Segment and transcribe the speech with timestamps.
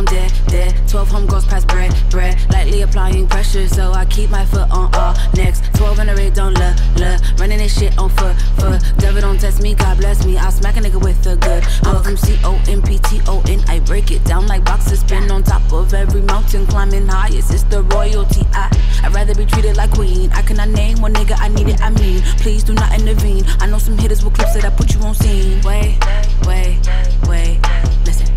[0.00, 0.88] I'm dead, dead.
[0.88, 2.34] 12 home girls pass bread, bread.
[2.50, 5.62] Lightly applying pressure, so I keep my foot on all next.
[5.74, 7.20] 12 in the red, don't look, look.
[7.38, 8.80] Running this shit on foot, foot.
[8.96, 10.38] Devil don't test me, God bless me.
[10.38, 12.04] I'll smack a nigga with a good hook.
[12.04, 13.62] from C O M P T O N.
[13.68, 17.52] I break it down like boxes, spin on top of every mountain, climbing highest.
[17.52, 18.46] It's the royalty.
[18.54, 20.32] I, I'd rather be treated like queen.
[20.32, 22.22] I cannot name one nigga, I need it, I mean.
[22.38, 23.44] Please do not intervene.
[23.60, 25.60] I know some hitters with clips that I put you on scene.
[25.60, 25.98] Wait,
[26.46, 26.80] wait,
[27.28, 27.60] wait.
[28.06, 28.30] Listen.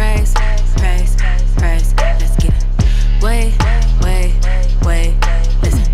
[0.00, 0.32] Praise,
[0.80, 1.14] praise,
[1.56, 3.22] praise, let's get it.
[3.22, 3.52] Way,
[4.02, 4.34] way,
[4.84, 5.14] way,
[5.62, 5.86] listen.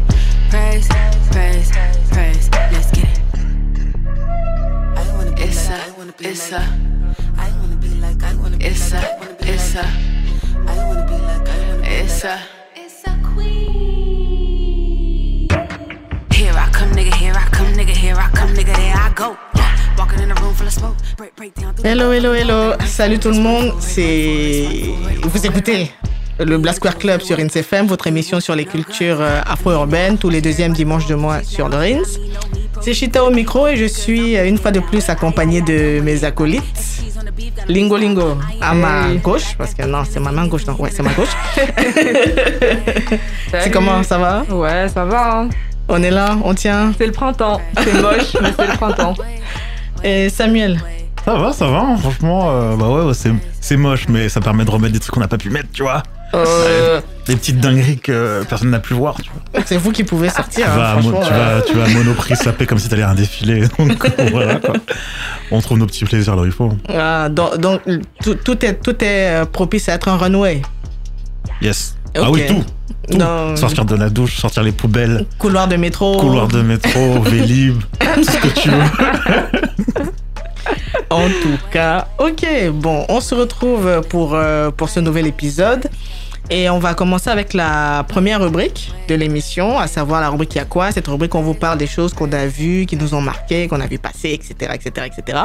[0.50, 0.88] Praise,
[1.32, 1.70] praise,
[2.12, 3.20] praise, let's get it.
[4.96, 5.70] I wanna be Issa.
[5.72, 6.64] like, a, I wanna be it's like, a,
[7.38, 9.84] I wanna be like, I wanna be it's like, a, I wanna be it's like,
[9.84, 9.88] a,
[10.70, 12.40] I wanna be like, I wanna be it's like.
[12.40, 12.55] A,
[21.86, 22.72] Hello, hello, hello.
[22.84, 23.72] Salut tout le monde.
[23.78, 24.66] C'est.
[25.22, 25.92] Vous écoutez
[26.40, 30.40] le Blast Square Club sur INSFM, votre émission sur les cultures euh, afro-urbaines, tous les
[30.40, 32.02] deuxièmes dimanches de mois sur le Rins.
[32.80, 36.24] C'est Chita au micro et je suis euh, une fois de plus accompagné de mes
[36.24, 36.64] acolytes.
[37.68, 41.12] Lingo Lingo à ma gauche, parce que non, c'est ma main gauche, ouais, c'est ma
[41.12, 41.36] gauche.
[43.52, 44.42] c'est comment, ça va?
[44.50, 45.40] Ouais, ça va.
[45.42, 45.48] hein.
[45.88, 46.92] On est là, on tient.
[46.98, 47.60] C'est le printemps.
[47.78, 49.14] C'est moche, mais c'est le printemps.
[50.02, 50.80] Et Samuel,
[51.26, 54.40] Ça va, ça va, hein, franchement, euh, bah ouais, ouais, c'est, c'est moche, mais ça
[54.40, 56.04] permet de remettre des trucs qu'on n'a pas pu mettre, tu vois.
[56.34, 59.62] euh, Des petites dingueries que personne n'a pu voir, tu vois.
[59.66, 60.66] c'est vous qui pouvez sortir.
[60.66, 62.78] Tu hein, vas, à mo- franchement, tu, euh, vas, tu vas à Monoprix saper comme
[62.78, 63.62] si t'allais à un défilé.
[63.78, 64.74] Donc voilà, quoi.
[65.50, 66.72] On trouve nos petits plaisirs là où il faut.
[66.96, 67.80] ah, donc, donc,
[68.22, 70.62] tout, tout est, tout est euh, propice à être un runway.
[71.60, 71.96] Yes.
[72.16, 72.34] Ah Ok.
[72.36, 72.64] oui, tout.
[73.10, 73.18] tout.
[73.18, 76.18] Dans- Sortir de la douche, sortir les poubelles, Couloir de métro.
[76.18, 77.80] couloir de métro, Vélib,
[78.14, 80.06] tout ce que tu veux.
[81.10, 85.88] En tout cas, ok, bon, on se retrouve pour, euh, pour ce nouvel épisode.
[86.48, 90.60] Et on va commencer avec la première rubrique de l'émission, à savoir la rubrique Il
[90.60, 90.92] a quoi?
[90.92, 93.80] Cette rubrique, on vous parle des choses qu'on a vues, qui nous ont marqué, qu'on
[93.80, 95.38] a vu passer, etc., etc., etc.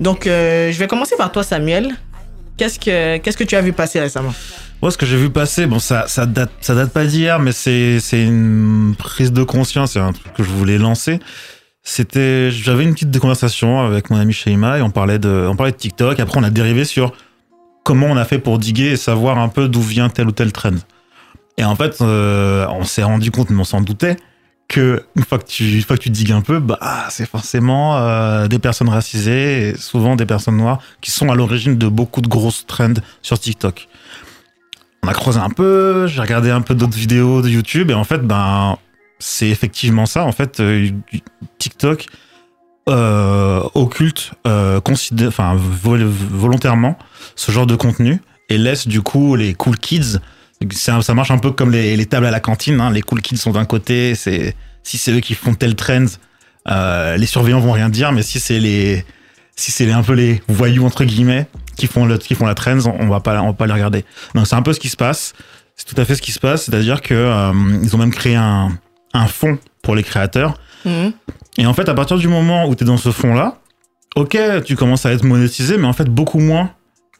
[0.00, 1.94] Donc, euh, je vais commencer par toi, Samuel.
[2.56, 4.32] Qu'est-ce que, qu'est-ce que tu as vu passer récemment?
[4.80, 7.52] Moi, ce que j'ai vu passer, bon, ça, ça date, ça date pas d'hier, mais
[7.52, 11.20] c'est, c'est une prise de conscience, c'est un truc que je voulais lancer.
[11.82, 15.72] C'était, j'avais une petite conversation avec mon ami Sheima et on parlait de, on parlait
[15.72, 16.20] de TikTok.
[16.20, 17.12] Après, on a dérivé sur
[17.84, 20.52] comment on a fait pour diguer et savoir un peu d'où vient tel ou tel
[20.52, 20.76] trend.
[21.56, 24.16] Et en fait, euh, on s'est rendu compte, mais on s'en doutait,
[24.68, 27.96] que une fois que tu, une fois que tu digues un peu, bah, c'est forcément
[27.96, 32.20] euh, des personnes racisées et souvent des personnes noires qui sont à l'origine de beaucoup
[32.20, 33.88] de grosses trends sur TikTok
[35.02, 38.04] on a creusé un peu, j'ai regardé un peu d'autres vidéos de YouTube et en
[38.04, 38.76] fait, ben,
[39.20, 40.24] c'est effectivement ça.
[40.24, 40.90] En fait, euh,
[41.58, 42.06] TikTok
[42.88, 46.98] euh, occulte, euh, considère, volontairement
[47.36, 50.18] ce genre de contenu et laisse du coup les cool kids.
[50.72, 52.80] Ça, marche un peu comme les, les tables à la cantine.
[52.80, 52.90] hein.
[52.90, 56.06] Les cool kids sont d'un côté, c'est si c'est eux qui font tel trend,
[56.66, 59.04] les surveillants vont rien dire, mais si c'est les
[59.56, 62.78] si c'est un peu les voyous entre guillemets qui font le, qui font la trend,
[62.98, 64.04] on va pas on va pas les regarder.
[64.34, 65.34] Donc c'est un peu ce qui se passe.
[65.76, 67.14] C'est tout à fait ce qui se passe, c'est-à-dire que
[67.82, 68.70] ils ont même créé un
[69.12, 70.54] un fonds pour les créateurs.
[71.58, 73.58] Et en fait, à partir du moment où tu es dans ce fonds-là,
[74.16, 76.70] ok, tu commences à être monétisé, mais en fait beaucoup moins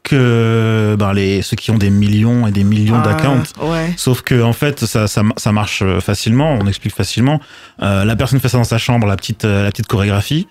[0.03, 3.43] que ben, les, ceux qui ont des millions et des millions Ah, d'accounts.
[3.61, 3.93] Ouais.
[3.97, 6.57] Sauf que en fait, ça, ça, ça marche facilement.
[6.59, 7.39] On explique facilement.
[7.81, 10.47] Euh, la personne fait ça dans sa chambre, la petite, euh, la petite chorégraphie.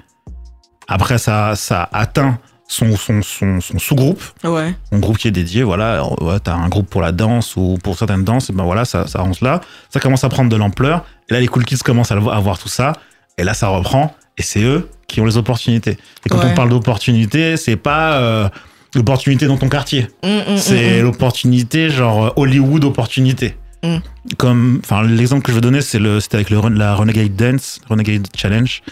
[0.87, 2.39] Après, ça, ça atteint
[2.73, 4.75] son, son, son, son sous-groupe, Ouais.
[4.93, 5.65] son groupe qui est dédié.
[5.65, 8.49] Voilà, ouais, t'as un groupe pour la danse ou pour certaines danses.
[8.49, 9.61] Et ben voilà, ça, ça avance là.
[9.93, 11.05] Ça commence à prendre de l'ampleur.
[11.29, 12.93] Et là, les cool kids commencent à, le voir- à voir tout ça.
[13.39, 14.15] Et là, ça reprend.
[14.39, 15.99] Et c'est eux qui ont les opportunités.
[16.25, 16.47] Et quand Ouais.
[16.53, 18.49] on parle d'opportunités, c'est pas euh,
[18.95, 20.07] l'opportunité dans ton quartier.
[20.23, 21.03] Mm, mm, C'est mm, mm.
[21.03, 23.57] l'opportunité, genre euh, Hollywood opportunité.
[23.83, 23.97] Mm.
[24.37, 27.81] Comme, enfin, l'exemple que je vais donner, c'est le, c'était avec le, la Renegade Dance,
[27.89, 28.83] Renegade Challenge,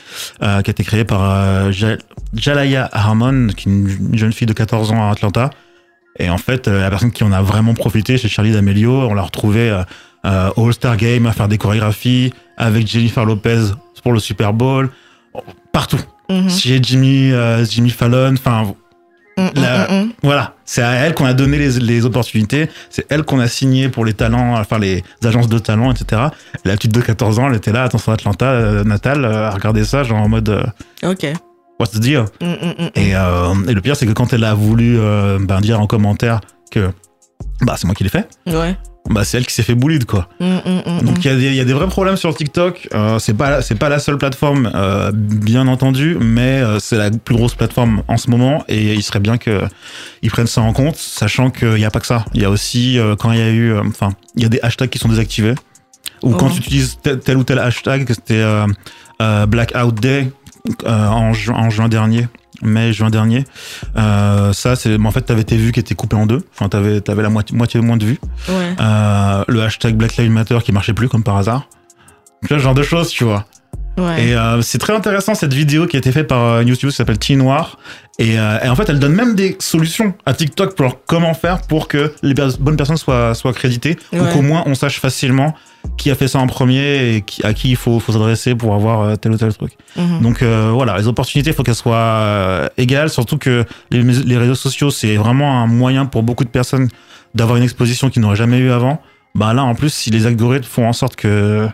[0.43, 1.99] euh, qui a été créé par euh, Ja-
[2.35, 5.51] Jalaya Harmon, qui est une, une jeune fille de 14 ans à Atlanta.
[6.19, 8.93] Et en fait, euh, la personne qui en a vraiment profité, c'est Charlie D'Amelio.
[9.09, 9.71] On l'a retrouvée
[10.57, 13.67] au All-Star Game à faire des chorégraphies avec Jennifer Lopez
[14.03, 14.91] pour le Super Bowl,
[15.73, 16.01] partout.
[16.31, 16.51] Mhm.
[16.51, 17.33] Chez Jimmy,
[17.69, 18.73] Jimmy Fallon, enfin, Mm,
[19.55, 23.23] la- mm, mm, voilà, c'est à elle qu'on a donné les, les opportunités, c'est elle
[23.25, 26.23] qu'on a signé pour les talents, enfin les agences de talents, etc.
[26.65, 29.51] La petite de 14 ans, elle était là, à son Atlanta euh, natal, euh, à
[29.51, 30.65] regarder ça, genre en mode euh,
[31.03, 31.09] mm.
[31.11, 31.27] Ok.
[31.81, 32.25] What's the deal?
[32.41, 32.91] Mm, mm, mm.
[32.97, 33.11] et,
[33.71, 34.99] et le pire, c'est que quand elle a voulu
[35.41, 36.41] ben, dire en commentaire
[36.73, 36.91] que
[37.63, 38.77] bah, c'est moi qui l'ai fait, Ouais.
[39.11, 40.29] Bah c'est elle qui s'est fait bullied quoi.
[40.41, 42.35] Mm, mm, mm, Donc il y, a des- il y a des vrais problèmes sur
[42.35, 42.89] TikTok.
[42.95, 47.11] Euh, c'est pas c'est pas la seule plateforme, euh, bien entendu, mais euh, c'est la
[47.11, 49.63] plus grosse plateforme en ce moment et il serait bien que
[50.23, 52.25] ils prennent ça en compte, sachant qu'il n'y a pas que ça.
[52.35, 54.91] Il y a aussi quand il y a eu, enfin, il y a des hashtags
[54.91, 55.55] qui sont désactivés
[56.23, 56.53] ou quand Oh.
[56.53, 58.43] tu utilises tel, tel ou tel hashtag, que c'était
[59.49, 60.31] Blackout Day
[60.87, 62.29] en, ju- en juin dernier.
[62.63, 63.45] Mai, juin dernier,
[63.97, 66.43] euh, ça c'est, mais en fait, t'avais tes vues qui étaient coupées en deux.
[66.53, 68.19] Enfin, t'avais, t'avais la moitié, moitié moins de vues.
[68.49, 68.75] Ouais.
[68.81, 71.69] Euh, le hashtag Black Lives Matter qui marchait plus comme par hasard.
[72.43, 73.47] Tu vois, ce genre de choses, tu vois.
[73.99, 74.29] Ouais.
[74.29, 76.95] Et euh, c'est très intéressant cette vidéo qui a été faite par euh, une YouTubeuse
[76.95, 77.79] qui s'appelle Teen Noir.
[78.21, 81.35] Et, euh, et en fait, elle donne même des solutions à TikTok pour leur comment
[81.35, 84.99] faire pour que les pers- bonnes personnes soient, soient créditées ou qu'au moins on sache
[84.99, 85.55] facilement
[85.97, 88.75] qui a fait ça en premier et qui, à qui il faut, faut s'adresser pour
[88.75, 89.73] avoir euh, tel ou tel truc.
[89.97, 90.21] Mhm.
[90.23, 94.37] Donc euh, voilà, les opportunités, il faut qu'elles soient euh, égales, surtout que les, les
[94.37, 96.89] réseaux sociaux, c'est vraiment un moyen pour beaucoup de personnes
[97.37, 99.01] d'avoir une exposition qu'ils n'auraient jamais eu avant.
[99.37, 101.69] Bah là, en plus, si les algorithmes font en sorte que...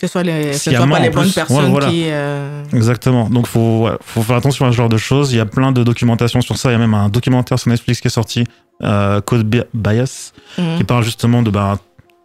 [0.00, 1.70] Que ce soit, les, ce y a soit pas les en bonnes plus, personnes ouais,
[1.70, 1.88] voilà.
[1.88, 2.04] qui.
[2.06, 3.28] euh, Exactement.
[3.28, 5.32] Donc faut, ouais, faut faire attention à ce genre de choses.
[5.32, 6.70] Il y a plein de documentation sur ça.
[6.70, 8.44] Il y a même un documentaire sur Netflix qui est sorti,
[8.82, 10.78] euh, Code Bi- Bias, mhm.
[10.78, 11.78] qui parle justement de ben,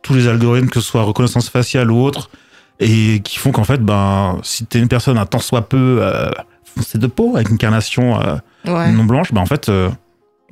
[0.03, 2.29] tous les algorithmes, que ce soit reconnaissance faciale ou autre,
[2.79, 6.31] et qui font qu'en fait, ben, si t'es une personne un tant soit peu euh,
[6.75, 8.35] foncée de peau, avec une carnation euh,
[8.65, 8.89] Ouais.
[8.93, 9.69] non blanche, ben, en fait,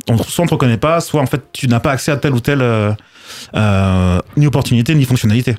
[0.10, 2.34] on, soit on te reconnaît pas, soit en fait, tu n'as pas accès à telle
[2.34, 5.56] ou telle euh, ni opportunité ni fonctionnalité.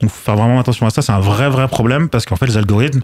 [0.00, 1.02] Donc, faut faire vraiment attention à ça.
[1.02, 3.00] C'est un vrai, vrai problème parce qu'en fait, les algorithmes,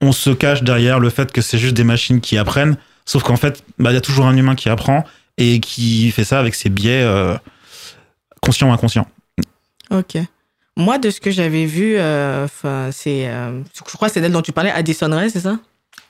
[0.00, 2.76] on se cache derrière le fait que c'est juste des machines qui apprennent.
[3.06, 5.04] Sauf qu'en fait, bah, il y a toujours un humain qui apprend
[5.38, 7.34] et qui fait ça avec ses biais euh,
[8.40, 9.06] conscients ou inconscients.
[9.90, 10.16] Ok.
[10.76, 12.46] Moi, de ce que j'avais vu, euh,
[12.90, 13.28] c'est.
[13.28, 15.56] euh, je crois que c'est d'elle dont tu parlais, Addison Rae, c'est ça?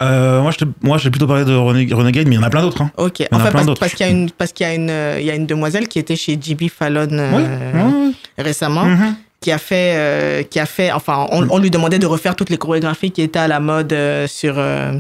[0.03, 2.47] Euh, moi, je t'ai- moi, j'ai plutôt parlé de René- Renegade, mais il y en
[2.47, 2.83] a plein d'autres.
[2.83, 2.91] Hein.
[2.97, 3.23] Ok.
[3.31, 3.81] en En a fait, plein parce, d'autres.
[3.81, 5.87] parce qu'il y a une, parce qu'il y a une, il y a une demoiselle
[5.87, 7.73] qui était chez JB Fallon euh,
[8.09, 9.15] ouais, récemment, Mhm.
[9.44, 12.49] Qui a fait, euh, qui a fait, enfin, on, on lui demandait de refaire toutes
[12.49, 14.94] les chorégraphies qui étaient à la mode euh, sur euh,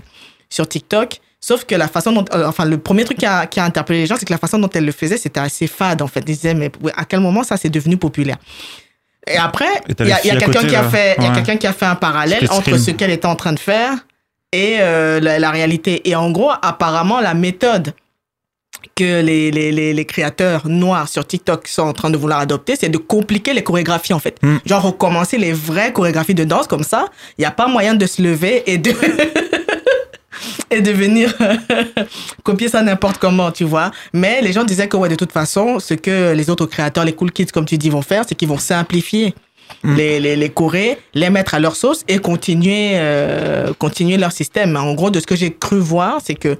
[0.50, 1.18] sur TikTok.
[1.40, 4.06] Sauf que la façon dont, enfin, le premier truc qui a, qui a interpellé les
[4.06, 6.20] gens, c'est que la façon dont elle le faisait, c'était assez fade, en fait.
[6.20, 8.36] Ils disaient, mais à quel moment ça c'est devenu populaire?
[9.26, 11.72] Et après, il y a, quelqu'un qui a fait, il y a quelqu'un qui a
[11.72, 13.92] fait un parallèle entre ce qu'elle était en train de faire
[14.52, 16.06] et la, la réalité.
[16.06, 17.94] Et en gros, apparemment, la méthode
[18.94, 22.76] que les, les, les, les créateurs noirs sur TikTok sont en train de vouloir adopter,
[22.78, 24.36] c'est de compliquer les chorégraphies, en fait.
[24.42, 24.56] Mm.
[24.66, 27.06] Genre, recommencer les vraies chorégraphies de danse comme ça.
[27.38, 28.92] Il n'y a pas moyen de se lever et de...
[30.70, 31.32] et de venir
[32.42, 33.90] copier ça n'importe comment, tu vois.
[34.12, 37.14] Mais les gens disaient que, ouais, de toute façon, ce que les autres créateurs, les
[37.14, 39.34] cool kids, comme tu dis, vont faire, c'est qu'ils vont simplifier
[39.82, 39.96] Mm.
[39.96, 44.76] les, les, les chorés, les mettre à leur sauce et continuer, euh, continuer leur système.
[44.76, 46.58] En gros, de ce que j'ai cru voir, c'est que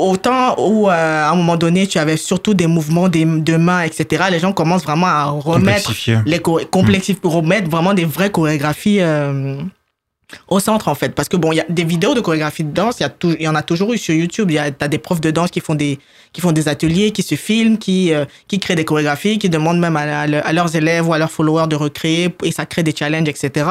[0.00, 3.82] autant où, euh, à un moment donné, tu avais surtout des mouvements des, de mains,
[3.82, 5.92] etc., les gens commencent vraiment à remettre
[6.26, 9.60] les choré- complexif pour remettre vraiment des vraies chorégraphies euh,
[10.48, 11.14] au centre en fait.
[11.14, 13.48] Parce que bon il y a des vidéos de chorégraphie de danse il y y
[13.48, 14.50] en a toujours eu sur YouTube.
[14.50, 15.98] Il y a t'as des profs de danse qui font des
[16.32, 19.80] qui font des ateliers qui se filment qui euh, qui créent des chorégraphies qui demandent
[19.80, 22.94] même à, à leurs élèves ou à leurs followers de recréer et ça crée des
[22.94, 23.66] challenges etc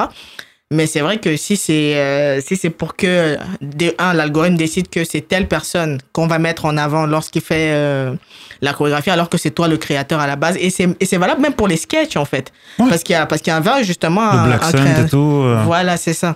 [0.72, 4.88] mais c'est vrai que si c'est euh, si c'est pour que de un l'algorithme décide
[4.90, 8.14] que c'est telle personne qu'on va mettre en avant lorsqu'il fait euh,
[8.62, 10.58] la chorégraphie alors que c'est toi le créateur à la base.
[10.60, 12.52] Et c'est et c'est valable même pour les sketchs en fait.
[12.78, 12.88] Ouais.
[12.90, 15.06] parce qu'il y a parce qu'il y avait justement Le un- Black un Sun créa-
[15.06, 15.18] et tout.
[15.44, 16.36] euh, voilà c'est ça.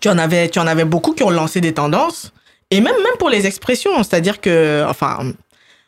[0.00, 2.32] Tu en avais tu en avais beaucoup qui ont lancé des tendances.
[2.70, 4.00] Et même même pour les expressions.
[4.04, 5.32] C'est-à-dire que enfin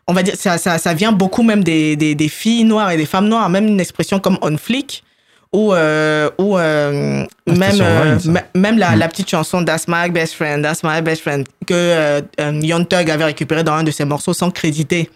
[0.09, 2.97] on va dire ça ça ça vient beaucoup même des des, des filles noires et
[2.97, 3.49] des femmes noires.
[3.51, 5.05] Même une expression comme on flick
[5.53, 8.19] ou euh, ou euh, Ah, même euh,
[8.55, 12.21] même la, la petite chanson That's my best friend That's my best friend que euh,
[12.41, 15.09] euh, Young Thug avait récupéré dans un de ses morceaux sans créditer.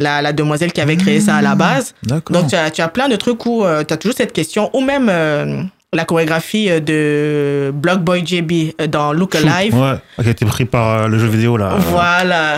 [0.00, 1.92] La, la demoiselle qui avait créé ça à la base.
[2.04, 2.36] D'accord.
[2.36, 4.80] donc, tu as, tu as plein de trucs où tu as toujours cette question, ou
[4.80, 5.62] même euh,
[5.94, 9.74] la chorégraphie euh, de Block Boy JB euh, dans Look Alive.
[9.74, 11.76] Ouais, qui a été pris par euh, le jeu vidéo là.
[11.78, 12.56] Voilà.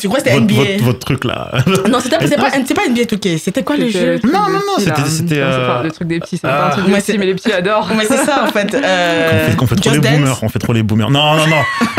[0.00, 1.50] tu crois que c'était NBA votre, votre truc là.
[1.90, 3.38] Non, c'était pas, pas NBA 2K.
[3.38, 4.20] C'était quoi le jeu?
[4.20, 6.50] truc Non, non, non, c'était- euh, pas le truc des petits, c'est ah.
[6.50, 7.88] pas un truc Ouais, des petits, mais les petits adorent.
[7.96, 8.72] Mais c'est ça, en fait.
[8.74, 10.18] Euh, fait, trop Just les Dance?
[10.18, 11.10] boomers, on fait trop les boomers.
[11.10, 11.56] Non, non, non.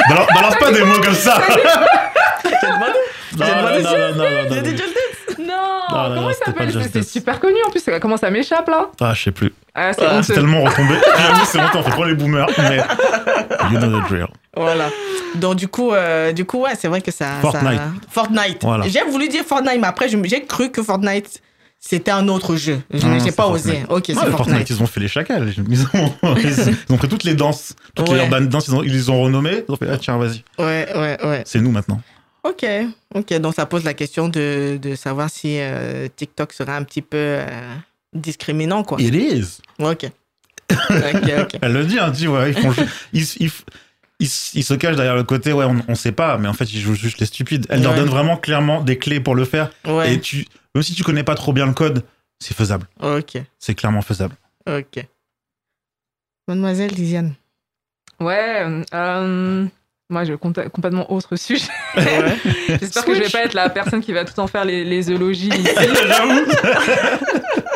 [0.07, 1.41] balance, balance pas des mots comme ça.
[2.45, 2.93] J'ai demandé.
[3.31, 4.71] J'ai demandé non, Just- non, non, non, J'ai dit.
[4.71, 5.08] Just Dance.
[5.91, 7.07] Non, comment il c'était pas s'appelle C'est Dance.
[7.07, 8.87] super connu en plus, ça commence à m'échapper là.
[8.99, 9.53] Ah, je sais plus.
[9.75, 10.93] Ah, c'est Ah, C'est tellement retombé.
[11.17, 12.47] J'avoue, c'est on fait trop les boomers.
[12.57, 12.77] Mais
[13.71, 14.27] you know the drill.
[14.55, 14.89] Voilà.
[15.35, 17.33] Donc, du coup, euh, du coup ouais, c'est vrai que ça.
[17.41, 17.77] Fortnite.
[17.77, 18.57] ça- Fortnite.
[18.63, 18.87] Voilà.
[18.87, 21.41] J'ai voulu dire Fortnite, mais après, j'ai cru que Fortnite,
[21.79, 22.81] c'était un autre jeu.
[22.91, 23.83] Je n'ai c'est pas osé.
[23.89, 24.35] Ok, c'est Fortnite.
[24.37, 25.53] Fortnite, ils ont fait les chacals.
[25.69, 28.15] Ils ont, ils ont pris toutes les danses, toutes Ouais.
[28.15, 29.63] les urban ils, ont, ils les ont renommées.
[29.67, 31.43] Ils ont fait, ah tiens, vas-y, Ouais, ouais, ouais.
[31.45, 32.01] c'est nous maintenant.
[32.43, 32.65] Ok,
[33.15, 33.33] ok.
[33.39, 37.17] Donc ça pose la question de, de savoir si euh, TikTok sera un petit peu
[37.17, 37.75] euh,
[38.13, 38.99] discriminant, quoi.
[39.01, 39.59] It is.
[39.79, 40.09] Ok.
[40.89, 42.71] Elle le dit, hein, dit, ouais, ils, font,
[43.11, 43.51] ils, ils,
[44.19, 46.71] ils, ils se cachent derrière le côté, ouais, on, on sait pas, mais en fait,
[46.71, 47.65] ils jouent juste les stupides.
[47.69, 49.71] Elle leur donne vraiment clairement des clés pour le faire.
[49.85, 50.13] Ouais.
[50.13, 52.03] Et tu, même si tu connais pas trop bien le code,
[52.39, 52.87] c'est faisable.
[53.01, 54.35] Ok, C'est clairement faisable.
[54.67, 55.05] ok.
[56.47, 57.33] Mademoiselle Lisiane.
[58.19, 59.65] Ouais, euh,
[60.09, 61.67] moi, je compte complètement autre sujet.
[61.95, 62.37] Ouais.
[62.79, 65.11] J'espère que je vais pas être la personne qui va tout en faire les, les
[65.11, 65.49] eulogies.
[65.49, 65.75] ici.
[66.07, 66.45] J'avoue.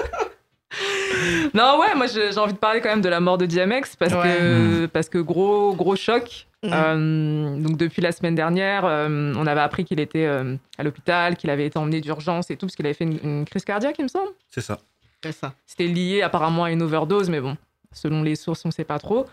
[1.54, 4.14] non, ouais, moi, j'ai envie de parler quand même de la mort de DMX parce
[4.14, 4.38] Ouais.
[4.38, 6.48] que, parce que gros, gros choc.
[6.64, 6.70] Mm.
[6.72, 11.36] Euh, donc, depuis la semaine dernière, euh, on avait appris qu'il était euh, à l'hôpital,
[11.36, 13.96] qu'il avait été emmené d'urgence et tout, parce qu'il avait fait une, une crise cardiaque,
[14.00, 14.30] il me semble.
[14.50, 14.80] C'est ça.
[15.24, 15.54] C'est ça.
[15.66, 17.58] C'était lié apparemment à une overdose, mais bon,
[17.92, 19.26] selon les sources, on ne sait pas trop.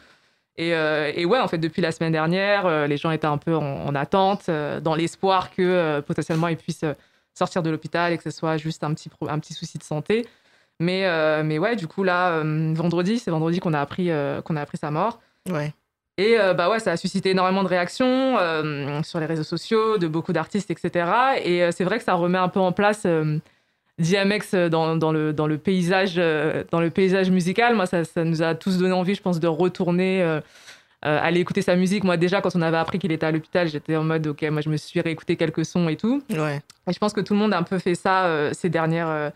[0.56, 3.38] Et, euh, et ouais, en fait, depuis la semaine dernière, euh, les gens étaient un
[3.38, 6.84] peu en, en attente, euh, dans l'espoir que potentiellement ils puissent
[7.34, 10.26] sortir de l'hôpital et que ce soit juste un petit, un petit souci de santé.
[10.78, 11.04] Mais,
[11.42, 14.10] mais ouais, du coup, là, vendredi, c'est vendredi qu'on a, appris,
[14.44, 15.20] qu'on a appris sa mort.
[15.50, 15.74] Ouais.
[16.16, 18.38] Et bah ouais, ça a suscité énormément de réactions
[19.02, 21.10] sur les réseaux sociaux, de beaucoup d'artistes, etc.
[21.44, 23.06] Et c'est vrai que ça remet un peu en place
[24.00, 27.74] DMX dans, dans le, dans, le paysage, euh, dans le paysage musical.
[27.76, 30.40] Moi, ça, ça nous a tous donné envie, je pense, de retourner, euh,
[31.04, 32.04] euh, aller écouter sa musique.
[32.04, 34.60] Moi, déjà, quand on avait appris qu'il était à l'hôpital, j'étais en mode, OK, moi,
[34.60, 36.22] je me suis réécouté quelques sons et tout.
[36.30, 36.60] Ouais.
[36.88, 39.08] Et je pense que tout le monde a un peu fait ça euh, ces dernières,
[39.08, 39.30] euh,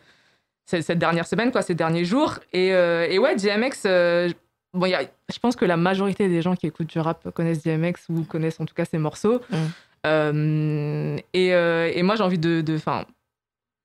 [0.66, 2.38] ces- cette dernière semaine, quoi, ces derniers jours.
[2.52, 4.30] Et, euh, et ouais, DMX, euh,
[4.73, 5.02] bon, y a-
[5.33, 8.61] je pense que la majorité des gens qui écoutent du rap connaissent DMX ou connaissent
[8.61, 9.40] en tout cas ses morceaux.
[9.50, 9.56] Mm.
[10.06, 12.61] Euh, et, euh, et moi, j'ai envie de.
[12.61, 13.04] de 'fin,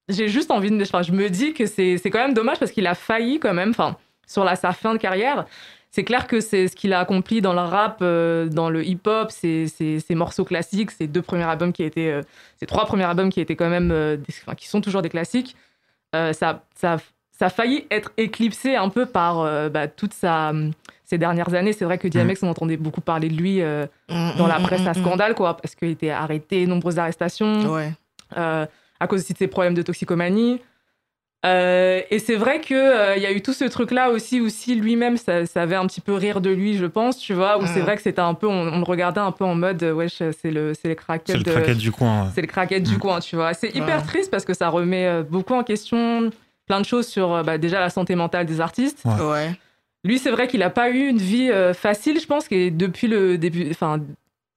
[0.09, 0.81] j'ai juste envie de.
[0.81, 3.53] enfin, je me dis que c'est c'est quand même dommage parce qu'il a failli quand
[3.53, 3.95] même, enfin,
[4.27, 5.45] sur la, sa fin de carrière.
[5.91, 9.31] C'est clair que c'est ce qu'il a accompli dans le rap, euh, dans le hip-hop,
[9.31, 12.21] ses, ses- ses morceaux classiques, ses deux premiers albums qui étaient, euh,
[12.67, 15.55] trois premiers albums qui étaient quand même, euh, des- enfin, qui sont toujours des classiques.
[16.15, 16.97] Euh, ça, ça,
[17.31, 20.51] ça a failli être éclipsé un peu par bah, toute sa,
[21.05, 21.73] ces dernières années.
[21.73, 23.87] C'est vrai que DMX, on entendait beaucoup parler de lui euh,
[24.37, 27.63] dans la Mm, presse mm, à mm, scandale, quoi, parce qu'il était arrêté, nombreuses arrestations
[27.63, 27.67] mm.
[27.71, 27.91] Ouais.
[28.37, 28.67] euh,
[28.99, 30.59] à cause aussi de ses problèmes de toxicomanie.
[31.45, 32.75] Euh, et c'est vrai qu'il
[33.15, 36.01] il y a eu tout ce truc-là aussi, aussi lui-même, ça, ça avait un petit
[36.01, 37.85] peu rire de lui, je pense, tu vois, où c'est Mhm.
[37.85, 40.17] vrai que c'était un peu, on, on le regardait un peu en mode, euh, wesh,
[40.17, 41.37] c'est le, c'est les C'est craquettes.
[41.37, 42.23] le craquette du coin.
[42.23, 42.29] ouais.
[42.35, 42.99] c'est le craquette du Mm.
[42.99, 43.53] coin, tu vois.
[43.53, 44.05] C'est hyper Ouais.
[44.05, 46.29] triste parce que ça remet euh, beaucoup en question
[46.67, 49.03] plein de choses sur euh, bah, déjà la santé mentale des artistes.
[49.05, 49.23] Ouais.
[49.25, 49.51] Ouais.
[50.03, 53.07] Lui, c'est vrai qu'il n'a pas eu une vie euh, facile, je pense, que depuis
[53.07, 53.65] le début.
[53.71, 54.01] Enfin,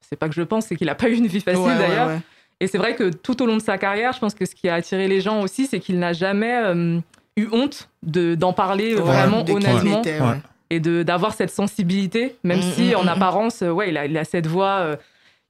[0.01, 1.79] c'est pas que je pense, c'est qu'il n'a pas eu une vie facile Ouais, ouais,
[1.79, 2.19] d'ailleurs.
[2.63, 4.69] Et c'est vrai que tout au long de sa carrière, je pense que ce qui
[4.69, 6.99] a attiré les gens aussi, c'est qu'il n'a jamais euh,
[7.37, 10.27] eu honte de- d'en parler Ouais, vraiment honnêtement était, Ouais.
[10.29, 10.41] ouais.
[10.71, 13.97] et de d'avoir cette sensibilité, même Mm, si mm, en mm, apparence, euh, ouais, il
[13.99, 14.97] a, il a cette voix euh,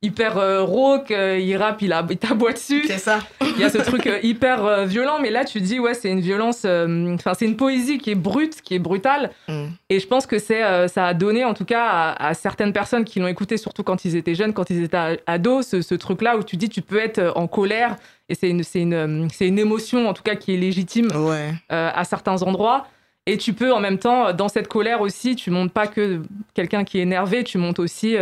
[0.03, 2.85] hyper euh, rauque, euh, il rappe, il, a- il t'aboie dessus.
[2.87, 3.21] C'est ça.
[3.41, 6.11] Il y a ce truc euh, hyper euh, violent, mais là tu dis ouais, c'est
[6.11, 9.67] une violence, euh, enfin c'est une poésie qui est brute, qui est brutale, Mm.
[9.91, 12.73] et je pense que c'est euh, ça a donné en tout cas à, à certaines
[12.73, 15.95] personnes qui l'ont écouté, surtout quand ils étaient jeunes, quand ils étaient ados, ce, ce
[15.95, 17.97] truc-là où tu dis tu peux être en colère
[18.29, 21.53] et c'est une c'est une c'est une émotion en tout cas qui est légitime Ouais.
[21.69, 22.87] à certains endroits.
[23.27, 26.23] Et tu peux en même temps, dans cette colère aussi, tu montes pas que
[26.55, 28.17] quelqu'un qui est énervé, tu montes aussi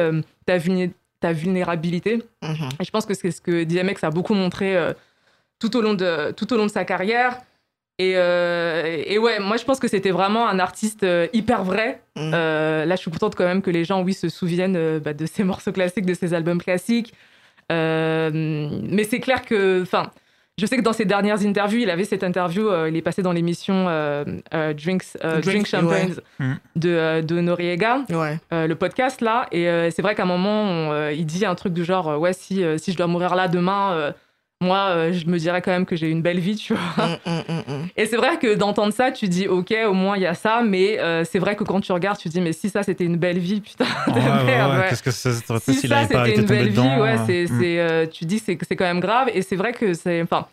[0.45, 2.23] ta, vulné- ta vulnérabilité.
[2.43, 2.69] Mhm.
[2.81, 4.93] Et je pense que c'est ce que DMX a beaucoup montré euh,
[5.59, 7.39] tout, au long de, tout au long de sa carrière.
[8.01, 12.01] Et, euh, et ouais, moi je pense que c'était vraiment un artiste euh, hyper vrai.
[12.17, 15.27] Euh, là, je suis contente quand même que les gens, oui, se souviennent bah, de
[15.27, 17.13] ses morceaux classiques, de ses albums classiques.
[17.69, 20.11] Mais c'est clair que, enfin,
[20.61, 23.23] je sais que dans ses dernières interviews, il avait cette interview, euh, il est passé
[23.23, 26.47] dans l'émission euh, euh, Drinks, euh, Drinks, Drink Champagne ouais.
[26.47, 26.55] Mm.
[26.77, 28.39] de, euh, de Noriega, Ouais.
[28.53, 29.47] euh, le podcast là.
[29.53, 32.09] Et euh, c'est vrai qu'à un moment, on, euh, il dit un truc du genre,
[32.09, 34.13] euh, ouais, si, euh, si je dois mourir là demain, euh,
[34.63, 37.07] moi, euh, je me dirais quand même que j'ai une belle vie, tu vois.
[37.07, 37.87] Mm, mm, mm, mm.
[37.97, 40.61] Et c'est vrai que d'entendre ça, tu dis, ok, au moins il y a ça,
[40.63, 43.05] mais euh, c'est vrai que quand tu regardes, tu te dis, mais si ça c'était
[43.05, 44.73] une belle vie, putain de Ouais, merde.
[44.73, 44.79] ouais.
[44.81, 44.87] ouais.
[44.91, 47.25] Qu'est-ce que ça serait Si ça pas c'était été une belle vie, dedans ouais, euh,
[47.27, 49.31] c'est, c'est, euh, tu dis c'est, c'est quand même grave.
[49.33, 50.47] Et c'est vrai que c'est, enfin,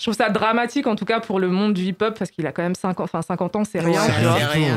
[0.00, 2.52] je trouve ça dramatique en tout cas pour le monde du hip-hop parce qu'il a
[2.52, 4.00] quand même 50, enfin 50 ans, c'est rien,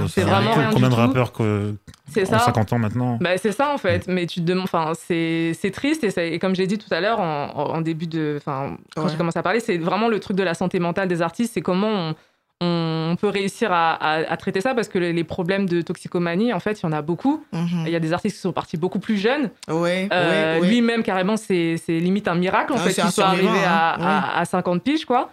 [0.09, 1.75] c'est vraiment rien Combien du de rappeurs que,
[2.11, 2.39] C'est ont ça.
[2.39, 3.17] 50 ans maintenant?
[3.21, 6.25] Bah, c'est ça en fait, mais tu te demandes, enfin c'est c'est triste et, ça-
[6.25, 9.09] et comme j'ai dit tout à l'heure en, en- en début de, enfin quand Ouais.
[9.11, 11.61] j'ai commencé à parler, c'est vraiment le truc de la santé mentale des artistes, c'est
[11.61, 12.15] comment on,
[12.63, 16.59] on peut réussir à, à- à traiter ça parce que les, problèmes de toxicomanie en
[16.59, 17.43] fait il y en a beaucoup.
[17.51, 17.83] Mhm.
[17.85, 19.49] Il y a des artistes qui sont partis beaucoup plus jeunes.
[19.67, 20.67] Ouais, Euh, ouais, ouais.
[20.69, 23.97] Lui-même carrément c'est limite un miracle en Ah, fait qu'il soit arrivé à, hein.
[23.99, 25.31] à- à 50 piges quoi.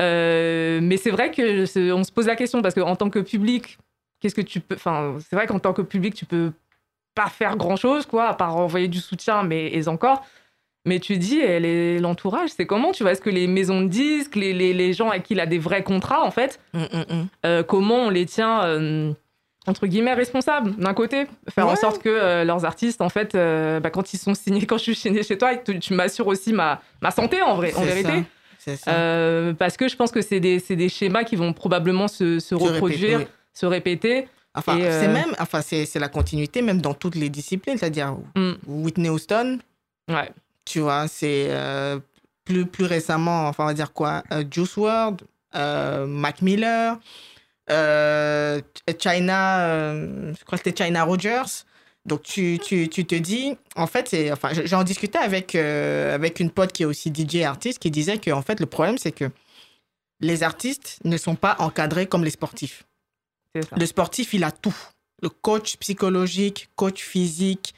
[0.00, 3.78] Euh, mais c'est vrai que on se pose la question parce qu'en tant que public,
[4.20, 4.76] qu'est-ce que tu peux.
[4.76, 6.52] Enfin, c'est vrai qu'en tant que public, tu peux
[7.14, 10.24] pas faire grand chose, quoi, à part envoyer du soutien, mais et encore.
[10.88, 11.40] Mais tu dis,
[12.00, 15.10] l'entourage, c'est comment Tu vois, est-ce que les maisons de disques, les, les, les gens
[15.10, 17.26] à qui il a des vrais contrats, en fait, Mm, mm, mm.
[17.44, 19.12] euh, comment on les tient, euh,
[19.66, 21.26] entre guillemets, responsables, d'un côté?
[21.50, 24.78] Faire en sorte que euh, leurs artistes, en fait, bah, quand ils sont signés, quand
[24.78, 27.82] je suis signée chez toi, tu, tu m'assures aussi ma, ma santé, en vrai, en
[27.82, 28.24] vérité.
[28.58, 32.54] ça, parce que je pense que c'est des, schémas qui vont probablement se, se Se
[32.54, 34.26] répéter, reproduire, se répéter.
[34.54, 38.52] Enfin, c'est même, enfin, c'est c'est la continuité même dans toutes les disciplines, c'est-à-dire Mm.
[38.66, 39.58] Whitney Houston,
[40.08, 40.30] Ouais.
[40.68, 41.98] Tu vois, c'est euh,
[42.44, 45.22] plus, plus récemment, enfin, on va dire quoi, euh, Juice WRLD,
[45.54, 46.98] euh, Mac Miller,
[47.68, 49.92] China,
[50.32, 51.64] je crois que c'était China Rogers.
[52.08, 56.40] Donc, tu, tu, tu te dis, en fait, c'est, enfin, j'en discutais avec, euh, avec
[56.40, 59.12] une pote qui est aussi DJ artiste qui disait que, en fait, le problème, c'est
[59.12, 59.30] que
[60.20, 62.84] les artistes ne sont pas encadrés comme les sportifs.
[63.76, 64.74] Le sportif, il a tout.
[65.22, 67.74] Le coach psychologique, coach physique.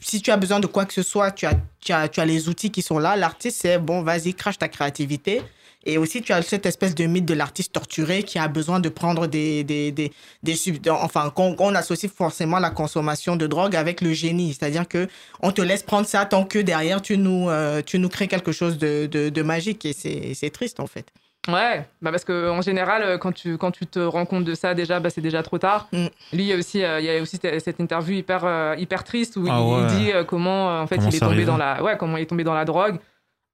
[0.00, 2.26] Si tu as besoin de quoi que ce soit, tu as, tu as, tu as
[2.26, 3.16] les outils qui sont là.
[3.16, 5.42] L'artiste, c'est bon, vas-y, crache ta créativité.
[5.86, 8.90] Et aussi, tu as cette espèce de mythe de l'artiste torturé qui a besoin de
[8.90, 14.02] prendre des, des, des, des Enfin, qu'on qu'on associe forcément la consommation de drogue avec
[14.02, 14.52] le génie.
[14.52, 15.08] C'est-à-dire que
[15.40, 18.52] on te laisse prendre ça tant que derrière, tu nous, euh, tu nous crées quelque
[18.52, 19.86] chose de, de, de magique.
[19.86, 21.10] Et c'est triste, en fait.
[21.48, 24.54] Ouais, bah parce que en général, euh, quand tu, quand tu te rends compte de
[24.54, 25.88] ça, déjà, bah, c'est déjà trop tard.
[25.92, 26.06] Mm.
[26.34, 29.04] Lui, il y a aussi, euh, il y a aussi cette interview hyper, euh, hyper
[29.04, 29.86] triste où Ah il, ouais.
[29.86, 32.26] dit euh, comment, en fait, Comment il est tombé dans la, ouais, comment il est
[32.26, 32.98] tombé dans la drogue.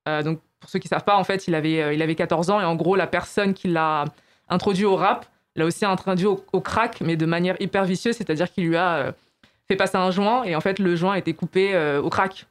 [0.09, 2.61] Euh, donc, pour ceux qui savent pas, en fait, il avait, il avait 14 ans
[2.61, 4.05] et en gros, la personne qui l'a
[4.49, 8.51] introduit au rap l'a aussi introduit au, au crack, mais de manière hyper vicieuse, c'est-à-dire
[8.51, 9.13] qu'il lui a euh,
[9.69, 12.47] fait passer un joint et en fait, le joint a été coupé euh, au crack.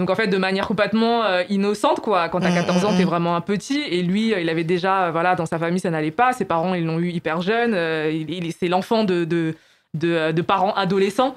[0.00, 2.28] Donc en fait, de manière complètement euh, innocente, quoi.
[2.30, 3.08] Quand t'as Mm, 14 ans, mm, t'es mm.
[3.08, 3.80] vraiment un petit.
[3.82, 6.32] Et lui, euh, il avait déjà, euh, voilà, dans sa famille, ça n'allait pas.
[6.32, 7.74] Ses parents, ils l'ont eu hyper jeune.
[7.74, 9.54] Euh, il, il- c'est l'enfant de, de,
[9.94, 11.36] de, de parents adolescents,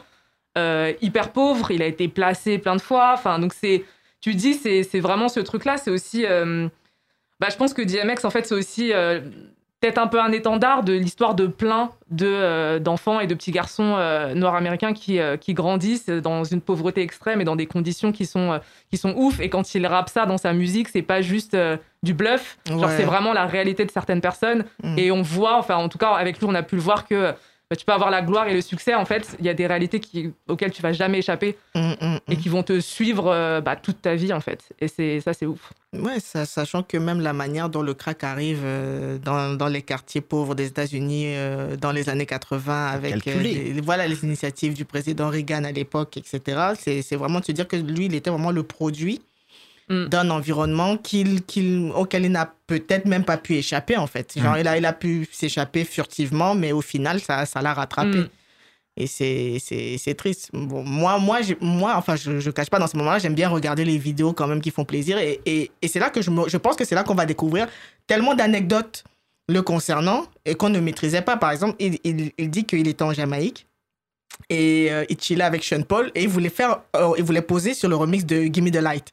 [0.55, 1.72] hyper pauvres.
[1.72, 3.12] Il a été placé plein de fois.
[3.13, 3.84] Enfin, donc c'est,
[4.22, 5.77] tu dis, c'est, c'est vraiment ce truc-là.
[5.77, 6.24] C'est aussi,
[7.39, 8.93] bah, je pense que DMX, en fait, c'est aussi
[9.84, 13.52] peut-être un peu un étendard de l'histoire de plein de, euh, d'enfants et de petits
[13.52, 17.65] garçons euh, noirs américains qui, euh, qui grandissent dans une pauvreté extrême et dans des
[17.65, 19.41] conditions qui sont, qui sont ouf.
[19.41, 21.58] Et quand il rappe ça dans sa musique, c'est pas juste
[22.02, 22.58] du bluff.
[22.65, 24.63] Genre, c'est vraiment la réalité de certaines personnes.
[24.84, 24.98] Mm.
[24.98, 27.34] Et on voit, enfin, en tout cas, avec lui, on a pu le voir que
[27.75, 28.93] tu peux avoir la gloire et le succès.
[28.95, 32.19] En fait, il y a des réalités qui, auxquelles tu vas jamais échapper Mm, mm,
[32.29, 34.59] et qui vont te suivre euh, bah, toute ta vie, en fait.
[34.79, 35.71] Et c'est ça, c'est ouf.
[35.93, 39.81] Ouais, ça- sachant que même la manière dont le crack arrive euh, dans, dans les
[39.81, 44.73] quartiers pauvres des États-Unis euh, dans les années 80 avec euh, les, voilà, les initiatives
[44.73, 46.73] du président Reagan à l'époque, etc.
[46.79, 49.21] C'est vraiment de se dire que lui, il était vraiment le produit
[49.89, 50.06] Mm.
[50.06, 54.34] d'un environnement qu'il, qu'il, auquel il n'a peut-être même pas pu échapper, en fait.
[54.39, 54.60] Genre, Mm.
[54.62, 58.19] il, a, il a pu s'échapper furtivement, mais au final, ça, ça l'a rattrapé.
[58.19, 58.30] Mm.
[58.96, 60.52] Et c'est, c'est, c'est triste.
[60.54, 63.50] Bon, moi, moi, j'ai- moi, enfin, je ne cache pas, dans ce moment-là, j'aime bien
[63.50, 65.17] regarder les vidéos quand même qui font plaisir.
[65.17, 67.26] Et, et, et c'est là que je, me- je pense que c'est là qu'on va
[67.26, 67.67] découvrir
[68.08, 69.04] tellement d'anecdotes
[69.50, 71.36] le concernant et qu'on ne maîtrisait pas.
[71.38, 73.65] Par exemple, il, il, il dit qu'il était en Jamaïque
[74.50, 77.74] et euh, il chillait avec Sean Paul et il voulait, faire, euh, il voulait poser
[77.74, 79.08] sur le remix de Gimme the Light.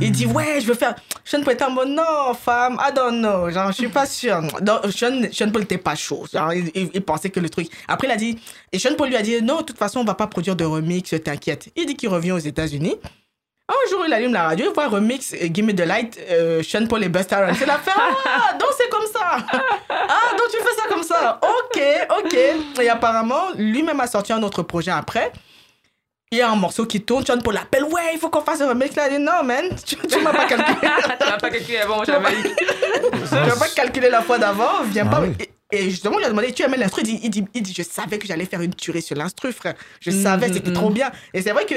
[0.00, 0.94] Il dit ouais, je veux faire.
[1.24, 3.50] Sean Paul était en mode non, femme, I don't know.
[3.50, 4.40] Genre, je suis pas sûr.
[4.64, 6.26] Non, Sean, Sean Paul était pas chaud.
[6.32, 7.68] Genre, il, il- il pensait que le truc.
[7.88, 8.38] Après, il a dit.
[8.72, 10.64] Et Sean Paul lui a dit non, de toute façon, on va pas produire de
[10.64, 11.70] remix, t'inquiète.
[11.76, 12.96] Il dit qu'il revient aux États-Unis.
[13.68, 17.02] Un jour, il allume la radio, il voit remix Gimme the Light, euh, Sean Paul
[17.02, 17.56] et Busta Rhymes.
[17.58, 17.98] C'est l'affaire.
[18.24, 19.38] Ah, donc c'est comme ça.
[19.88, 21.40] Ah, donc tu fais ça comme ça.
[21.42, 21.82] Ok,
[22.24, 22.36] ok.
[22.80, 25.32] Et apparemment, lui-même a sorti un autre projet après.
[26.30, 28.60] Il y a un morceau qui tourne, Sean Paul l'appelle, ouais, il faut qu'on fasse
[28.60, 29.08] un remix là.
[29.08, 30.76] Il dit, non, man, tu, tu m'as pas calculé.
[31.20, 32.56] tu vas pas calculer avant, Tu vas pas- Jamaïque.
[32.56, 35.20] tu vas pas calculer la fois d'avant, viens Ah pas.
[35.22, 35.32] oui.
[35.72, 37.02] Et, justement, on lui a demandé, tu aimais l'instru?
[37.02, 39.52] Il dit, il, dit, il dit, je savais que j'allais faire une tuerie sur l'instru,
[39.52, 39.74] frère.
[40.00, 40.74] Je savais, mm, c'était mm.
[40.74, 41.10] trop bien.
[41.34, 41.74] Et c'est vrai que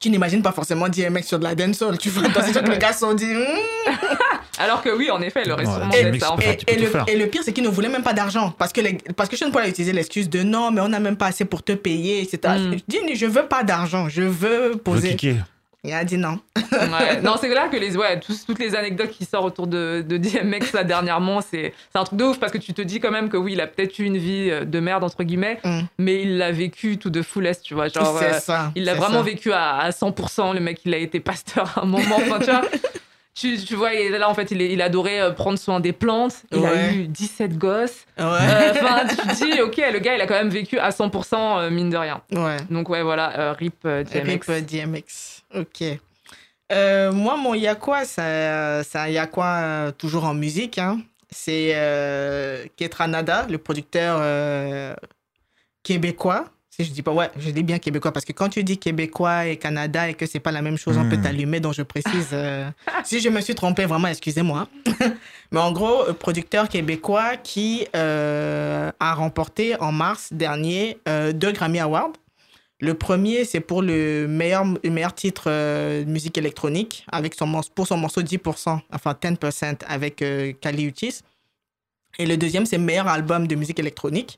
[0.00, 1.98] tu n'imagines pas forcément DMX sur de la dancehall.
[1.98, 3.90] Tu vois, dans ces trucs, les gars se sont dit, Hmm.
[4.58, 6.32] Alors que oui, en effet, Ouais, et- ça.
[6.32, 6.62] En fait.
[6.68, 7.04] Et, et le, faire.
[7.08, 8.54] et le pire, c'est qu'il ne voulait même pas d'argent.
[8.58, 11.00] Parce que, les, parce que Sean Paul a utilisé l'excuse de non, mais on n'a
[11.00, 12.54] même pas assez pour te payer, etc.
[12.58, 12.72] Mm.
[12.72, 14.28] Je dis, je veux pas d'argent, je veux
[14.64, 15.10] Je veux poser.
[15.16, 15.44] kicker.
[15.84, 16.38] Il a dit non.
[16.56, 17.20] Ouais.
[17.22, 20.16] Non, c'est là que les, ouais, tous- toutes les anecdotes qui sortent autour de, de
[20.16, 23.28] DMX là dernièrement, c'est un truc de ouf parce que tu te dis quand même
[23.28, 25.80] que oui, il a peut-être eu une vie euh, de merde entre guillemets, Mm.
[25.98, 27.88] mais il l'a vécu tout de fullest, tu vois.
[27.88, 28.70] Genre, euh, ça.
[28.76, 29.22] il l'a vraiment ça.
[29.22, 30.54] vécu à, à 100%.
[30.54, 32.16] Le mec, il a été pasteur à un moment.
[32.16, 32.62] Enfin, tu vois.
[33.34, 36.42] Tu, tu vois, là, en fait, il, adorait euh, prendre soin des plantes.
[36.52, 38.04] Il a eu 17 gosses.
[38.18, 38.24] Ouais.
[38.26, 38.72] Euh,
[39.08, 41.88] tu te dis, ok, le gars, il a quand même vécu à 100%, euh, mine
[41.88, 42.20] de rien.
[42.30, 42.58] ouais.
[42.68, 44.46] Donc, ouais, voilà, euh, RIP DMX.
[44.50, 45.41] Rip DMX.
[45.54, 45.84] Ok.
[46.72, 50.78] Euh, moi, mon Yakwa, ça- c'est un Yakwa euh, toujours en musique.
[50.78, 51.00] hein.
[51.30, 54.94] C'est euh, Ketranada, le producteur euh,
[55.82, 56.46] québécois.
[56.70, 59.44] Si je dis pas, ouais, je dis bien québécois parce que quand tu dis québécois
[59.46, 61.22] et Canada et que c'est pas la même chose, on peut Hmm.
[61.22, 61.60] t'allumer.
[61.60, 62.34] Donc je précise.
[63.04, 64.68] si je me suis trompé, vraiment, excusez-moi.
[65.52, 70.96] Mais en gros, producteur québécois qui a remporté en mars dernier
[71.34, 72.12] deux Grammy Awards.
[72.82, 77.86] Le premier, c'est pour le meilleur, le meilleur titre euh, musique électronique avec son, pour
[77.86, 81.20] son morceau 10%, enfin 10% avec euh, Kali Uchis.
[82.18, 84.36] Et le deuxième, c'est meilleur album de musique électronique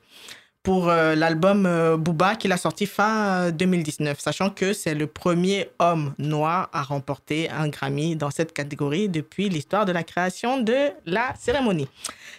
[0.65, 5.07] pour euh, l'album euh, Booba qu'il a sorti fin euh, 2019, sachant que c'est le
[5.07, 10.61] premier homme noir à remporter un Grammy dans cette catégorie depuis l'histoire de la création
[10.61, 11.89] de la cérémonie.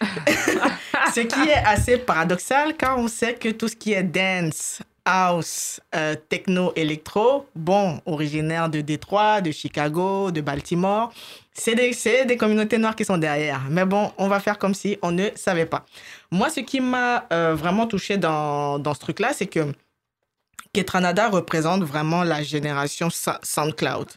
[1.14, 5.80] ce qui est assez paradoxal car on sait que tout ce qui est dance, house,
[5.94, 11.12] euh, techno, électro, bon, originaire de Détroit, de Chicago, de Baltimore,
[11.54, 11.92] c'est des,
[12.26, 13.62] des communautés noires qui sont derrière.
[13.70, 15.86] Mais bon, on va faire comme si on ne savait pas.
[16.30, 19.72] Moi, ce qui m'a euh, vraiment touché dans, dans ce truc-là, c'est que
[20.74, 24.08] Ketranada représente vraiment la génération SoundCloud.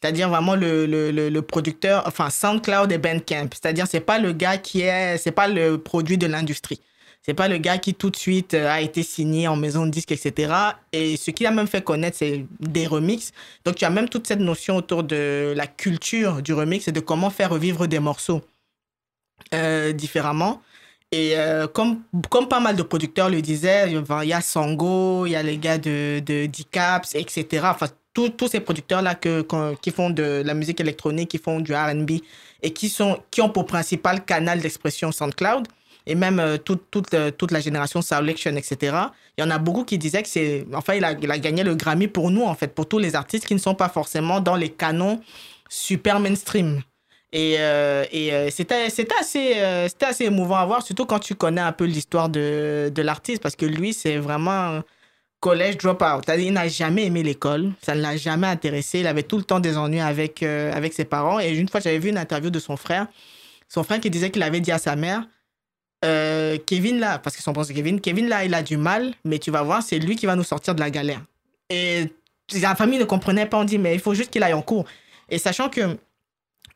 [0.00, 3.48] C'est-à-dire vraiment le, le, le, le producteur, enfin SoundCloud et Bandcamp.
[3.52, 6.80] C'est-à-dire, c'est pas le gars qui est, c'est pas le produit de l'industrie.
[7.26, 9.90] C'est pas le gars qui tout de suite euh, a été signé en maison de
[9.90, 10.52] disque, etc.
[10.92, 13.32] Et ce qui a même fait connaître, c'est des remixes.
[13.64, 17.00] Donc, tu as même toute cette notion autour de la culture du remix et de
[17.00, 18.42] comment faire revivre des morceaux
[19.54, 20.62] euh, différemment.
[21.10, 25.32] Et euh, comme, comme pas mal de producteurs le disaient, il y a Sango, il
[25.32, 27.66] y a les gars de, de D-Caps, etc.
[27.70, 29.44] Enfin, tous ces producteurs-là que,
[29.82, 32.22] qui font de la musique électronique, qui font du RB
[32.62, 35.66] et qui, sont, qui ont pour principal canal d'expression SoundCloud
[36.06, 38.96] et même euh, toute, toute, euh, toute la génération Selection, etc.
[39.36, 40.66] Il y en a beaucoup qui disaient que c'est.
[40.72, 43.16] Enfin, il a, il a gagné le Grammy pour nous, en fait, pour tous les
[43.16, 45.20] artistes qui ne sont pas forcément dans les canons
[45.68, 46.80] super mainstream.
[47.32, 49.56] Et, euh, et c'était, c'était, assez,
[49.88, 53.42] c'était assez émouvant à voir, surtout quand tu connais un peu l'histoire de, de l'artiste,
[53.42, 54.80] parce que lui, c'est vraiment
[55.40, 56.24] collège drop-out.
[56.38, 59.60] Il n'a jamais aimé l'école, ça ne l'a jamais intéressé, il avait tout le temps
[59.60, 61.38] des ennuis avec, avec ses parents.
[61.40, 63.06] Et une fois, j'avais vu une interview de son frère,
[63.68, 65.24] son frère qui disait qu'il avait dit à sa mère,
[66.04, 69.14] euh, Kevin là, parce que son père c'est Kevin, Kevin là, il a du mal,
[69.24, 71.22] mais tu vas voir, c'est lui qui va nous sortir de la galère.
[71.70, 72.12] Et
[72.60, 74.84] la famille ne comprenait pas, on dit, mais il faut juste qu'il aille en cours.
[75.28, 75.96] Et sachant que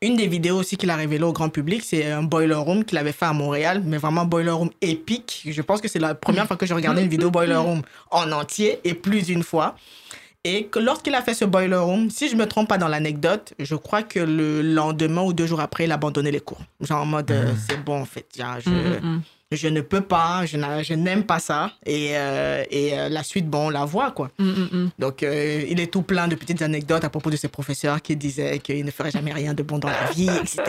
[0.02, 2.96] une des vidéos aussi qu'il a révélé au grand public, c'est un boiler room qu'il
[2.96, 5.42] avait fait à Montréal, mais vraiment boiler room épique.
[5.46, 8.32] Je pense que c'est la première fois que je regardais une vidéo boiler room en
[8.32, 9.76] entier et plus d'une fois.
[10.44, 13.52] Et que lorsqu'il a fait ce boiler room, si je me trompe pas dans l'anecdote,
[13.58, 16.62] je crois que le lendemain ou deux jours après, il a abandonné les cours.
[16.80, 19.22] Genre en mode, euh, c'est bon en fait, genre, je, Mm, mm, mm.
[19.52, 21.72] je ne peux pas, je, n'a- je n'aime pas ça.
[21.84, 24.30] Et, euh, et euh, la suite, bon, on la voit quoi.
[24.38, 24.90] Mm, mm, mm.
[24.98, 28.16] Donc, euh, il est tout plein de petites anecdotes à propos de ses professeurs qui
[28.16, 30.62] disaient qu'il ne ferait jamais rien de bon dans la vie, etc.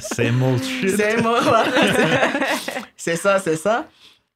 [0.00, 0.96] Same old shit.
[0.96, 1.64] c'est voilà.
[2.96, 3.86] C'est ça, c'est ça.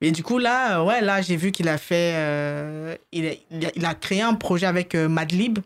[0.02, 2.14] Et du coup, là, euh, ouais, là, j'ai vu qu'il a fait.
[2.16, 5.60] euh, il, a, créé un projet avec euh, Madlib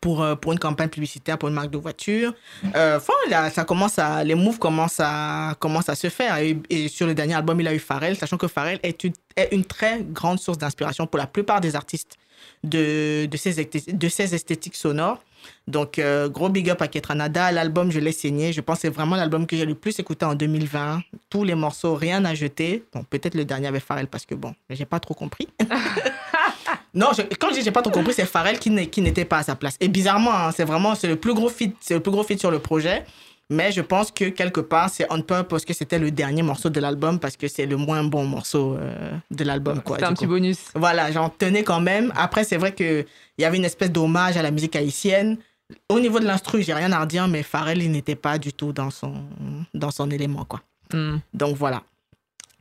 [0.00, 2.34] pour, euh, pour une campagne publicitaire pour une marque de voiture.
[2.64, 3.12] Enfin,
[3.52, 6.38] ça commence les moves commencent à, à se faire.
[6.38, 9.12] Et, et sur le dernier album, il a eu Pharrell, sachant que Pharrell est une,
[9.36, 12.16] est une très grande source d'inspiration pour la plupart des artistes
[12.64, 15.22] de, ces, de ces esthétiques sonores.
[15.68, 17.50] Donc, euh, gros big up à Ketranada.
[17.52, 18.52] L'album, je l'ai saigné.
[18.52, 21.02] Je pense que c'est vraiment l'album que j'ai le plus écouté en 2020.
[21.30, 22.84] Tous les morceaux, rien à jeter.
[22.92, 25.48] Bon, peut-être le dernier avec Pharrell parce que bon, j'ai pas trop compris.
[26.94, 29.42] non, je- quand je dis j'ai pas trop compris, c'est Pharrell qui n'était pas à
[29.42, 29.76] sa place.
[29.80, 32.38] Et bizarrement, hein, c'est vraiment c'est le plus gros feat, c'est le plus gros feat
[32.40, 33.04] sur le projet.
[33.48, 36.80] Mais je pense que quelque part, c'est on purpose que c'était le dernier morceau de
[36.80, 39.80] l'album parce que c'est le moins bon morceau euh, de l'album.
[39.86, 40.58] C'était un petit bonus.
[40.74, 42.12] Voilà, j'en tenais quand même.
[42.16, 43.06] Après, c'est vrai qu'il
[43.38, 45.38] y avait une espèce d'hommage à la musique haïtienne.
[45.88, 48.72] Au niveau de l'instru, j'ai rien à redire, mais Pharrell, il n'était pas du tout
[48.72, 49.14] dans son,
[49.74, 50.62] dans son élément, quoi.
[50.92, 51.18] Mm.
[51.32, 51.82] Donc voilà.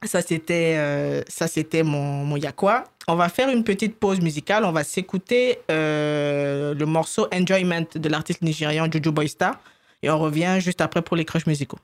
[0.03, 2.83] Ça, c'était euh, ça c'était mon, mon Yakwa.
[3.07, 4.65] On va faire une petite pause musicale.
[4.65, 9.59] On va s'écouter euh, le morceau Enjoyment de l'artiste nigérian Jojo Boysta.
[10.05, 11.79] Et on revient juste après pour les crushs musicaux.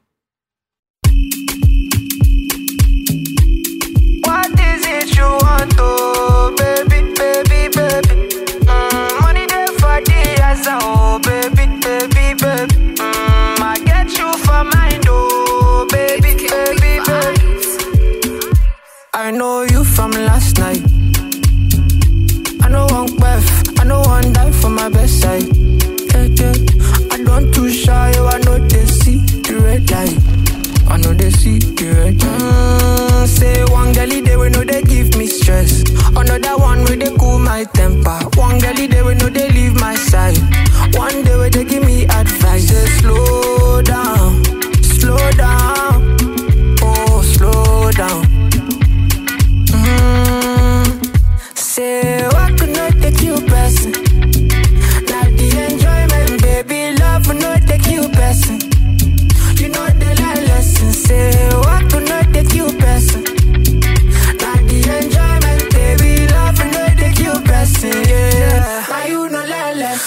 [5.79, 6.11] Oh?
[27.31, 30.17] Don't too shy, oh, I know they see the red light.
[30.91, 32.41] I know they see the red light.
[32.41, 35.81] Mm, say one girlie they we know they give me stress.
[36.09, 38.19] Another one where they cool my temper.
[38.35, 40.37] One girlie they we know they leave my side.
[40.93, 42.67] One day where they give me advice.
[42.67, 44.43] Say slow down,
[44.83, 45.60] slow down.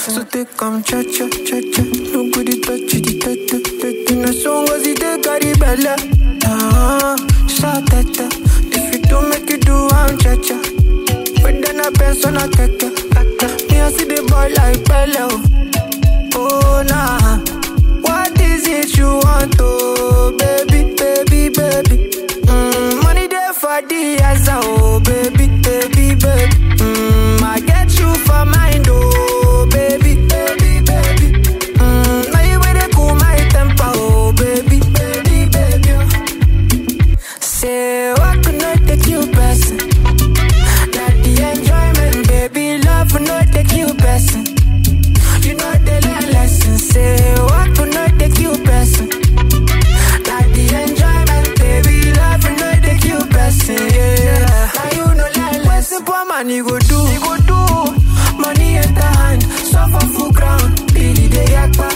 [0.06, 1.82] So take come cha cha cha cha.
[2.12, 4.10] Nobody touch it, it, it, it.
[4.10, 5.96] In a song as it take caribella.
[6.44, 7.16] Ah,
[7.48, 8.06] shout that.
[8.76, 10.56] If you don't make it do, I'm cha cha.
[11.42, 12.88] But then I pass on a kaka.
[13.70, 15.28] Me I see the boy like Bella.
[16.34, 16.36] Oh.
[16.36, 17.38] oh nah.
[18.02, 22.10] What is it you want, oh baby, baby, baby?
[22.46, 26.83] Mm, money there for the answer, oh baby, baby, baby.
[56.36, 57.60] Man, you go do, you go do.
[58.42, 60.92] Money at the hand, suffer full ground.
[60.92, 61.88] Billy the yakpa,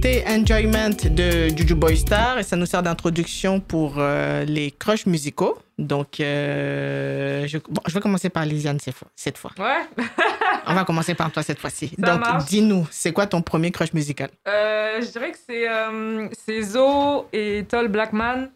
[0.00, 5.06] d'écouter Enjoyment de Juju Boy Star et ça nous sert d'introduction pour euh, les crushs
[5.06, 5.58] musicaux.
[5.78, 8.78] Donc, euh, je, bon, je vais commencer par Lisiane
[9.14, 9.50] cette fois.
[9.58, 9.84] Ouais.
[10.66, 11.92] On va commencer par toi cette fois-ci.
[11.98, 14.30] Donc, dis-nous, c'est quoi ton premier crush musical?
[14.48, 18.50] Euh, je dirais que c'est euh, c'est Zo et Tall Black Man.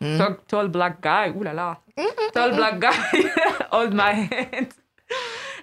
[0.00, 0.18] Hmm.
[0.18, 1.42] Tall, tall Black Guy.
[1.42, 1.80] Là là.
[2.32, 3.26] Tall Black Guy.
[3.72, 4.68] Hold My Hand.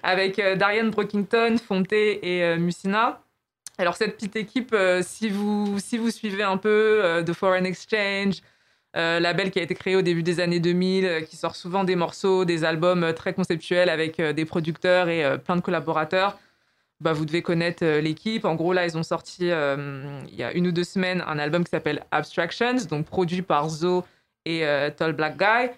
[0.02, 3.20] Avec Darian Brockington, Fonte et Musina.
[3.76, 7.66] Alors, cette petite équipe, euh, si, vous, si vous suivez un peu euh, de Foreign
[7.66, 8.36] Exchange,
[8.96, 11.82] euh, label qui a été créé au début des années 2000, euh, qui sort souvent
[11.82, 16.38] des morceaux, des albums très conceptuels avec des producteurs et plein de collaborateurs,
[17.00, 18.44] bah, vous devez connaître l'équipe.
[18.44, 21.64] En gros, là, ils ont sorti il y a une ou deux semaines un album
[21.64, 24.04] qui s'appelle Abstractions, donc produit par Zo
[24.44, 24.64] et
[24.96, 25.70] Tall Black Guy.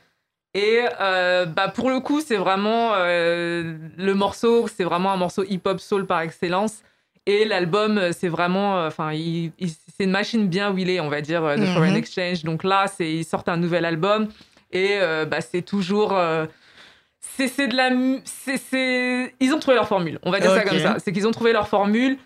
[0.53, 6.07] Et bah, pour le coup, c'est vraiment le morceau, c'est vraiment un morceau hip-hop soul
[6.07, 6.83] par excellence.
[7.27, 11.09] Et l'album, euh, c'est vraiment, euh, enfin, il- il- c'est une machine bien wheelée, on
[11.09, 11.75] va dire, euh, de Mhm.
[11.75, 12.45] Foreign Exchange.
[12.45, 14.29] Donc là, c'est, ils sortent un nouvel album
[14.73, 16.47] et euh, bah, c'est toujours, euh,
[17.21, 17.91] c'est, c'est de la,
[18.25, 20.19] c'est, c'est, ils ont trouvé leur formule.
[20.23, 20.97] On va dire ça comme ça.
[20.99, 22.17] C'est qu'ils ont trouvé leur formule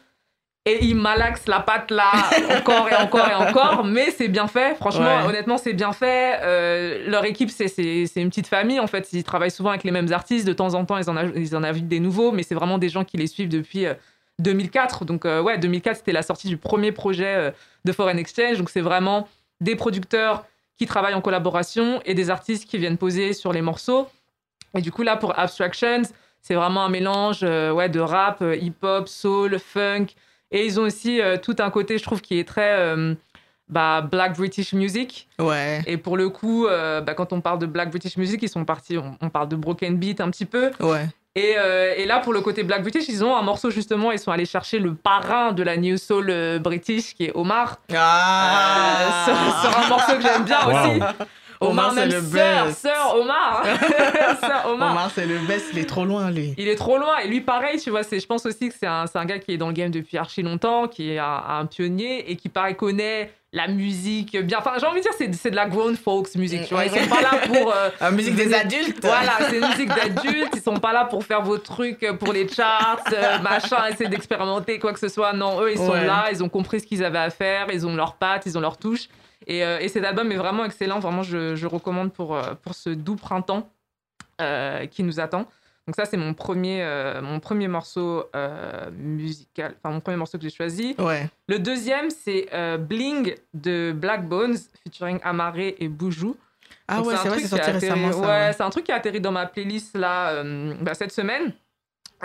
[0.67, 2.11] et ils malaxent la patte là
[2.59, 3.85] encore et encore et encore.
[3.87, 4.75] Mais c'est bien fait.
[4.77, 5.27] Franchement, Ouais.
[5.29, 6.39] honnêtement, c'est bien fait.
[6.43, 9.09] Euh, leur équipe, c'est, c'est, c'est une petite famille en fait.
[9.15, 10.47] Ils travaillent souvent avec les mêmes artistes.
[10.47, 12.77] De temps en temps, ils en, aj- ils en invitent des nouveaux, mais c'est vraiment
[12.77, 13.87] des gens qui les suivent depuis.
[14.41, 15.05] Euh, 2004.
[15.05, 17.51] Donc, euh, ouais, 2004, c'était la sortie du premier projet euh,
[17.85, 18.59] de Foreign Exchange.
[18.59, 19.29] Donc, c'est vraiment
[19.61, 20.45] des producteurs
[20.79, 24.09] qui travaillent en collaboration et des artistes qui viennent poser sur les morceaux.
[24.75, 26.03] Et du coup, là, pour Abstractions,
[26.41, 30.07] c'est vraiment un mélange euh, ouais, de rap, euh, hip-hop, soul, funk.
[30.51, 32.95] Et ils ont aussi euh, tout un côté, je trouve, qui est très
[33.69, 35.29] bah, Black British Music.
[35.39, 38.65] Ouais, Et pour le coup, bah, quand on parle de Black British Music, ils sont
[38.65, 40.71] partis, on, on parle de Broken Beat un petit peu.
[40.81, 41.07] ouais.
[41.37, 44.19] Et, euh, et là, pour le côté Black British, ils ont un morceau justement, ils
[44.19, 47.77] sont allés chercher le parrain de la New Soul euh, British, qui est Omar.
[47.95, 51.01] Ah Euh, sur, sur un morceau que j'aime bien aussi.
[51.61, 52.79] Omar, c'est le Sir, best.
[52.81, 53.63] Sir Omar.
[54.41, 54.91] Sir Omar.
[54.93, 56.55] Omar, c'est le best, il est trop loin, lui.
[56.57, 57.19] Il est trop loin.
[57.25, 59.59] Et lui, pareil, tu vois, je pense aussi que c'est un, un gars qui est
[59.59, 63.31] dans le game depuis archi longtemps, qui est un, un pionnier et qui, pareil, connaît
[63.53, 64.59] la musique bien.
[64.61, 66.85] Enfin, j'ai envie de dire, c'est, de la grown folks music, tu vois.
[66.87, 67.73] Ils sont pas là pour.
[67.75, 69.01] euh, La musique des adultes.
[69.03, 70.53] Voilà, c'est une musique d'adultes.
[70.55, 74.79] Ils sont pas là pour faire vos trucs pour les charts, euh, machin, essayer d'expérimenter
[74.79, 75.33] quoi que ce soit.
[75.33, 76.07] Non, eux, ils sont Ouais.
[76.07, 78.61] là, ils ont compris ce qu'ils avaient à faire, ils ont leurs pattes, ils ont
[78.61, 79.09] leurs touches.
[79.47, 80.99] Et, euh, et cet album est vraiment excellent.
[81.01, 83.69] Vraiment, je, je recommande pour, euh, pour ce doux printemps
[84.41, 85.47] euh, qui nous attend.
[85.87, 90.39] Donc ça, c'est mon premier, euh, mon premier morceau euh, musical, enfin mon premier morceau
[90.39, 90.95] que j'ai choisi.
[90.99, 91.29] Ouais.
[91.49, 96.37] Le deuxième, c'est euh, Bling de Black Bones, featuring Amaré et Boujou.
[96.87, 98.19] Ah Donc, ouais, c'est vrai, c'est sorti atterri- récemment, ça.
[98.21, 98.53] Ouais, ouais.
[98.53, 100.43] c'est un truc qui a atterri dans ma playlist là
[100.81, 101.53] bah, cette semaine.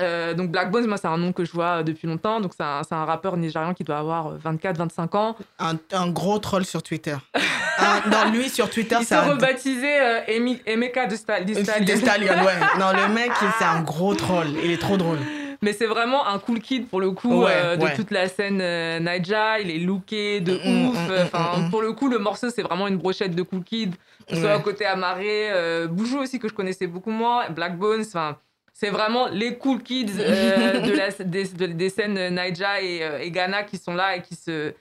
[0.02, 2.40] Euh, donc Black Bones, moi, c'est un nom que je vois depuis longtemps.
[2.42, 5.36] Donc c'est un, rappeur nigérian qui doit avoir 24-25 ans.
[5.60, 7.16] Un, un gros troll sur Twitter.
[7.78, 9.34] Un- non, lui, sur Twitter, Il c'est s'est un...
[9.34, 11.54] rebaptisé euh, Emi- Emeka de, Sta- de
[11.84, 12.34] Des Stallion.
[12.46, 12.54] ouais.
[12.80, 14.48] Non, le mec, il- c'est un gros troll.
[14.64, 15.18] Il est trop drôle.
[15.62, 17.96] Mais c'est vraiment un cool kid pour le coup Ouais, euh, de ouais.
[17.96, 19.60] toute la scène euh, Naija.
[19.60, 20.96] Il est looké de Mm, ouf.
[20.96, 23.64] mm, euh, mm, Enfin, pour le coup, le morceau c'est vraiment une brochette de cool
[23.64, 23.96] kid.
[24.28, 27.78] Que ce soit à côté Amaré, euh, Boujou aussi que je connaissais beaucoup moins, Black
[27.78, 28.04] Bones.
[28.08, 28.38] Enfin,
[28.78, 33.20] c'est vraiment les cool kids euh, de la, des, de- des scènes Naija et, euh,
[33.20, 34.74] et Ghana qui sont là et qui se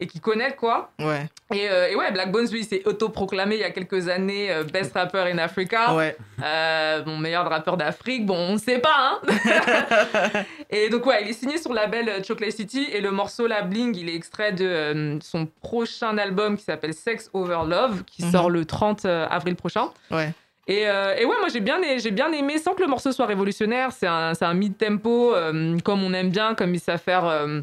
[0.00, 0.92] et qui connaissent quoi.
[1.00, 4.48] Ouais, Et, euh, et ouais, Black Bones, lui, s'est autoproclamé il y a quelques années
[4.52, 5.92] euh, best rapper in Africa.
[5.96, 6.16] ouais.
[6.44, 9.20] Euh, bon, meilleur rappeur d'Afrique, bon, on sait pas, hein.
[10.70, 13.48] et donc, ouais, il est signé sur le label euh, Chocolate City et le morceau
[13.48, 18.04] La Bling, il est extrait de euh, son prochain album qui s'appelle Sex Over Love,
[18.04, 18.30] qui Mhm.
[18.30, 19.88] sort le 30 avril prochain.
[20.12, 20.32] Ouais.
[20.68, 23.24] Et, euh, et ouais, moi j'ai bien, j'ai bien aimé, sans que le morceau soit
[23.26, 27.60] révolutionnaire, c'est un, un mid-tempo, euh, comme on aime bien, comme il sait faire euh,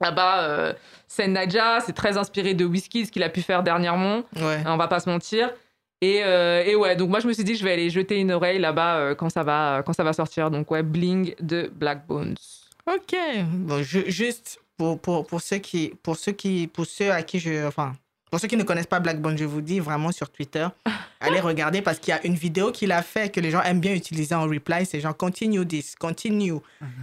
[0.00, 0.74] là-bas.
[1.06, 4.22] Sen Nadja, c'est très inspiré de Whiskey, ce qu'il a pu faire dernièrement.
[4.36, 4.62] Ouais.
[4.66, 5.52] On va pas se mentir.
[6.00, 8.58] Et, et ouais, donc moi je me suis dit je vais aller jeter une oreille
[8.58, 10.50] là-bas quand ça va quand ça va sortir.
[10.50, 12.36] Donc ouais, Bling de Black Bones.
[12.90, 13.14] Ok.
[13.50, 17.38] Bon, je- juste pour, pour, pour, ceux qui, pour, ceux qui, pour ceux à qui
[17.38, 17.66] je.
[17.66, 17.92] Enfin,
[18.30, 20.66] pour ceux qui ne connaissent pas Blackbone, je vous dis vraiment sur Twitter,
[21.20, 23.80] allez regarder parce qu'il y a une vidéo qu'il a fait que les gens aiment
[23.80, 24.86] bien utiliser en reply.
[24.86, 26.54] C'est genre continue this, continue.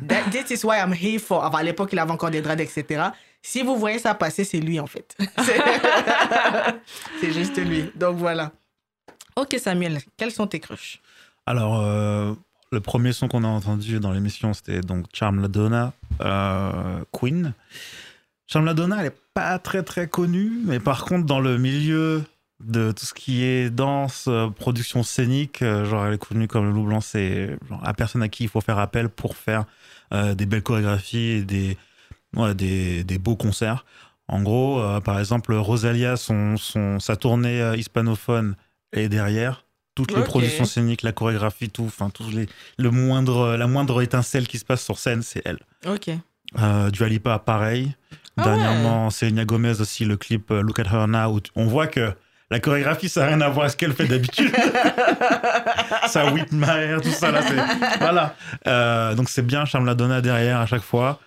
[0.08, 1.44] That- this is why I'm here for.
[1.44, 3.10] Enfin, à l'époque, il avait encore des dreads, etc.
[3.42, 5.16] Si vous voyez ça passer, c'est lui en fait.
[5.20, 5.62] C'est-
[7.22, 7.92] c'est juste lui.
[7.96, 8.52] Donc voilà.
[9.36, 11.00] Ok, Samuel, quels sont tes crushs?
[11.46, 12.34] Alors, euh,
[12.72, 17.54] le premier son qu'on a entendu dans l'émission, c'était donc Charm La Donna, euh, Queen.
[18.48, 22.23] Charm La Donna, elle est pas très très connue, mais par contre, dans le milieu
[22.60, 26.65] de tout ce qui est danse, euh, production scénique, euh, genre elle est connue comme
[26.65, 29.65] le loup blanc, c'est la personne à qui il faut faire appel pour faire
[30.12, 31.78] euh, des belles chorégraphies et des,
[32.36, 33.86] ouais, des, des beaux concerts.
[34.28, 38.56] En gros, euh, par exemple, Rosalia, son, son, sa tournée hispanophone
[38.91, 39.65] est derrière.
[39.93, 40.26] Toutes les Ok.
[40.26, 42.47] productions scéniques, la chorégraphie, tout, enfin, tous les,
[42.80, 45.60] le moindre, la moindre étincelle qui se passe sur scène, c'est elle.
[45.86, 46.10] Ok.
[46.58, 47.95] Euh, Dua Lipa, pareil.
[48.38, 51.88] Ah Dernièrement, Selena Gomez aussi, le clip euh, Look at Her Now, où on voit
[51.88, 52.13] que
[52.50, 54.56] la chorégraphie, ça n'a rien à voir avec ce qu'elle fait d'habitude.
[56.08, 58.36] ça whip ma tout ça là, c'est voilà.
[58.67, 61.19] Euh, donc c'est bien, Charme la Donna derrière à chaque fois.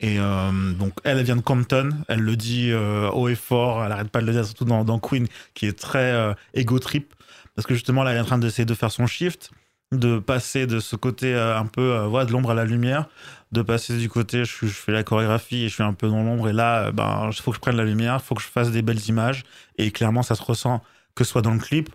[0.00, 3.84] Et euh, donc elle, elle vient de Compton, elle le dit euh, haut et fort,
[3.84, 7.14] elle arrête pas de le dire, surtout dans, dans Queen, qui est très ego trip,
[7.54, 9.50] parce que justement là, elle est en train d'essayer de faire son shift,
[9.92, 13.06] de passer de ce côté euh, un peu euh, voilà, de l'ombre à la lumière,
[13.52, 16.48] de passer du côté je, fais la chorégraphie et je suis un peu dans l'ombre,
[16.48, 18.48] et là, euh, ben, il faut que je prenne la lumière, il faut que je
[18.48, 19.44] fasse des belles images,
[19.78, 20.82] et clairement, ça se ressent
[21.14, 21.90] que ce soit dans le clip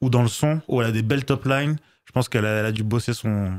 [0.00, 1.76] ou dans le son, où elle a des belles top lines.
[2.04, 3.52] Je pense qu'elle a, dû bosser son,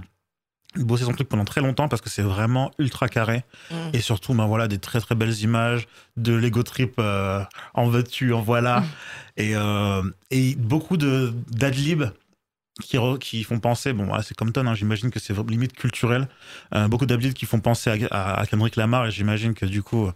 [0.76, 3.44] bosser son truc pendant très longtemps parce que c'est vraiment ultra carré.
[3.70, 3.76] Mm.
[3.94, 8.34] Et surtout, ben voilà, des très très belles images de Lego Trip euh, en veux-tu,
[8.34, 8.84] en voilà.
[9.38, 10.02] et, euh,
[10.32, 12.04] et beaucoup de d'adlib
[12.82, 16.28] qui, re- qui font penser, bon, voilà, c'est Compton, hein, j'imagine que c'est limite culturel.
[16.74, 19.84] Euh, beaucoup d'adlibs qui font penser à, à, à Kendrick Lamar et j'imagine que du
[19.84, 20.10] coup,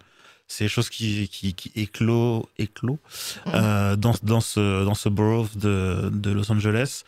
[0.48, 3.00] c'est des choses qui, qui, qui éclos, éclos
[3.54, 7.04] euh, dans, dans, ce, dans ce borough de, de Los Angeles.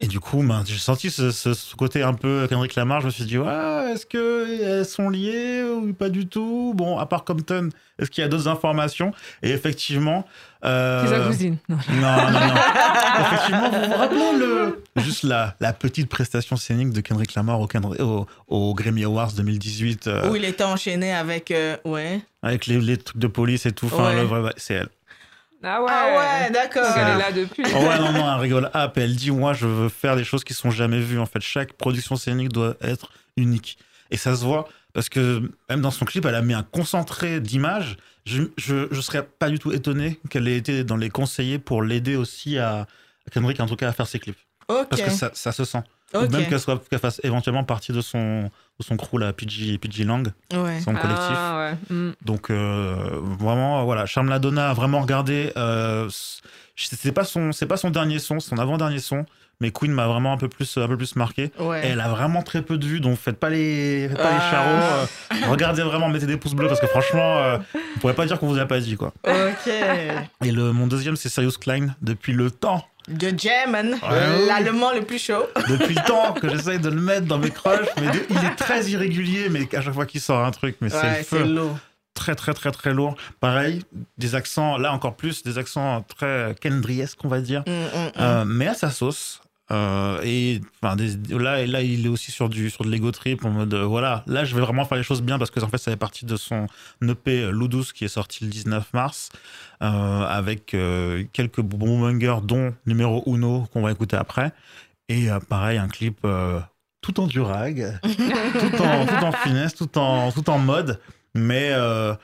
[0.00, 3.00] Et du coup, ben, j'ai senti ce, ce, ce côté un peu Kendrick Lamar.
[3.00, 6.72] Je me suis dit, ouais, est-ce qu'elles sont liées ou pas du tout?
[6.74, 9.12] Bon, à part Compton, est-ce qu'il y a d'autres informations?
[9.42, 10.26] Et effectivement.
[10.64, 11.56] Euh, C'est sa cousine.
[11.68, 11.76] Non.
[11.90, 12.54] non, non, non.
[13.20, 14.82] Effectivement, vous vous rappelez le...
[14.96, 19.32] juste la, la petite prestation scénique de Kendrick Lamar au, Kendrick- au, au Grammy Awards
[19.32, 21.50] 2018 euh, Où il était enchaîné avec.
[21.52, 22.20] euh, ouais.
[22.42, 23.86] avec les, les trucs de police et tout.
[23.86, 24.16] Enfin, Ouais.
[24.16, 24.88] le vrai- ouais, c'est elle.
[25.64, 25.90] Ah ouais.
[25.90, 26.86] Ah ouais, d'accord.
[26.86, 27.64] Donc elle est là depuis.
[27.74, 28.70] Oh ouais, non, non, elle rigole.
[28.74, 31.18] Ah, elle dit, moi, je veux faire des choses qui sont jamais vues.
[31.18, 33.78] En fait, chaque production scénique doit être unique.
[34.10, 37.40] Et ça se voit parce que même dans son clip, elle a mis un concentré
[37.40, 37.96] d'images.
[38.26, 41.82] Je, je, je serais pas du tout étonné qu'elle ait été dans les conseillers pour
[41.82, 44.38] l'aider aussi à, à Kendrick, en tout cas, à faire ses clips.
[44.68, 44.88] Ok.
[44.88, 45.82] Parce que ça, ça se sent.
[46.12, 46.30] Ou Ok.
[46.30, 50.04] même qu'elle soit, qu'elle fasse éventuellement partie de son, de son crew, là, PG, PG
[50.04, 50.80] Lang, Ouais.
[50.80, 51.36] son collectif.
[51.36, 51.96] Ah ouais.
[51.96, 52.12] Mm.
[52.22, 55.52] Donc euh, vraiment voilà, Charme la Donna a vraiment regardé.
[55.56, 56.08] Euh,
[56.76, 59.24] c'est pas son, c'est pas son dernier son, c'est son avant dernier son.
[59.64, 61.50] Mais Queen m'a vraiment un peu plus, un peu plus marqué.
[61.58, 61.86] Ouais.
[61.86, 64.36] Et elle a vraiment très peu de vues, donc faites pas les, faites pas les
[64.38, 64.50] Ah.
[64.50, 65.38] charros.
[65.46, 67.56] euh, regardez vraiment, mettez des pouces bleus parce que franchement, euh,
[67.96, 69.14] on pourrait pas dire qu'on vous a pas dit quoi.
[69.26, 69.72] Ok.
[70.44, 74.46] Et le mon deuxième c'est Serious Klein depuis le temps, The German, Ouais.
[74.46, 75.46] l'allemand le plus chaud.
[75.70, 77.88] depuis le temps que j'essaye de le mettre dans mes crushs.
[77.98, 80.90] Mais de- il est très irrégulier, mais à chaque fois qu'il sort un truc, mais
[80.90, 81.44] c'est le Ouais, feu.
[81.44, 81.78] lourd.
[82.14, 83.16] très très très très lourd.
[83.40, 83.82] Pareil,
[84.18, 88.10] des accents, là encore plus, des accents très kendriesques, on va dire, Mm, mm, mm.
[88.20, 89.40] Euh, mais à sa sauce.
[89.70, 93.44] Euh, et enfin, des- là, là, il est aussi sur du sur de l'ego trip
[93.46, 95.68] en mode euh, voilà, là, je vais vraiment faire les choses bien parce que en
[95.68, 96.66] fait, ça fait partie de son
[97.02, 99.30] EP Ludus qui est sorti le 19 mars
[99.82, 104.52] euh, avec euh, quelques bons bangers, dont numéro uno qu'on va écouter après.
[105.08, 106.60] Et euh, pareil, un clip euh,
[107.00, 111.00] tout en durag, tout, en, tout en finesse, tout en, tout en mode,
[111.34, 112.14] mais euh,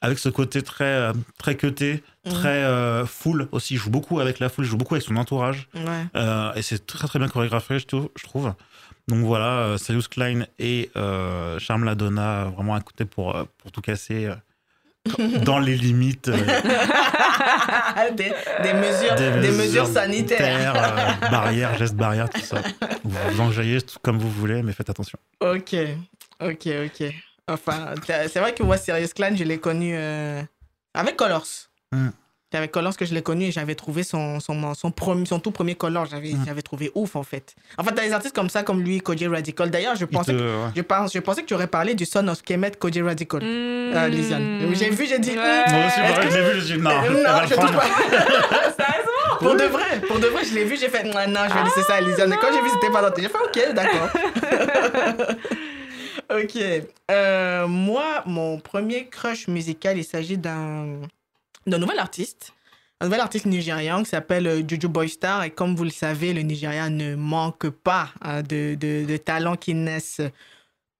[0.00, 2.02] avec ce côté très, euh, très cuté.
[2.24, 3.74] Très euh, full aussi.
[3.74, 5.68] Il joue beaucoup avec la foule, il joue beaucoup avec son entourage.
[5.74, 6.04] Ouais.
[6.16, 8.52] Euh, et c'est très très bien chorégraphié, je trou- je trouve.
[9.08, 13.44] Donc voilà, euh, Celius Klein et euh, Charme la Donna, vraiment à côté pour, euh,
[13.58, 14.30] pour tout casser
[15.44, 16.28] dans les limites
[18.16, 20.74] des, des mesures, des, mesures sanitaires.
[20.76, 22.60] euh, barrières, gestes barrières, tout ça.
[23.04, 25.18] Vous vous enjaillez comme vous voulez, mais faites attention.
[25.40, 25.74] Ok,
[26.40, 27.14] ok, ok.
[27.48, 29.96] Enfin, c'est vrai que moi, Serious Clan, je l'ai connu
[30.94, 31.46] avec Colors.
[32.52, 35.38] C'est avec Colors que je l'ai connu et j'avais trouvé son, son, son, premier, son
[35.38, 36.06] tout premier Colors.
[36.06, 36.42] J'avais Hmm.
[36.44, 37.54] j'avais trouvé ouf, en fait.
[37.78, 39.70] En fait, t'as des artistes comme ça, comme lui, Koji Radical.
[39.70, 40.70] D'ailleurs, je pensais, te- que, ouais.
[40.74, 43.40] je, pense, je pensais que tu aurais parlé du son of Kemet, Koji Radical.
[43.40, 43.46] Mmh.
[43.46, 44.74] Euh, Lisiane.
[44.74, 45.36] J'ai vu, j'ai dit, Ouais.
[45.70, 47.84] Moi aussi, pareil, que- je l'ai vu, j'ai dit non, Euh, non, je trouve pas.
[49.38, 51.62] pour de vrai, pour de vrai, je l'ai vu, j'ai fait non, non, je vais
[51.64, 52.32] laisser ça à Lisiane.
[52.32, 54.08] Et quand j'ai vu c'était pas dans tes- j'ai fait ok, d'accord.
[56.30, 56.62] ok.
[57.12, 60.96] Euh, moi, mon premier crush musical, il s'agit d'un
[61.66, 62.52] d'un nouvel artiste.
[63.00, 65.44] Un nouvel artiste nigérian qui s'appelle euh, Juju Boystar.
[65.44, 69.74] Et comme vous le savez, le Nigeria ne manque pas hein, de, de, talents qui
[69.74, 70.20] naissent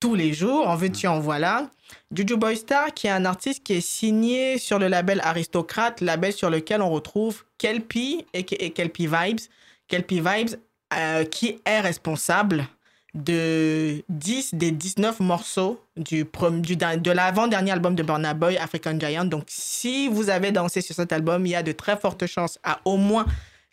[0.00, 0.66] tous les jours.
[0.66, 1.70] En veux-tu, en voilà.
[2.14, 6.48] Juju Boystar, qui est un artiste qui est signé sur le label Aristocrate, label sur
[6.48, 9.40] lequel on retrouve Kelpie et, et Kelpie Vibes.
[9.88, 10.56] Kelpie Vibes,
[10.94, 12.66] euh, qui est responsable
[13.14, 19.24] de 10 des 19 morceaux du, du, de l'avant-dernier album de Burna Boy, African Giant.
[19.24, 22.58] Donc, si vous avez dansé sur cet album, il y a de très fortes chances,
[22.62, 23.26] à au moins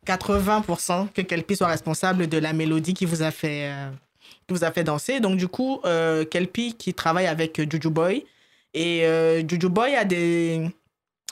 [0.08, 3.90] 80%, que Kelpie soit responsable de la mélodie qui vous a fait, euh,
[4.48, 5.20] qui vous a fait danser.
[5.20, 8.26] Donc, du coup, euh, Kelpie qui travaille avec Juju Boy.
[8.74, 10.68] Et euh, Juju Boy a des.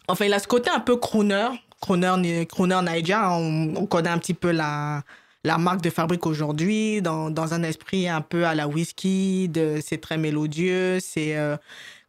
[0.07, 1.47] Enfin, il a ce côté un peu crooner,
[1.81, 3.19] crooner, crooner Niger.
[3.31, 5.01] On, on connaît un petit peu la,
[5.45, 9.49] la marque de fabrique aujourd'hui, dans, dans un esprit un peu à la whisky.
[9.81, 10.99] C'est très mélodieux.
[10.99, 11.37] C'est.
[11.37, 11.55] euh,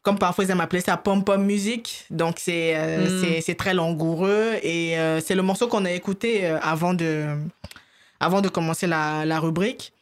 [0.03, 2.07] comme parfois ils aiment appeler ça pom-pom music.
[2.11, 3.23] Donc, c'est euh, Mm.
[3.25, 4.55] c'est- c'est très langoureux.
[4.63, 7.27] Et euh, c'est le morceau qu'on a écouté avant, de,
[8.21, 9.93] avant de commencer la, la rubrique.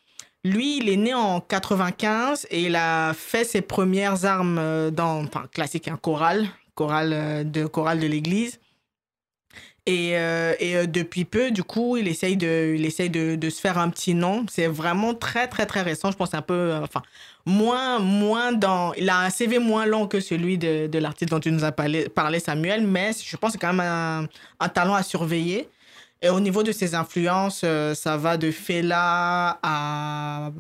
[0.45, 5.45] Lui, il est né en 95 et il a fait ses premières armes dans, enfin,
[5.51, 8.61] classique, un choral, choral de, choral de l'église.
[9.87, 13.51] Et, euh, et euh, depuis peu, du coup, il essaye de, il essaye de, de
[13.51, 14.47] se faire un petit nom.
[14.51, 16.11] C'est vraiment très, très, très récent.
[16.11, 17.03] Je pense un peu, euh, enfin,
[17.45, 18.95] moins, moins dans.
[18.95, 21.73] Il a un CV moins long que celui de, de l'artiste dont tu nous as
[21.73, 24.27] parlé, parlé, Samuel, mais je pense que c'est quand même un,
[24.59, 25.69] un talent à surveiller.
[26.23, 30.53] Et au niveau de ses influences, ça va de Fela à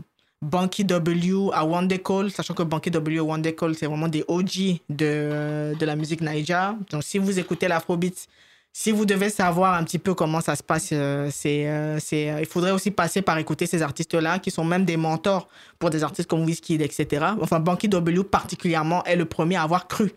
[0.42, 4.24] Banky W, à Wande Cole, sachant que Banky W et Wande Cole, c'est vraiment des
[4.28, 6.76] OG de, de la musique Naija.
[6.90, 8.28] Donc, si vous écoutez l'afrobeat,
[8.76, 12.28] si vous devez savoir un petit peu comment ça se passe, euh, c'est, euh, c'est,
[12.28, 15.48] euh, il faudrait aussi passer par écouter ces artistes-là, qui sont même des mentors
[15.78, 17.24] pour des artistes comme Wizkid, etc.
[17.40, 20.10] Enfin, Banky W particulièrement est le premier à avoir cru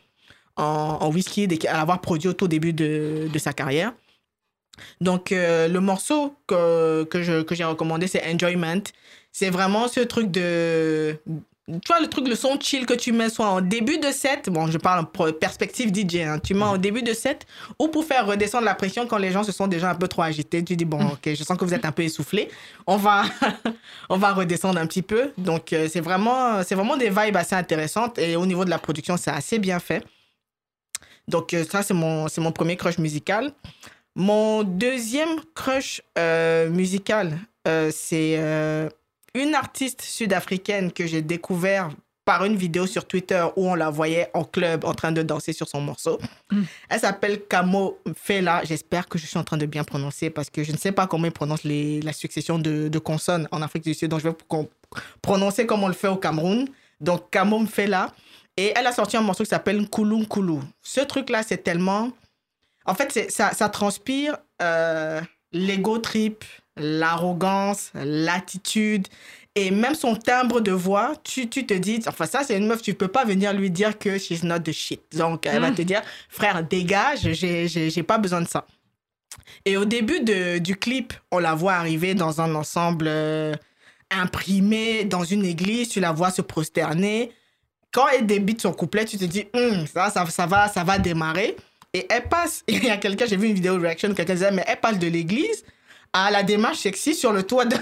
[0.56, 3.94] en, en et à l'avoir produit au tout début de, de sa carrière.
[5.02, 8.82] Donc, le morceau que, que j'ai recommandé, c'est Enjoyment.
[9.32, 11.16] C'est vraiment ce truc de.
[11.70, 14.50] Tu vois, le truc, le son chill que tu mets soit en début de set,
[14.50, 17.46] bon, je parle en perspective DJ, hein, tu mets en début de set,
[17.78, 20.22] ou pour faire redescendre la pression quand les gens se sont déjà un peu trop
[20.22, 20.64] agités.
[20.64, 22.48] Tu dis, bon, ok, je sens que vous êtes un peu essoufflé,
[22.86, 23.24] on va,
[24.10, 25.34] on va redescendre un petit peu.
[25.38, 28.80] Donc, euh, c'est vraiment, c'est vraiment des vibes assez intéressantes et au niveau de la
[28.80, 30.06] production, c'est assez bien fait.
[31.28, 33.52] Donc, euh, ça, c'est mon, c'est mon premier crush musical.
[34.16, 37.38] Mon deuxième crush euh, musical,
[37.92, 38.40] c'est
[39.38, 41.90] une artiste sud-africaine que j'ai découvert
[42.26, 45.54] par une vidéo sur Twitter où on la voyait en club en train de danser
[45.54, 46.20] sur son morceau.
[46.90, 48.64] Elle s'appelle Kamo Fela.
[48.66, 51.08] J'espère que je suis en train de bien prononcer parce que je ne sais pas
[51.08, 54.10] comment ils prononcent les, la succession de, de consonnes en Afrique du Sud.
[54.10, 54.36] Donc, je vais
[55.22, 56.68] prononcer comme on le fait au Cameroun.
[57.00, 58.12] Donc, Kamo Fela.
[58.58, 60.60] Et elle a sorti un morceau qui s'appelle Nkulu Nkulu.
[60.82, 62.12] Ce truc-là, c'est tellement...
[62.86, 65.22] En fait, ça transpire euh,
[65.54, 66.44] l'ego trip,
[66.80, 69.08] l'arrogance, l'attitude
[69.56, 71.14] et même son timbre de voix.
[71.24, 73.98] Tu, tu te dis, enfin, ça, c'est une meuf, tu peux pas venir lui dire
[73.98, 75.02] que she's not the shit.
[75.16, 78.66] Donc, elle va te dire, frère, dégage, j'ai- pas besoin de ça.
[79.66, 83.54] Et au début de, du clip, on la voit arriver dans un ensemble euh,
[84.12, 87.32] imprimé dans une église, tu la vois se prosterner.
[87.92, 91.00] Quand elle débite son couplet, tu te dis, Hum, ça, ça, ça, va, ça va
[91.00, 91.56] démarrer.
[91.94, 94.64] Et elle passe, il y a quelqu'un, j'ai vu une vidéo reaction, quelqu'un disait, mais
[94.68, 95.64] elle passe de l'église
[96.14, 97.82] à la démarche sexy sur le toit d'un-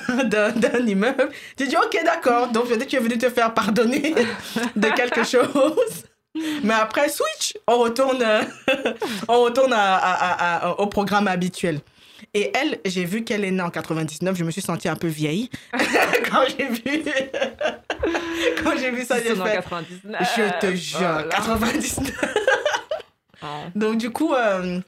[0.88, 1.30] immeuble.
[1.58, 4.14] J'ai dit, ok, d'accord, donc peut-être tu es venu te faire pardonner
[4.76, 6.04] de quelque chose.
[6.64, 8.24] Mais après, switch, on retourne,
[9.30, 11.80] on retourne à- à- à- à- au programme habituel.
[12.34, 14.36] Et elle, j'ai vu qu'elle est née en 99.
[14.38, 15.50] Je me suis sentie un peu vieille
[16.30, 17.04] quand j'ai vu.
[18.64, 19.52] quand j'ai vu ça, j'ai fait.
[19.54, 20.22] 99.
[20.36, 21.24] Je te jure, Voilà.
[21.30, 22.12] 99.
[23.44, 23.46] Oh.
[23.76, 24.80] Donc, du coup, euh,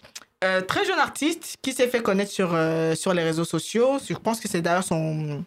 [0.44, 3.98] euh, très jeune artiste qui s'est fait connaître sur, euh, sur les réseaux sociaux.
[4.08, 5.44] Je pense que c'est d'ailleurs son,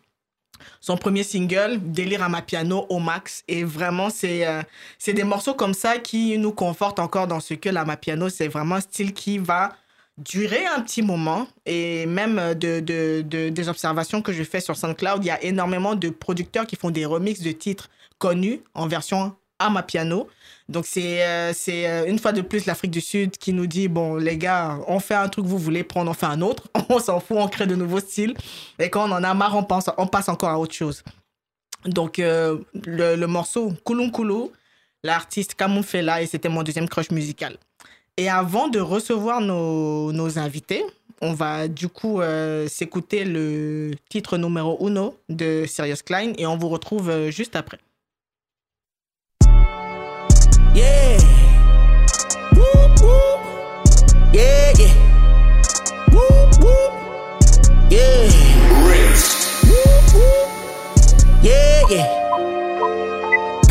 [0.80, 3.44] son premier single, Délire à ma piano au max.
[3.48, 4.62] Et vraiment, c'est euh,
[4.98, 8.28] c'est des morceaux comme ça qui nous confortent encore dans ce que la ma piano,
[8.28, 9.70] c'est vraiment un style qui va
[10.18, 11.46] durer un petit moment.
[11.66, 15.94] Et même de, de- des observations que je fais sur SoundCloud, il y a énormément
[15.94, 17.88] de producteurs qui font des remixes de titres
[18.18, 20.28] connus en version à ma piano.
[20.70, 23.88] Donc, c'est euh, c'est euh, une fois de plus l'Afrique du Sud qui nous dit
[23.88, 26.68] bon, les gars, on fait un truc, vous voulez prendre, on fait un autre.
[26.88, 28.34] On s'en fout, on crée de nouveaux styles.
[28.78, 31.02] Et quand on en a marre, on, pense, on passe encore à autre chose.
[31.84, 34.50] Donc, euh, le, le morceau Kulun Kulu,
[35.02, 37.56] l'artiste Kamoun Fela, et c'était mon deuxième crush musical.
[38.16, 40.84] Et avant de recevoir nos, nos invités,
[41.20, 42.20] on va du coup
[42.66, 47.78] s'écouter le titre numéro uno de Sirius Klein et on vous retrouve juste après.
[50.80, 51.18] Yeah.
[52.56, 53.40] Whoop, whoop.
[54.32, 54.94] Yeah, yeah.
[56.10, 56.92] Whoop, whoop.
[57.90, 58.30] Yeah.
[59.68, 60.48] Whoop, whoop.
[61.42, 62.49] Yeah, yeah.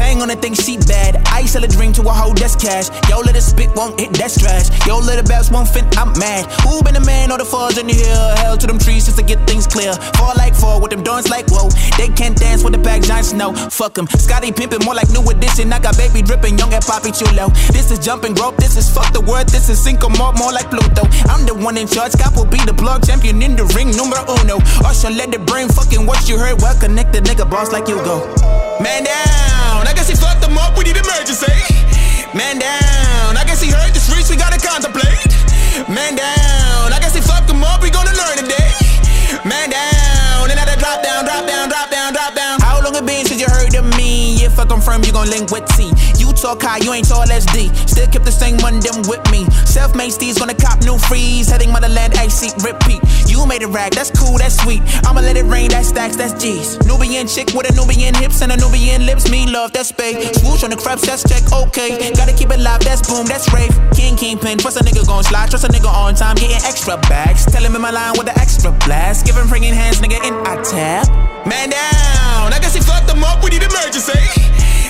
[0.10, 1.22] Bang on the thing, she bad.
[1.30, 2.90] I sell a dream to a hoe that's cash.
[3.06, 4.74] Yo, little spit won't hit that's trash.
[4.90, 6.50] Yo, little bells won't fit, I'm mad.
[6.66, 8.34] Who been the man or the fudge in the hill?
[8.42, 9.94] Hell to them trees just to get things clear.
[10.18, 11.70] Fall like fall with them doors like whoa.
[12.02, 13.54] They can't dance with the pack giants, no.
[13.54, 14.08] Fuck them.
[14.08, 15.72] Scotty pimpin' more like new edition.
[15.72, 17.54] I got baby dripping, young and poppy chulo.
[17.70, 20.74] This is jumping rope, this is fuck the word, this is cinco more, more like
[20.74, 21.06] Pluto.
[21.30, 24.26] I'm the one in charge, Scott will be the plug champion in the ring, numero
[24.42, 24.58] uno.
[24.82, 28.26] Usher let the brain fucking what you heard, well connected nigga boss like you go.
[28.82, 31.52] Man down, guess he fucked them up, we need emergency.
[32.32, 35.28] Man down, I guess he heard the streets, we gotta contemplate.
[35.92, 38.72] Man down, I guess he fucked them up, we gonna learn today.
[39.44, 42.62] Man down, and now drop down, drop down, drop down, drop down.
[42.62, 44.40] How long it been since you heard of me?
[44.40, 45.92] If I confirm, you gon' link with T.
[46.16, 47.68] You talk high, you ain't tall as D.
[47.86, 49.44] Still keep the same one them with me.
[49.68, 51.50] Self-made steez gonna cop new freeze.
[51.50, 53.04] Heading motherland, AC repeat.
[53.40, 54.84] You made it rag, that's cool, that's sweet.
[55.08, 56.76] I'ma let it rain, that's stacks, that's G's.
[56.84, 59.32] Nubian chick with a Nubian hips and a Nubian lips.
[59.32, 60.36] Me love, that's spade.
[60.36, 62.12] Swoosh on the crabs, that's check, okay.
[62.12, 63.72] Gotta keep it live, that's boom, that's rave.
[63.96, 65.50] King, kingpin, trust a nigga gon' slide.
[65.50, 67.46] Trust a nigga on time, getting extra bags.
[67.46, 69.26] Tell him in my line with the extra blast.
[69.26, 71.08] Give him bringing hands, nigga, in I tap.
[71.48, 74.20] Man down, I guess he fucked them up, we need emergency.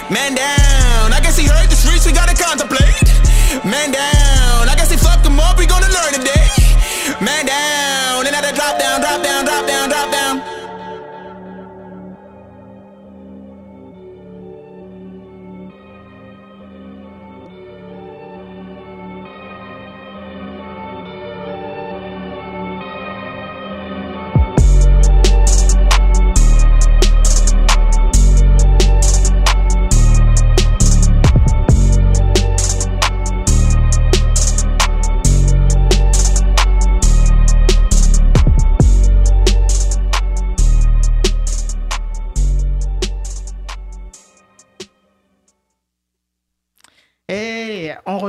[0.09, 2.97] Man down, I guess he heard the streets, we gotta contemplate.
[3.61, 6.49] Man down, I guess he fucked them up, we gonna learn today.
[7.21, 10.18] Man down, and now they drop down, drop down, drop down, drop down.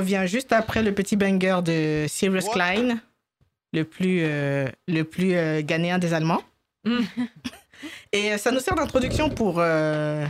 [0.01, 2.53] Revient juste après le petit banger de What?
[2.53, 2.99] Klein,
[3.73, 6.43] le plus, euh, le plus euh, ghanéen des Allemands.
[6.85, 7.01] Mm.
[8.13, 10.27] Et euh, ça nous sert d'introduction pour euh,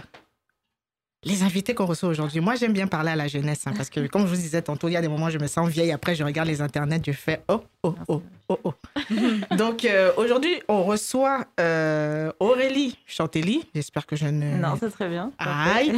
[1.24, 2.40] les invités qu'on reçoit aujourd'hui.
[2.40, 4.88] Moi, j'aime bien parler à la jeunesse, hein, parce que comme je vous disais tantôt,
[4.88, 5.92] il y a des moments où je me sens vieille.
[5.92, 8.74] Après, je regarde les internets, je fais oh, oh, oh, oh, oh.
[9.56, 13.68] Donc, euh, aujourd'hui, on reçoit euh, Aurélie Chantelly.
[13.74, 14.56] J'espère que je ne...
[14.56, 15.30] Non, c'est très bien.
[15.38, 15.92] Aïe.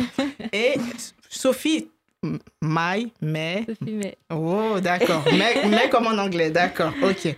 [0.53, 0.75] Et
[1.29, 1.89] Sophie
[2.25, 3.65] M- Maï, mais.
[3.69, 5.25] Sophie, mais Oh, d'accord.
[5.33, 6.93] Mais, mais comme en anglais, d'accord.
[7.03, 7.35] Ok.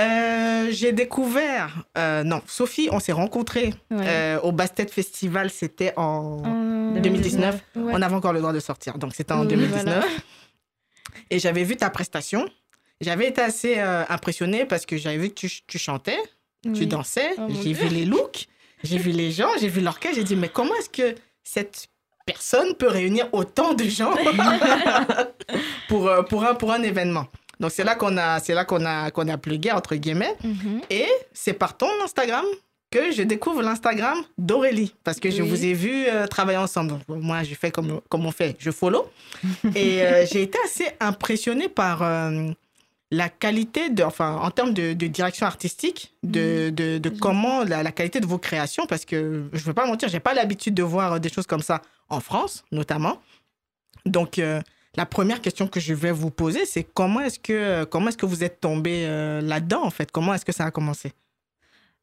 [0.00, 1.84] Euh, J'ai découvert.
[1.98, 4.04] euh, non, Sophie, on s'est rencontrés ouais.
[4.06, 5.50] euh, au Bastet Festival.
[5.50, 6.42] C'était en.
[6.96, 7.92] En 2019, ouais.
[7.94, 9.82] On avait encore le droit de sortir, donc c'était en Oui, 2019.
[9.84, 10.06] voilà.
[11.30, 12.48] Et j'avais vu ta prestation.
[13.00, 16.18] J'avais été assez impressionnée parce que j'avais vu que tu, tu chantais,
[16.74, 18.46] tu dansais, Oh, j'ai vu les looks,
[18.82, 21.14] j'ai vu les gens, j'ai vu l'orchestre, j'ai dit mais comment est-ce que
[21.44, 21.88] cette
[22.32, 24.12] personne peut réunir autant de gens
[25.88, 27.26] pour, euh, pour, un, pour un événement
[27.58, 30.36] Donc c'est là qu'on a, c'est là qu'on a, qu'on a plugué, entre guillemets.
[30.42, 30.80] Mhm.
[30.90, 32.44] Et c'est par ton Instagram
[32.90, 34.94] que je découvre l'Instagram d'Aurélie.
[35.04, 36.90] Parce que je vous ai vu euh, travailler ensemble.
[36.90, 39.08] Donc, Moi, je fais comme, comme on fait, je follow.
[39.76, 42.48] Et euh, j'ai été assez impressionnée par euh,
[43.10, 47.82] la qualité, de, enfin, en termes de, de direction artistique, de, de, de comment la,
[47.82, 48.86] la qualité de vos créations.
[48.86, 51.62] Parce que je ne veux pas mentir, j'ai pas l'habitude de voir des choses comme
[51.62, 53.20] ça en France, notamment.
[54.06, 54.60] Donc, euh,
[54.96, 58.26] la première question que je vais vous poser, c'est comment est-ce que, comment est-ce que
[58.26, 60.10] vous êtes tombé euh, là-dedans, en fait?
[60.10, 61.12] Comment est-ce que ça a commencé?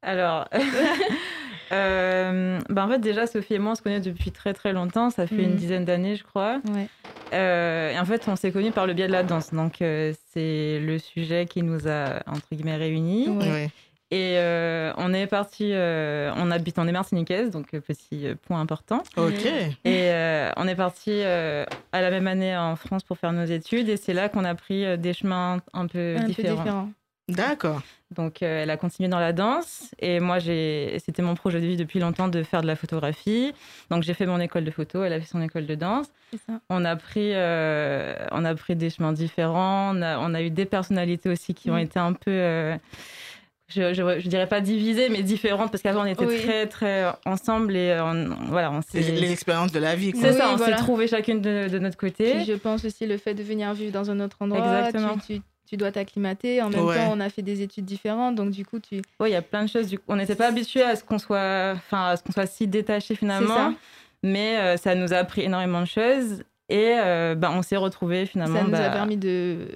[0.02, 0.48] Alors,
[1.72, 5.10] euh, bah en fait, déjà, Sophie et moi, on se connaît depuis très très longtemps.
[5.10, 6.60] Ça fait une dizaine d'années, je crois.
[6.74, 6.88] Ouais.
[7.34, 9.54] Euh, et en fait, on s'est connus par le biais de la danse.
[9.54, 13.30] Donc, euh, c'est le sujet qui nous a, entre guillemets, réunis.
[13.30, 13.70] Ouais.
[14.10, 19.04] Et euh, on est parti, euh, on habite, on est martiniquaise, donc petit point important.
[19.18, 19.46] Ok.
[19.46, 23.44] Et euh, on est parti euh, à la même année en France pour faire nos
[23.44, 23.90] études.
[23.90, 26.56] Et c'est là qu'on a pris des chemins un peu Un peu différents.
[26.64, 26.90] différent.
[27.28, 27.82] D'accord.
[28.16, 29.92] Donc, euh, elle a continué dans la danse.
[30.00, 33.52] Et moi, j'ai, c'était mon projet de vie depuis longtemps de faire de la photographie.
[33.90, 35.04] Donc, j'ai fait mon école de photo.
[35.04, 36.08] Elle a fait son école de danse.
[36.32, 36.54] C'est ça.
[36.70, 39.94] On a pris, euh, on a pris des chemins différents.
[39.94, 42.78] On a, on a eu des personnalités aussi qui ont été un peu, euh,
[43.68, 46.40] je, je, je dirais pas divisées, mais différentes parce qu'avant on était Oui.
[46.42, 49.12] très très ensemble et on, voilà, on C'est s'est.
[49.12, 50.22] l'expérience de la vie, quoi.
[50.22, 50.78] C'est Oui, ça, on voilà.
[50.78, 52.36] s'est trouvées chacune de, de notre côté.
[52.36, 54.60] Puis je pense aussi le fait de venir vivre dans un autre endroit.
[54.88, 55.18] Exactement.
[55.18, 56.62] Tu, tu, tu dois t'acclimater.
[56.62, 56.96] En même Ouais.
[56.96, 58.36] temps, on a fait des études différentes.
[58.36, 59.02] Donc, du coup, tu.
[59.20, 59.88] Oui, il y a plein de choses.
[59.88, 62.48] Du coup, on n'était pas habitué à ce qu'on soit, enfin, à ce qu'on soit
[62.48, 63.56] si détaché C'est finalement.
[63.56, 63.74] ça.
[64.24, 68.26] Mais euh, ça nous a appris énormément de choses et euh, bah, on s'est retrouvés
[68.26, 68.58] finalement.
[68.60, 69.68] Ça nous a bah, permis de.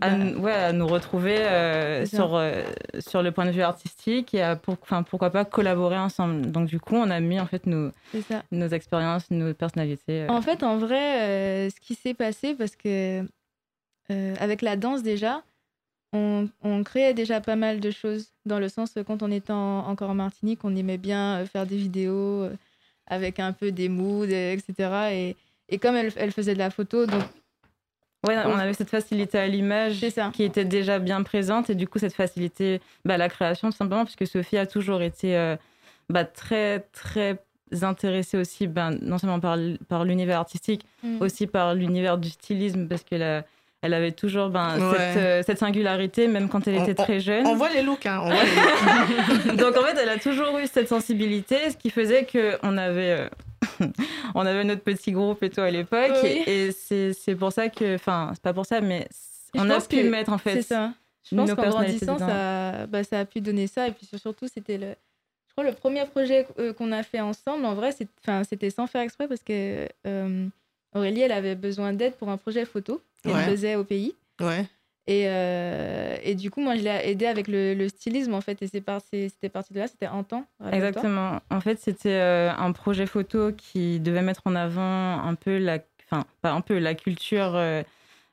[0.00, 2.62] à, bah, nous- ouais, à nous retrouver euh, sur, euh,
[2.98, 6.50] sur le point de vue artistique et à pour, enfin, pourquoi pas collaborer ensemble.
[6.50, 7.90] Donc du coup, on a mis en fait nos,
[8.50, 10.22] nos expériences, nos personnalités.
[10.22, 10.28] euh.
[10.28, 13.22] En fait, en vrai, euh, ce qui s'est passé, parce que
[14.10, 15.42] euh, avec la danse déjà,
[16.12, 19.52] on, on créait déjà pas mal de choses, dans le sens euh, quand on était
[19.52, 22.48] en- encore en Martinique, on aimait bien euh, faire des vidéos
[23.06, 24.74] avec un peu des moods, etc.
[25.12, 25.36] Et,
[25.68, 27.22] et comme elle, elle faisait de la photo, donc
[28.26, 30.04] Ouais, on avait cette facilité à l'image
[30.34, 33.76] qui était déjà bien présente et du coup cette facilité bah, à la création tout
[33.78, 35.56] simplement puisque Sophie a toujours été euh,
[36.10, 37.42] bah, très très
[37.80, 39.56] intéressée aussi ben, non seulement par,
[40.04, 41.22] l'univers artistique Mm.
[41.22, 43.42] aussi par l'univers du stylisme parce qu'elle a-
[43.82, 44.96] elle avait toujours ben, Ouais.
[44.98, 48.06] cette, euh, cette singularité même quand elle était on- très jeune On voit les looks,
[48.06, 48.20] hein.
[48.22, 49.56] On voit les looks.
[49.56, 53.12] donc en fait elle a toujours eu cette sensibilité ce qui faisait que on avait
[53.20, 53.28] euh,
[54.34, 56.42] on avait notre petit groupe et tout à l'époque Oui.
[56.46, 59.08] et, et c'est c'est pour ça que enfin c'est pas pour ça mais
[59.56, 60.92] on a pu mettre en fait C'est ça.
[61.28, 63.86] Je pense qu'en grandissant, ça, bah, ça a pu donner ça.
[63.86, 64.94] Et puis surtout, c'était le.
[65.48, 69.02] Je crois le premier projet euh, qu'on a fait ensemble, en vrai, c'était sans faire
[69.02, 70.46] exprès parce que euh,
[70.94, 73.44] Aurélie, elle avait besoin d'aide pour un projet photo qu'elle Ouais.
[73.44, 74.14] faisait au pays.
[74.40, 74.66] Ouais.
[75.06, 78.60] Et, euh, et du coup, moi, je l'ai aidé avec le, le stylisme, en fait.
[78.62, 80.44] Et c'est par- c'est- c'était parti de là, c'était en temps.
[80.72, 81.40] Exactement.
[81.50, 85.78] En fait, c'était euh, un projet photo qui devait mettre en avant un peu la,
[86.10, 87.82] enfin, pas un peu la culture euh,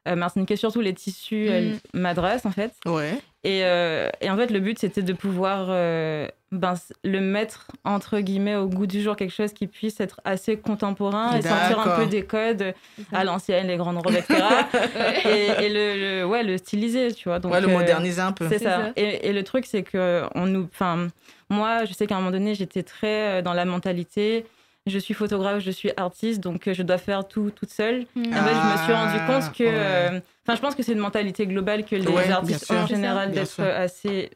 [0.08, 2.00] euh, martiniquaise, surtout les tissus Mm.
[2.00, 2.74] madras, en fait.
[2.86, 3.18] Ouais.
[3.48, 6.74] Et, euh, et en fait, le but, c'était de pouvoir euh, ben,
[7.06, 11.38] le mettre, entre guillemets, au goût du jour, quelque chose qui puisse être assez contemporain
[11.38, 12.74] et sortir un peu des codes
[13.14, 14.44] à l'ancienne, les grandes robes, etc.
[15.26, 17.40] et et le, le- ouais, le styliser, tu vois.
[17.40, 18.50] Donc, ouais, le euh, moderniser un peu.
[18.50, 18.78] c'est ça.
[18.88, 18.92] ça.
[18.98, 21.08] Et, et le truc, c'est que on nous, enfin,
[21.50, 24.46] moi, je sais qu'à un moment donné, j'étais très dans la mentalité.
[24.88, 28.06] Je suis photographe, je suis artiste, donc euh, je dois faire tout toute seule.
[28.16, 28.24] Mm.
[28.24, 29.70] Et en fait, je me suis rendu Ah, compte que, ouais.
[29.74, 32.76] euh, enfin, je pense que c'est une mentalité globale que les Ouais, artistes sûr.
[32.78, 34.32] en général d'être assez,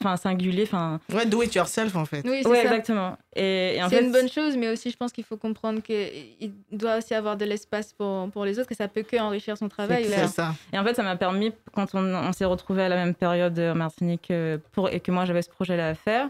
[0.00, 0.98] enfin, singuliers, enfin.
[1.12, 2.22] Ouais, do it yourself, en fait.
[2.24, 2.62] Oui, c'est Ouais, ça.
[2.64, 3.16] exactement.
[3.36, 6.52] Et, et C'est fait, une bonne chose, mais aussi je pense qu'il faut comprendre qu'il
[6.72, 9.68] doit aussi avoir de l'espace pour, pour les autres, que ça peut que enrichir son
[9.68, 10.06] travail.
[10.08, 10.54] C'est ça.
[10.72, 13.58] Et en fait, ça m'a permis, quand on, on s'est retrouvés à la même période
[13.58, 16.28] en Martinique euh, pour, et que moi j'avais ce projet-là à faire,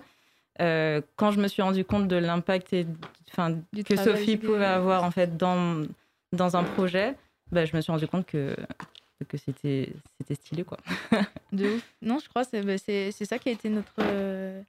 [0.61, 2.87] euh, quand je me suis rendu compte de l'impact et,
[3.33, 5.83] enfin, Du que Sophie que- pouvait avoir en fait dans,
[6.33, 7.15] dans un projet,
[7.51, 8.55] bah, je me suis rendu compte que,
[9.29, 10.65] que c'était, c'était stylé.
[10.65, 10.79] Quoi.
[11.53, 11.83] De ouf.
[12.03, 14.61] Non, je crois que c'est bah, c'est- ça qui a été notre, euh,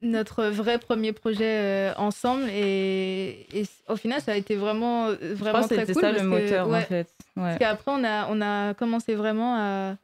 [0.00, 2.44] notre vrai premier projet euh, ensemble.
[2.50, 6.02] Et, et au final, ça a été vraiment, Je vraiment pense que très c'était cool.
[6.02, 7.08] ça parce le que- moteur ouais, en fait.
[7.36, 7.42] Ouais.
[7.42, 9.96] Parce qu'après, on a, on a commencé vraiment à.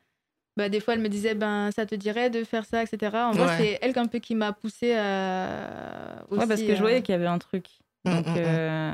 [0.57, 3.17] Bah, des fois, elle me disait, ben, ça te dirait de faire ça, etc.
[3.17, 3.57] En vrai, Ouais.
[3.59, 6.25] c'est elle un peu qui m'a poussé à.
[6.31, 7.67] Aussi, Ouais, parce que je voyais qu'il y avait un truc.
[8.05, 8.37] Mm, Donc, mm, mm.
[8.37, 8.93] euh,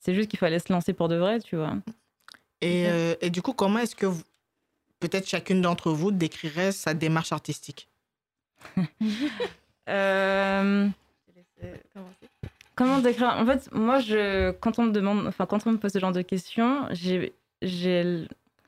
[0.00, 1.74] c'est juste qu'il fallait se lancer pour de vrai, tu vois.
[2.60, 4.22] Et, euh, et du coup, comment est-ce que vous-
[4.98, 7.88] peut-être chacune d'entre vous décrirait sa démarche artistique?
[8.76, 8.82] Euh,
[9.88, 10.88] Euh.
[12.74, 13.28] Comment décrire?
[13.38, 16.12] En fait, moi, je, quand on me demande, enfin, quand on me pose ce genre
[16.12, 17.32] de questions, j'ai,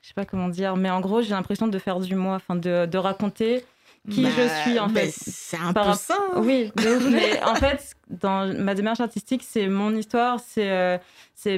[0.01, 2.55] je sais pas comment dire, mais en gros, j'ai l'impression de faire du moi, enfin,
[2.55, 3.63] de, de raconter
[4.09, 5.11] qui Bah, je suis en fait.
[5.11, 6.15] C'est un Par peu ça.
[6.35, 6.41] hein.
[6.41, 6.71] Oui,
[7.11, 10.97] mais en fait, dans ma démarche artistique, c'est mon histoire, c'est, euh,
[11.35, 11.57] c'est,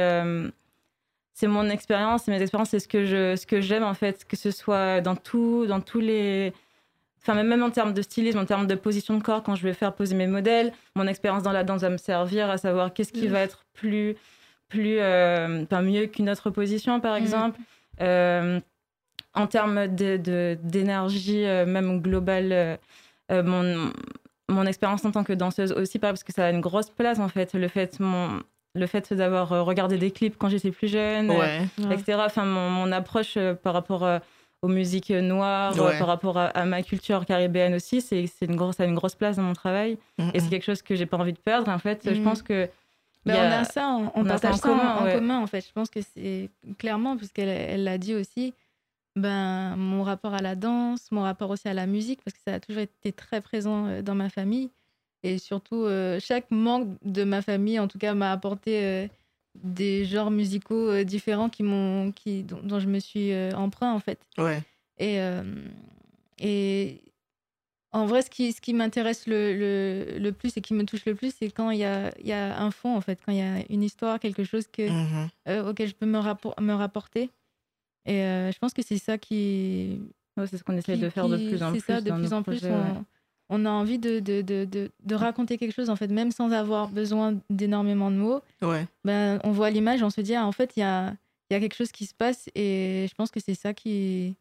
[0.00, 0.48] euh,
[1.44, 4.36] mon expérience, c'est mes expériences, c'est ce que je, ce que j'aime en fait, que
[4.36, 6.52] ce soit dans tout, dans tous les,
[7.20, 9.74] enfin même- en termes de stylisme, en termes de position de corps, quand je vais
[9.74, 13.12] faire poser mes modèles, mon expérience dans la danse va me servir à savoir qu'est-ce
[13.12, 13.32] qui Mm.
[13.32, 14.16] va être plus
[14.68, 17.18] plus, euh, enfin, mieux qu'une autre position, par Mhm.
[17.20, 17.60] exemple.
[18.00, 22.76] En termes de- de- d'énergie, euh, même globale, euh,
[23.30, 23.90] euh, mon,
[24.48, 27.28] mon expérience en tant que danseuse aussi, parce que ça a une grosse place en
[27.28, 27.54] fait.
[27.54, 28.40] Le fait, mon,
[28.74, 31.94] le fait d'avoir euh, regardé des clips quand j'étais plus jeune, euh, Ouais.
[31.94, 32.18] Etc.
[32.26, 34.18] Enfin, mon, mon approche euh, par rapport euh,
[34.60, 35.98] aux musiques noires, euh, Ouais.
[35.98, 39.14] par rapport à, à ma culture caribéenne aussi, c'est une grosse, ça a une grosse
[39.14, 39.96] place dans mon travail.
[40.18, 40.50] Mm, Et c'est mm.
[40.50, 41.70] quelque chose que j'ai pas envie de perdre.
[41.70, 42.24] En fait, je Mhm.
[42.24, 42.68] pense que.
[43.24, 44.96] Ben, il y On a- ça, on, on on a ça partage en ça commun,
[44.96, 45.14] en ouais.
[45.14, 45.64] commun en fait.
[45.66, 48.52] Je pense que c'est clairement, puisqu'elle elle l'a dit aussi,
[49.14, 52.54] ben, mon rapport à la danse, mon rapport aussi à la musique, parce que ça
[52.54, 54.70] a toujours été très présent euh, dans ma famille.
[55.22, 59.06] Et surtout, euh, chaque membre de ma famille, en tout cas, m'a apporté euh,
[59.62, 64.00] des genres musicaux euh, différents qui m'ont, qui, dont, dont je me suis emprunt en
[64.00, 64.18] fait.
[64.38, 64.62] Ouais.
[64.98, 65.18] Et,
[66.38, 67.00] et
[67.92, 71.04] en vrai, ce qui, ce qui m'intéresse le, le, le plus et qui me touche
[71.04, 73.32] le plus, c'est quand il y a, il y a un fond, en fait, quand
[73.32, 75.28] il y a une histoire, quelque chose que, Mhm.
[75.48, 77.30] euh, auquel je peux me, rappor- me rapporter.
[78.06, 80.00] Et euh, je pense que c'est ça qui.
[80.36, 81.86] Ouais, c'est ce qu'on essaie qui- de faire de plus en c'est plus.
[81.94, 82.62] ça, de dans plus en plus.
[82.64, 82.70] ouais.
[83.50, 86.50] on, a envie de, de, de, de, de raconter quelque chose, en fait, même sans
[86.52, 88.40] avoir besoin d'énormément de mots.
[88.62, 88.86] Ouais.
[89.04, 91.10] Ben, on voit l'image, on se dit, ah, en fait, il y a,
[91.50, 92.48] il y a quelque chose qui se passe.
[92.54, 94.34] Et je pense que c'est ça qui,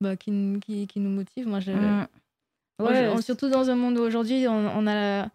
[0.00, 1.48] bah, qui, nous- qui, qui nous motive.
[1.48, 2.06] Moi, je, Mm.
[2.78, 5.28] Moi, Ouais, je- on- surtout dans un monde où aujourd'hui, on, on a,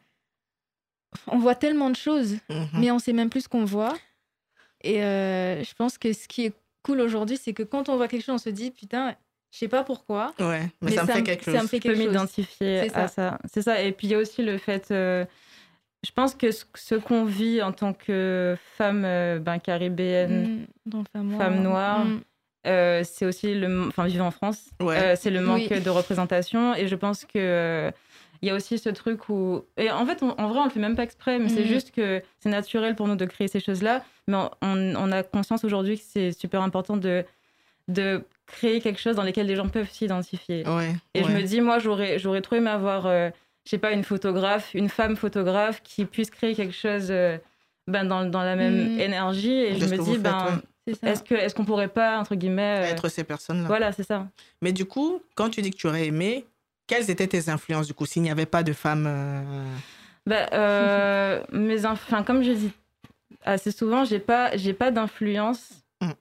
[1.27, 2.67] on voit tellement de choses, Mhm.
[2.73, 3.93] mais on sait même plus ce qu'on voit.
[4.83, 8.07] Et euh, je pense que ce qui est cool aujourd'hui, c'est que quand on voit
[8.07, 9.15] quelque chose, on se dit putain,
[9.51, 10.33] je sais pas pourquoi.
[10.39, 10.61] Ouais.
[10.81, 11.69] Mais, Mais ça me fait quelque ça me chose.
[11.69, 12.07] fait je peux quelque chose.
[12.07, 13.37] m'identifier C'est à ça.
[13.51, 13.81] C'est ça.
[13.81, 15.25] Et puis il y a aussi le fait, euh,
[16.03, 21.03] je pense que ce, ce qu'on vit en tant que femme euh, ben, caribéenne, Mm,
[21.37, 22.05] Femme noire.
[22.05, 22.21] mm,
[22.67, 24.97] euh, c'est aussi le, enfin vivant en France, Ouais.
[24.97, 25.81] euh, c'est le manque Oui.
[25.81, 26.75] de représentation.
[26.75, 27.91] Et je pense que euh,
[28.41, 30.69] il y a aussi ce truc où, et en fait, on- en vrai, on le
[30.69, 31.67] fait même pas exprès, mais c'est Mhm.
[31.67, 34.03] juste que c'est naturel pour nous de créer ces choses-là.
[34.27, 37.23] Mais on, on- on a conscience aujourd'hui que c'est super important de
[37.87, 40.63] de créer quelque chose dans lequel les gens peuvent s'identifier.
[40.67, 40.93] Ouais.
[41.13, 43.29] Et je me dis, moi, j'aurais, j'aurais trop aimé avoir, euh,
[43.65, 47.37] je sais pas, une photographe, une femme photographe qui puisse créer quelque chose euh,
[47.87, 48.99] ben, dans, dans la même Mhm.
[48.99, 49.51] énergie.
[49.51, 50.61] Et De je me dis, ben.
[50.87, 52.81] Est-ce, que, est-ce qu'on pourrait pas, entre guillemets.
[52.87, 53.67] euh, Être ces personnes-là.
[53.67, 54.27] Voilà, c'est ça.
[54.61, 56.45] Mais du coup, quand tu dis que tu aurais aimé,
[56.87, 59.63] quelles étaient tes influences du coup s'il n'y avait pas de femmes euh,
[60.25, 62.71] Bah, euh, mes inf- enfin, comme je dis
[63.45, 65.69] assez souvent, j'ai pas, j'ai pas d'influence
[66.01, 66.11] Mm.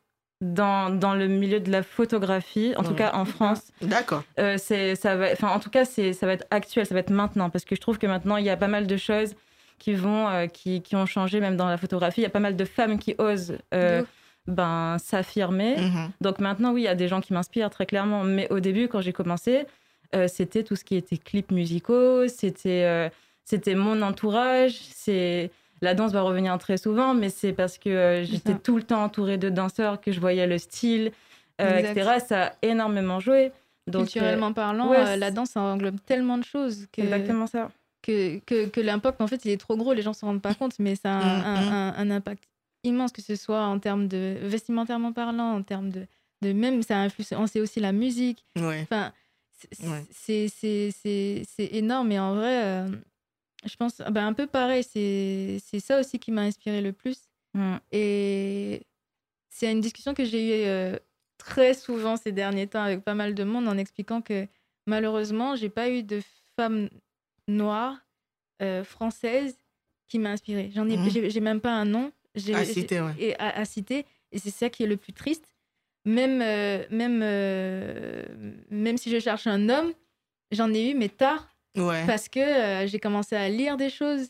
[0.43, 3.63] dans, dans le milieu de la photographie, en tout cas en France.
[3.81, 4.25] D'accord.
[4.39, 7.01] Euh, c'est, ça va, enfin, en tout cas, c'est, ça va être actuel, ça va
[7.01, 9.35] être maintenant, parce que je trouve que maintenant, il y a pas mal de choses
[9.79, 12.21] qui vont, euh, qui, qui ont changé, même dans la photographie.
[12.21, 14.07] Il y a pas mal de femmes qui osent euh, De.
[14.47, 15.77] Ben, s'affirmer.
[15.77, 16.11] Mhm.
[16.21, 18.25] Donc maintenant, oui, il y a des gens qui m'inspirent très clairement.
[18.25, 19.67] Mais au début, quand j'ai commencé,
[20.15, 23.09] euh, c'était tout ce qui était clips musicaux, c'était euh,
[23.45, 24.73] c'était mon entourage.
[24.81, 25.51] C'est
[25.83, 29.03] la danse va revenir très souvent, mais c'est parce que euh, j'étais tout le temps
[29.03, 31.11] entourée de danseurs que je voyais le style,
[31.59, 32.19] etc.
[32.27, 33.53] Ça a énormément joué.
[33.87, 37.71] Donc, Culturellement parlant, ouais, la danse, englobe tellement de choses que, exactement ça.
[38.03, 40.43] que, que, que l'impact, en fait, il est trop gros, les gens ne se rendent
[40.43, 41.73] pas compte, mais ça a un, Mm, un- mm.
[41.73, 42.45] un- un impact
[42.85, 46.07] immense, que ce soit en termes de vestimentairement parlant, en termes de,
[46.43, 48.45] de même, ça a influencé aussi la musique.
[48.57, 48.81] Ouais.
[48.83, 49.13] Enfin,
[49.53, 50.05] c'est- Ouais.
[50.11, 52.89] c'est c'est- c'est- c'est énorme, et en vrai, euh,
[53.67, 57.19] je pense, ben, un peu pareil, c'est c'est ça aussi qui m'a inspiré le plus.
[57.55, 57.77] Mm.
[57.93, 58.83] Et
[59.51, 60.97] c'est une discussion que j'ai eue euh,
[61.39, 64.47] très souvent ces derniers temps avec pas mal de monde en expliquant que
[64.87, 66.21] malheureusement, j'ai pas eu de
[66.57, 66.89] femme
[67.49, 67.99] noire
[68.63, 69.57] euh, française
[70.09, 70.71] qui m'a inspirée.
[70.75, 72.13] J'en ai, j'ai- j'ai même pas un nom.
[72.35, 73.13] J'ai, À citer, ouais.
[73.19, 74.07] Et à, à citer.
[74.33, 75.53] Et c'est ça qui est le plus triste.
[76.05, 78.25] Même, euh, même, euh,
[78.71, 79.93] même si je cherche un homme,
[80.51, 82.05] j'en ai eu, mais tard, Ouais.
[82.07, 84.29] parce que euh, j'ai commencé à lire des choses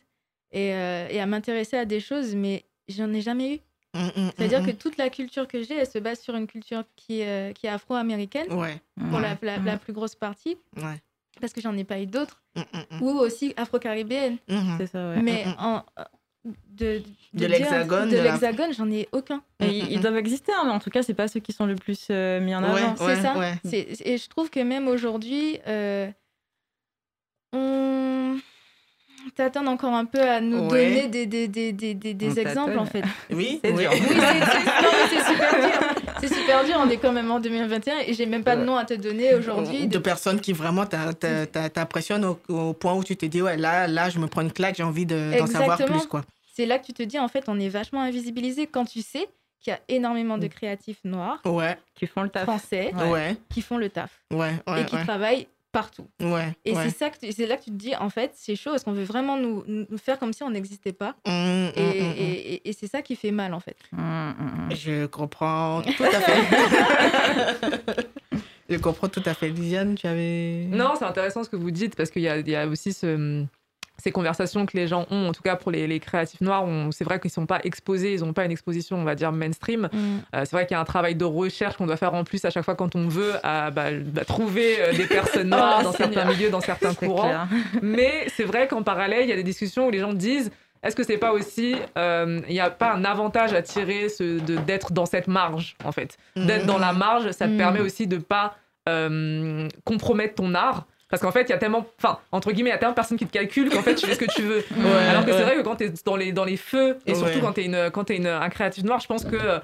[0.52, 3.58] et, euh, et à m'intéresser à des choses, mais j'en ai jamais eu.
[3.94, 6.46] Mm, mm, C'est-à-dire mm, que toute la culture que j'ai, elle se base sur une
[6.46, 8.52] culture qui, est- qui est afro-américaine.
[8.52, 8.80] Ouais.
[8.96, 9.22] pour Ouais.
[9.22, 11.00] la, la- la plus grosse partie, Ouais.
[11.40, 13.02] parce que j'en ai pas eu d'autres, Mm, mm, mm.
[13.02, 14.36] ou aussi afro-caribéenne.
[14.78, 15.22] C'est ça, ouais.
[15.22, 15.82] Mais en,
[16.44, 17.02] de,
[17.34, 19.42] l'hexagone, de l'hexagone, j'en ai aucun.
[19.60, 20.02] Et Mm, ils, mm, ils mm.
[20.02, 22.40] doivent exister, hein, mais en tout cas, c'est pas ceux qui sont le plus euh,
[22.40, 22.74] mis en avant.
[22.74, 23.36] ouais, c'est ça.
[23.36, 23.54] ouais.
[24.04, 26.08] Et je trouve que même aujourd'hui, euh,
[27.52, 28.38] on
[29.36, 30.88] t'attend encore un peu à nous Ouais.
[30.88, 33.04] donner des, des, des, des, des, exemples, en fait.
[33.30, 33.82] Oui, C'est oui.
[33.82, 33.90] dur.
[33.92, 35.99] Oui, c'est c'est- non, mais c'est super dur.
[36.20, 36.76] C'est super dur.
[36.78, 39.34] On est quand même en 2021 et j'ai même pas de nom à te donner
[39.34, 39.86] aujourd'hui.
[39.88, 44.10] de personnes qui vraiment t'impressionnent au, au point où tu te dis ouais là là
[44.10, 45.98] je me prends une claque j'ai envie de- d'en savoir Exactement.
[45.98, 46.22] plus quoi
[46.54, 49.28] C'est là que tu te dis, en fait, on est vachement invisibilisé quand tu sais
[49.60, 52.42] qu'il y a énormément de créatifs noirs, ouais Qui font le taf.
[52.44, 55.04] français, ouais qui font le taf ouais, et qui ouais.
[55.04, 56.08] travaillent partout.
[56.20, 56.54] Ouais.
[56.64, 56.84] Et ouais.
[56.90, 58.92] c'est ça que c'est là que tu te dis, en fait, c'est chaud, est-ce qu'on
[58.92, 62.14] veut vraiment nous, nous faire comme si on n'existait pas Mm, mm, Et, mm, mm.
[62.18, 63.76] et- et- et c'est ça qui fait mal, en fait.
[64.74, 68.06] Je comprends tout à fait.
[68.68, 69.48] Je comprends tout à fait.
[69.48, 70.66] Lisiane, tu avais.
[70.70, 72.92] Non, c'est intéressant ce que vous dites parce qu'il y a, il y a aussi
[72.92, 73.44] ce-
[74.02, 77.04] ces conversations que les gens ont, en tout cas pour les, les créatifs noirs, c'est
[77.04, 79.88] vrai qu'ils sont pas exposés, ils n'ont pas une exposition, on va dire, mainstream.
[79.94, 82.44] Euh, c'est vrai qu'il y a un travail de recherche qu'on doit faire en plus
[82.44, 85.84] à chaque fois quand on veut à, bah, bah, trouver euh, des personnes noires Oh,
[85.84, 86.14] dans Seigneur.
[86.14, 87.22] certains milieux, dans certains courants.
[87.28, 87.46] clair.
[87.82, 90.50] Mais c'est vrai qu'en parallèle, il y a des discussions où les gens disent
[90.82, 94.06] est-ce que c'est pas aussi, euh, il n'y a pas un avantage à tirer
[94.66, 96.16] d'être dans cette marge, en fait?
[96.36, 97.56] D'être dans la marge, ça te Mm.
[97.58, 98.54] permet aussi de pas
[98.88, 100.86] euh, compromettre ton art.
[101.10, 102.96] Parce qu'en fait, il y a tellement, enfin, entre guillemets, il y a tellement de
[102.96, 104.64] personnes qui te calculent qu'en fait, tu fais ce que tu veux.
[104.76, 105.36] Ouais, Alors que ouais.
[105.36, 107.40] c'est vrai que quand tu es dans les, dans les feux, et surtout Ouais.
[107.40, 109.36] quand tu es, une, quand t'es une, un créatif noir, je pense que.
[109.36, 109.58] euh,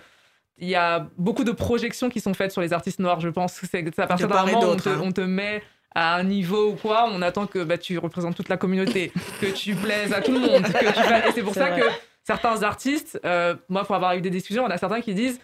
[0.58, 3.52] il y a beaucoup de projections qui sont faites sur les artistes noirs, je pense.
[3.52, 5.00] C'est c'est à partir d'un moment où on te, hein.
[5.02, 5.62] on te met
[5.94, 9.46] à un niveau ou quoi, on attend que bah, tu représentes toute la communauté, que
[9.46, 10.62] tu plaises à tout le monde.
[10.62, 11.80] Que tu fasses- Et c'est pour ça vrai.
[11.80, 11.86] que
[12.24, 15.38] certains artistes, euh, moi, pour avoir eu des discussions, on a certains qui disent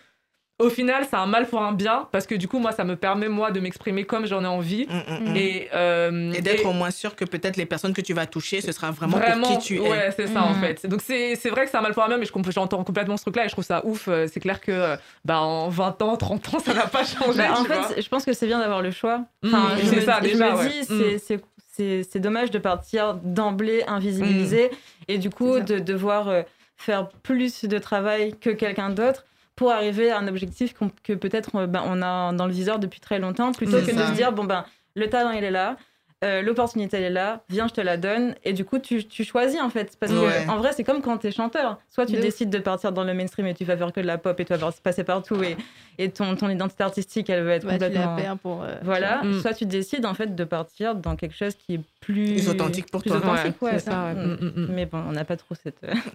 [0.62, 2.96] au final, c'est un mal pour un bien, parce que du coup, moi, ça me
[2.96, 4.86] permet, moi, de m'exprimer comme j'en ai envie.
[4.88, 5.36] Mm, mm, mm.
[5.36, 8.26] Et, euh, Et d'être et- au moins sûr que peut-être les personnes que tu vas
[8.26, 9.80] toucher, ce sera vraiment, Vraiment, pour qui tu es.
[9.90, 10.86] ouais, c'est ça en fait.
[10.86, 13.22] Donc c'est c'est vrai que c'est un mal pour un bien, mais j'entends complètement ce
[13.24, 14.08] truc-là et je trouve ça ouf.
[14.08, 17.38] Euh, C'est clair que euh, bah, en 20 ans, 30 ans, ça n'a pas changé.
[17.38, 17.82] Bah, en vois.
[17.82, 19.24] fait, je pense que c'est bien d'avoir le choix.
[19.42, 19.50] Mm,
[19.80, 20.68] je c'est me, ça, je déjà, me ouais.
[20.68, 24.70] dis, c'est- dommage de partir d'emblée invisibilisé
[25.08, 26.28] et du coup de devoir
[26.76, 29.24] faire plus de travail que quelqu'un d'autre
[29.56, 33.00] pour arriver à un objectif que peut-être euh, ben, on a dans le viseur depuis
[33.00, 33.92] très longtemps, plutôt que ça.
[33.92, 35.76] de se dire, bon ben, le talent il est là,
[36.22, 39.24] euh, l'opportunité elle est là, viens je te la donne, et du coup tu, tu
[39.24, 39.96] choisis en fait.
[39.98, 40.44] Parce Ouais.
[40.46, 43.04] que en vrai c'est comme quand t'es chanteur, soit tu De décides de partir dans
[43.04, 45.42] le mainstream et tu vas faire que de la pop et tu vas passer partout
[45.42, 45.56] et,
[45.98, 48.36] et ton, ton identité artistique elle va être Bah, tu la complètement...
[48.36, 48.62] pour.
[48.62, 49.40] euh, Voilà, Mm.
[49.40, 52.90] soit tu décides en fait de partir dans quelque chose qui est plus, Plus authentique
[52.90, 53.18] pour plus toi.
[53.18, 54.14] authentique, Ouais, ouais, c'est ça, ouais.
[54.14, 54.52] Mm.
[54.56, 54.66] Mm.
[54.70, 55.82] Mais bon, on n'a pas trop cette.
[55.84, 55.92] euh,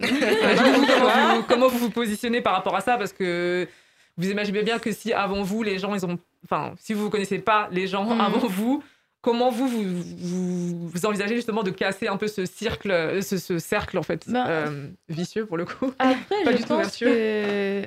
[0.98, 2.96] comment, vous, comment vous vous positionnez par rapport à ça?
[2.96, 3.68] Parce que
[4.16, 6.18] vous imaginez bien que si avant vous, les gens, ils ont.
[6.44, 8.82] Enfin, si vous ne connaissez pas les gens avant vous,
[9.28, 13.58] comment vous, vous, vous, vous envisagez justement de casser un peu ce cercle, ce, ce
[13.58, 14.46] cercle en fait, Bah.
[14.48, 15.92] euh, vicieux pour le coup?
[15.98, 17.08] Après, Pas je du tout pense vertueux.
[17.10, 17.82] que.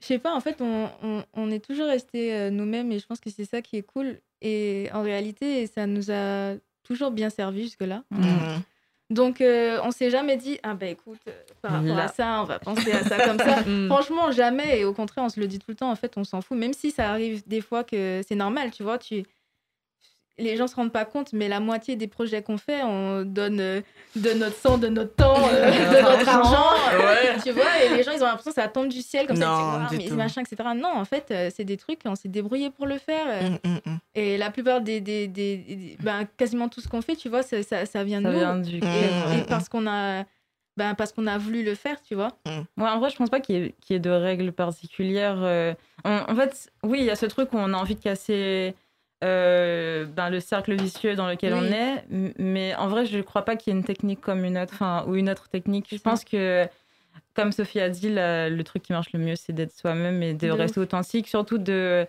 [0.00, 3.06] Je sais pas, en fait, on, on, on est toujours resté euh, nous-mêmes et je
[3.06, 4.20] pense que c'est ça qui est cool.
[4.40, 6.54] Et en réalité, ça nous a
[6.84, 8.04] toujours bien servi jusque-là.
[8.10, 8.62] Mhm.
[9.10, 12.04] Donc, euh, on s'est jamais dit, ah ben écoute, euh, par rapport Là.
[12.04, 13.62] à ça, on va penser à ça comme ça.
[13.66, 13.86] Mm.
[13.88, 14.80] Franchement, jamais.
[14.80, 15.90] Et au contraire, on se le dit tout le temps.
[15.90, 16.56] En fait, on s'en fout.
[16.58, 18.98] Même si ça arrive des fois que c'est normal, tu vois.
[18.98, 19.22] Tu...
[20.38, 23.58] Les gens se rendent pas compte, mais la moitié des projets qu'on fait, on donne
[23.58, 23.80] euh,
[24.16, 26.72] de notre sang, de notre temps, euh, de notre argent.
[26.98, 27.36] Ouais.
[27.42, 29.46] Tu vois, et les gens, ils ont l'impression que ça tombe du ciel comme Non,
[29.46, 29.86] ça.
[29.88, 30.16] du Ils disent, tout.
[30.16, 30.68] mais machin, etc.
[30.76, 33.24] Non, en fait, euh, c'est des trucs, on s'est débrouillé pour le faire.
[33.28, 33.98] euh, Mm, mm, mm.
[34.14, 35.00] Et la plupart des.
[35.00, 38.20] des, des- des- ben, quasiment tout ce qu'on fait, tu vois, ça, ça, ça vient
[38.20, 38.38] de Ça nous.
[38.38, 38.84] vient du Mm.
[38.84, 40.24] Et, et parce qu'on a.
[40.76, 42.28] Ben, parce qu'on a voulu le faire, tu vois.
[42.46, 45.38] Ouais, en vrai, je pense pas qu'il y, ait- qu'il y ait de règles particulières.
[45.40, 45.72] euh.
[46.04, 48.74] En, en fait, oui, il y a ce truc où on a envie de casser
[49.24, 51.60] euh, ben, le cercle vicieux dans lequel Oui.
[51.62, 52.32] on est.
[52.38, 55.04] Mais en vrai, je crois pas qu'il y ait une technique comme une autre, enfin,
[55.06, 55.86] ou une autre technique.
[55.90, 56.66] Je pense que,
[57.34, 60.34] comme Sophie a dit, la- le truc qui marche le mieux, c'est d'être soi-même et
[60.34, 62.06] de De rester authentique, surtout de,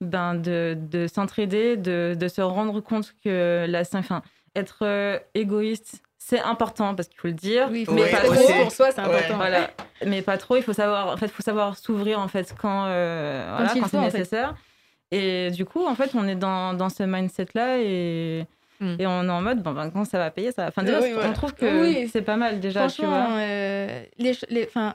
[0.00, 4.22] ben, de, de s'entraider, de, de se rendre compte que la, enfin,
[4.54, 7.68] être euh, égoïste, c'est important parce qu'il faut le dire.
[7.70, 8.52] Oui, mais mais pas trop.
[8.62, 9.06] pour soi, c'est Ouais.
[9.06, 9.36] important.
[9.36, 9.70] Voilà,
[10.04, 10.56] mais pas trop.
[10.56, 13.86] Il faut savoir, en fait, faut savoir s'ouvrir en fait quand, euh, voilà, il quand
[13.88, 14.24] faut, c'est en fait.
[15.16, 18.44] Et du coup, en fait, on est dans, dans ce mindset là et
[18.78, 18.96] Mm.
[18.98, 20.68] et on est en mode bon ben quand ça va payer, ça va.
[20.68, 21.30] Enfin, déjà, Oui, voilà.
[21.30, 22.10] on trouve que Oui.
[22.12, 23.28] c'est pas mal déjà, tu vois.
[23.38, 24.94] Euh, les, les, enfin,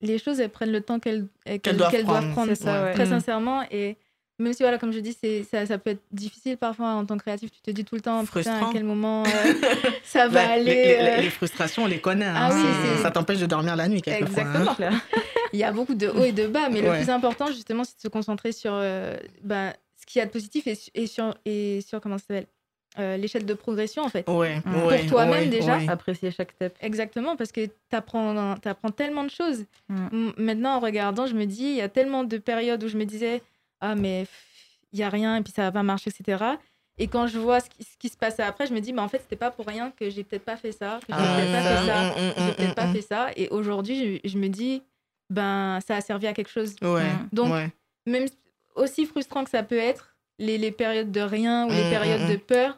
[0.00, 2.48] les choses, elles prennent le temps qu'elles euh, qu'elles doivent qu'elles doivent prendre, prendre.
[2.50, 2.92] c'est ça, ouais.
[2.94, 3.10] Très Mm.
[3.10, 3.62] sincèrement.
[3.72, 3.96] Et
[4.40, 7.16] même si, voilà, comme je dis, c'est, ça, ça peut être difficile parfois en tant
[7.16, 7.50] que créatif.
[7.52, 9.28] Tu te dis tout le temps, putain, à quel moment euh,
[10.02, 10.64] ça va Bah, aller.
[10.64, 12.24] les, les- euh, les frustrations, on les connaît.
[12.26, 12.34] hein.
[12.36, 14.42] Ah oui, ça t'empêche de dormir la nuit, quelquefois.
[14.42, 14.60] hein.
[14.62, 14.98] Exactement.
[15.52, 16.90] Il y a beaucoup de hauts et de bas, mais Ouais.
[16.98, 20.26] le plus important, justement, c'est de se concentrer sur euh, ben, ce qu'il y a
[20.26, 22.46] de positif et, su- et sur, et sur comment ça s'appelle
[22.98, 24.28] Euh, l'échelle de progression, en fait.
[24.28, 25.76] Ouais, Pour ouais, toi-même, ouais, déjà.
[25.76, 25.88] ouais.
[25.88, 26.76] Apprécier chaque step.
[26.80, 28.56] Exactement, parce que tu apprends,
[28.96, 29.64] tellement de choses.
[29.88, 30.30] Mm.
[30.38, 33.04] Maintenant, en regardant, je me dis, il y a tellement de périodes où je me
[33.04, 33.42] disais,
[33.80, 34.26] ah, mais
[34.92, 36.44] il y a rien, et puis ça va pas marcher, etc.
[36.98, 39.00] Et quand je vois ce qui, ce qui se passait après, je me dis, mais
[39.00, 41.36] en fait, c'était pas pour rien que j'ai peut-être pas fait ça, que j'ai Ah,
[41.36, 43.28] peut-être pas fait ça, Mm, mm, que j'ai mm, peut-être pas mm, fait ça.
[43.36, 44.82] Et aujourd'hui, je, je me dis,
[45.30, 46.74] ben, ça a servi à quelque chose.
[46.82, 47.28] Ouais, Mm.
[47.32, 47.70] Donc, ouais.
[48.06, 48.26] Même
[48.74, 52.22] aussi frustrant que ça peut être, les, les périodes de rien ou les Mm, périodes
[52.22, 52.40] mm, de mm.
[52.40, 52.76] peur,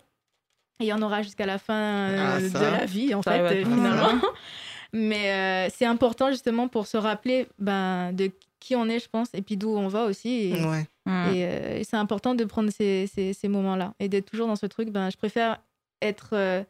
[0.80, 1.74] il y en aura jusqu'à la fin
[2.10, 2.70] euh, Ah, de ça.
[2.70, 4.20] la vie, en Ça fait, euh, finalement.
[4.92, 8.30] Mais euh, c'est important justement pour se rappeler ben, de
[8.62, 10.52] qui on est, je pense, et puis d'où on va aussi.
[10.52, 10.86] Et, Ouais.
[11.06, 11.34] Mm.
[11.34, 14.56] et, euh, et c'est important de prendre ces, ces, ces moments-là et d'être toujours dans
[14.56, 14.90] ce truc.
[14.90, 15.58] Ben, je préfère
[16.00, 16.62] être, euh,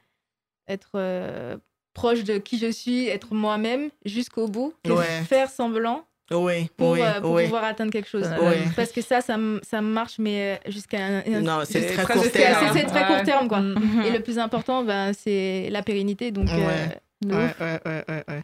[0.68, 1.56] être euh,
[1.94, 5.22] proche de qui je suis, être moi-même jusqu'au bout, que Ouais.
[5.28, 7.44] faire semblant Oui, pour, oui, euh, pour oui.
[7.44, 8.26] pouvoir atteindre quelque chose.
[8.74, 9.36] Parce que ça, ça,
[9.82, 12.70] marche, mais jusqu'à un, Non, c'est très court terme.
[12.72, 13.60] c'est- très court terme, quoi.
[13.60, 14.02] Mm.
[14.06, 16.30] Et le plus important, ben, c'est la pérennité.
[16.30, 17.00] Donc, Ouais.
[17.24, 18.42] Ouais, ouais, ouais, ouais, ouais.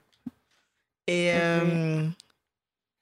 [1.08, 2.04] Et euh,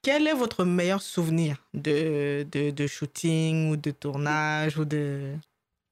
[0.06, 5.32] quel est votre meilleur souvenir de, de, de shooting ou de tournage ou de...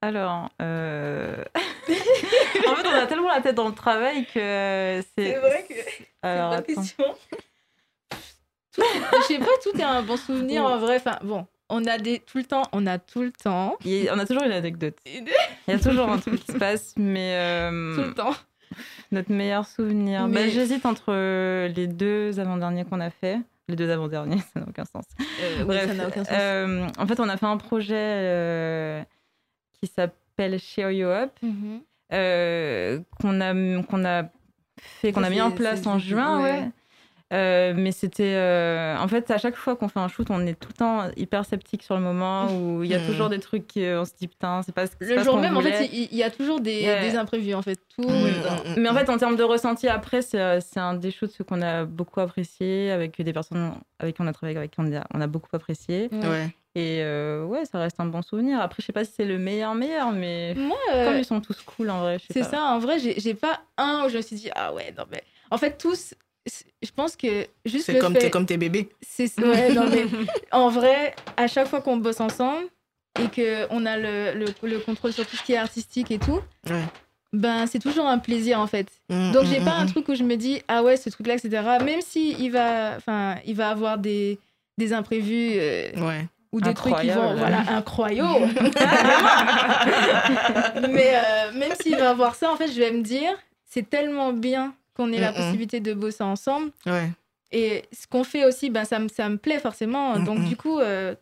[0.02, 1.42] Alors, euh,
[1.88, 5.32] en fait, on a tellement la tête dans le travail que c'est.
[5.32, 5.74] C'est vrai que
[6.22, 6.74] Alors, bonne attends.
[6.82, 7.04] question.
[8.72, 10.96] Tout- je sais pas, tout est un bon souvenir en vrai.
[10.96, 14.08] Enfin, bon, on a des tout le temps, on a tout le temps, Il y
[14.08, 14.96] a- on a toujours une anecdote.
[15.06, 15.24] Il
[15.66, 18.34] y a toujours un truc qui se passe, mais euh, tout le temps.
[19.10, 20.28] notre meilleur souvenir.
[20.28, 21.12] Mais- Bah, J'hésite entre
[21.66, 23.38] les deux avant-derniers qu'on a fait.
[23.68, 25.04] Les deux avant-derniers, ça n'a aucun sens.
[25.18, 26.34] oui, Bref, ça n'a aucun sens.
[26.38, 29.02] euh, en fait, on a fait un projet euh,
[29.80, 31.80] qui s'appelle Share You Up, Mhm.
[32.12, 34.24] euh, qu'on a, qu'on a
[34.80, 36.50] fait, qu'on a mis en place en juin, ouais.
[36.60, 36.70] ouais.
[37.34, 38.34] Euh, mais c'était.
[38.34, 41.10] euh, en fait, à chaque fois qu'on fait un shoot, on est tout le temps
[41.16, 43.06] hyper sceptique sur le moment où il y a Mhm.
[43.06, 45.60] toujours des trucs qu'on se dit putain, c'est pas, ce- Le pas jour même, en
[45.60, 47.78] fait, il y, a toujours des, imprévus, en fait.
[47.96, 48.02] Tout.
[48.08, 48.56] Mm, le mm, temps.
[48.76, 51.42] mm, Mais en fait, en termes de ressenti, après, c'est euh, c'est un des shoots
[51.48, 54.94] qu'on a beaucoup apprécié, avec des personnes avec qui on a travaillé, avec qui on
[54.96, 56.08] a, on a beaucoup apprécié.
[56.12, 56.48] Ouais.
[56.76, 58.60] Et euh, ouais, ça reste un bon souvenir.
[58.60, 61.40] Après, je sais pas si c'est le meilleur meilleur, mais Moi, euh, comme ils sont
[61.40, 62.64] tous cool en vrai, je sais c'est ça.
[62.64, 65.22] En vrai, j'ai pas un où je me suis dit, ah ouais, non, mais.
[65.52, 66.14] En fait, tous,
[66.46, 68.20] je pense que juste C'est le comme, fait.
[68.20, 68.88] c'est comme tes bébés.
[69.00, 70.04] C'est ouais, non, mais
[70.52, 72.66] en vrai, à chaque fois qu'on bosse ensemble
[73.22, 76.18] et que on a le, le, le contrôle sur tout ce qui est artistique et
[76.18, 76.82] tout, Ouais.
[77.32, 78.88] ben c'est toujours un plaisir en fait.
[79.08, 79.88] Mm, Donc mm, j'ai mm, pas un mm.
[79.90, 81.62] truc où je me dis ah ouais ce truc là etc.
[81.84, 84.38] Même si il va, enfin il va avoir des
[84.76, 86.26] des imprévus euh, Ouais.
[86.52, 87.38] ou des trucs qui vont Incroyable.
[87.38, 88.54] voilà incroyables.
[90.90, 93.32] mais euh, même s'il va avoir ça en fait je vais me dire
[93.70, 97.10] c'est tellement bien qu'on ait la Mm, possibilité de bosser ensemble Ouais.
[97.52, 100.18] et ce qu'on fait aussi, ben, ça, me- ça me plaît forcément.
[100.20, 100.44] Donc, mm.
[100.48, 101.14] du coup, euh,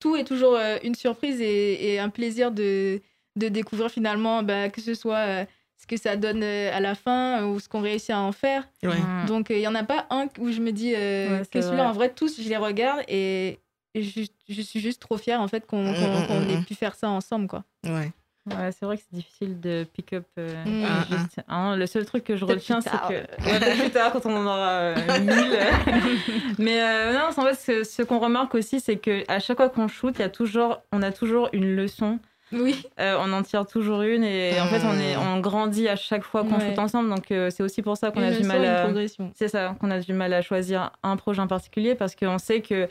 [0.00, 3.00] tout est toujours euh, une surprise et, et un plaisir de,
[3.36, 5.44] de découvrir finalement ben, que ce soit euh,
[5.76, 8.66] ce que ça donne à la fin ou ce qu'on réussit à en faire.
[8.82, 8.98] Ouais.
[8.98, 9.26] Mm.
[9.26, 11.60] Donc, il y n'y en a pas un où je me dis euh, Ouais, que
[11.60, 13.58] celui-là, en vrai, tous, je les regarde et
[13.94, 17.08] je, je suis juste trop fière en fait qu'on Mm, mm, ait pu faire ça
[17.10, 17.46] ensemble.
[17.46, 17.64] Quoi.
[17.84, 18.10] Ouais.
[18.46, 20.24] Ouais, c'est vrai que c'est difficile de pick up.
[20.38, 20.84] euh, Mm.
[20.86, 23.14] Ah, juste- hein, le seul truc que je retiens, c'est que.
[23.46, 25.58] Ouais, plus tard, quand on en aura euh, mille.
[26.58, 29.88] Mais euh, non, en fait, ce, ce qu'on remarque aussi, c'est qu'à chaque fois qu'on
[29.88, 32.18] shoot, il y a toujours, on a toujours une leçon.
[32.52, 32.86] Oui.
[33.00, 36.22] Euh, on en tire toujours une et en fait, on, est, on grandit à chaque
[36.22, 36.68] fois qu'on Ouais.
[36.68, 37.08] shoot ensemble.
[37.08, 38.86] Donc, euh, c'est aussi pour ça qu'on a du mal à.
[39.34, 42.60] C'est ça, qu'on a du mal à choisir un projet en particulier parce qu'on sait
[42.60, 42.88] que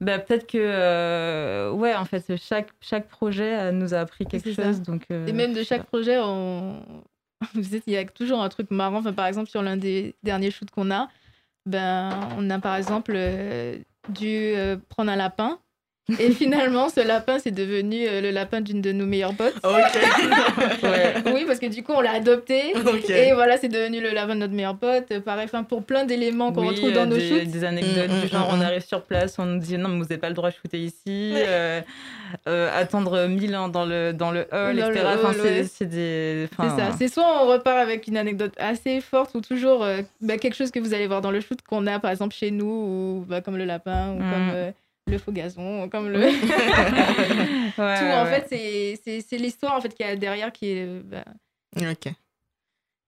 [0.00, 4.52] bah, peut-être que, euh, ouais, en fait, chaque, chaque projet euh, nous a appris quelque
[4.52, 4.64] ça.
[4.64, 4.82] chose.
[4.82, 6.82] Donc, euh, Et même de chaque projet, on...
[7.54, 8.98] vous êtes- il y a toujours un truc marrant.
[8.98, 11.08] Enfin, par exemple, sur l'un des derniers shoots qu'on a,
[11.66, 13.78] ben, on a par exemple euh,
[14.08, 14.54] dû
[14.88, 15.58] prendre un lapin.
[16.20, 19.56] Et finalement, ce lapin, c'est devenu euh, le lapin d'une de nos meilleures potes.
[19.64, 19.72] Ok.
[20.84, 21.14] ouais.
[21.34, 22.74] Oui, parce que du coup, on l'a adopté.
[22.76, 23.10] ok.
[23.10, 25.06] Et voilà, c'est devenu le lapin de notre meilleure pote.
[25.10, 27.50] Euh, Pareil, enfin, pour plein d'éléments qu'on Oui, retrouve euh, dans nos des, shoots.
[27.50, 28.62] des anecdotes Mm, du mm, genre mm, on mm.
[28.62, 30.78] arrive sur place, on nous dit non mais vous n'avez pas le droit de shooter
[30.78, 31.80] ici, euh,
[32.48, 35.06] euh, attendre mille ans dans le, dans le hall, Dans etc.
[35.14, 36.48] Enfin, c'est- des...
[36.60, 36.90] C'est ça.
[36.98, 40.70] C'est soit on repart avec une anecdote assez forte ou toujours euh, bah, quelque chose
[40.70, 43.40] que vous allez voir dans le shoot qu'on a par exemple chez nous ou bah,
[43.40, 44.30] comme le lapin ou Mm.
[44.32, 44.70] comme euh,
[45.08, 46.32] le faux gazon comme le Ouais,
[47.76, 47.82] tout.
[47.82, 48.40] En ouais.
[48.40, 50.86] fait, c'est- c'est c'est l'histoire en fait qu'il y a derrière qui est.
[51.04, 51.24] bah,
[51.76, 52.06] Ok.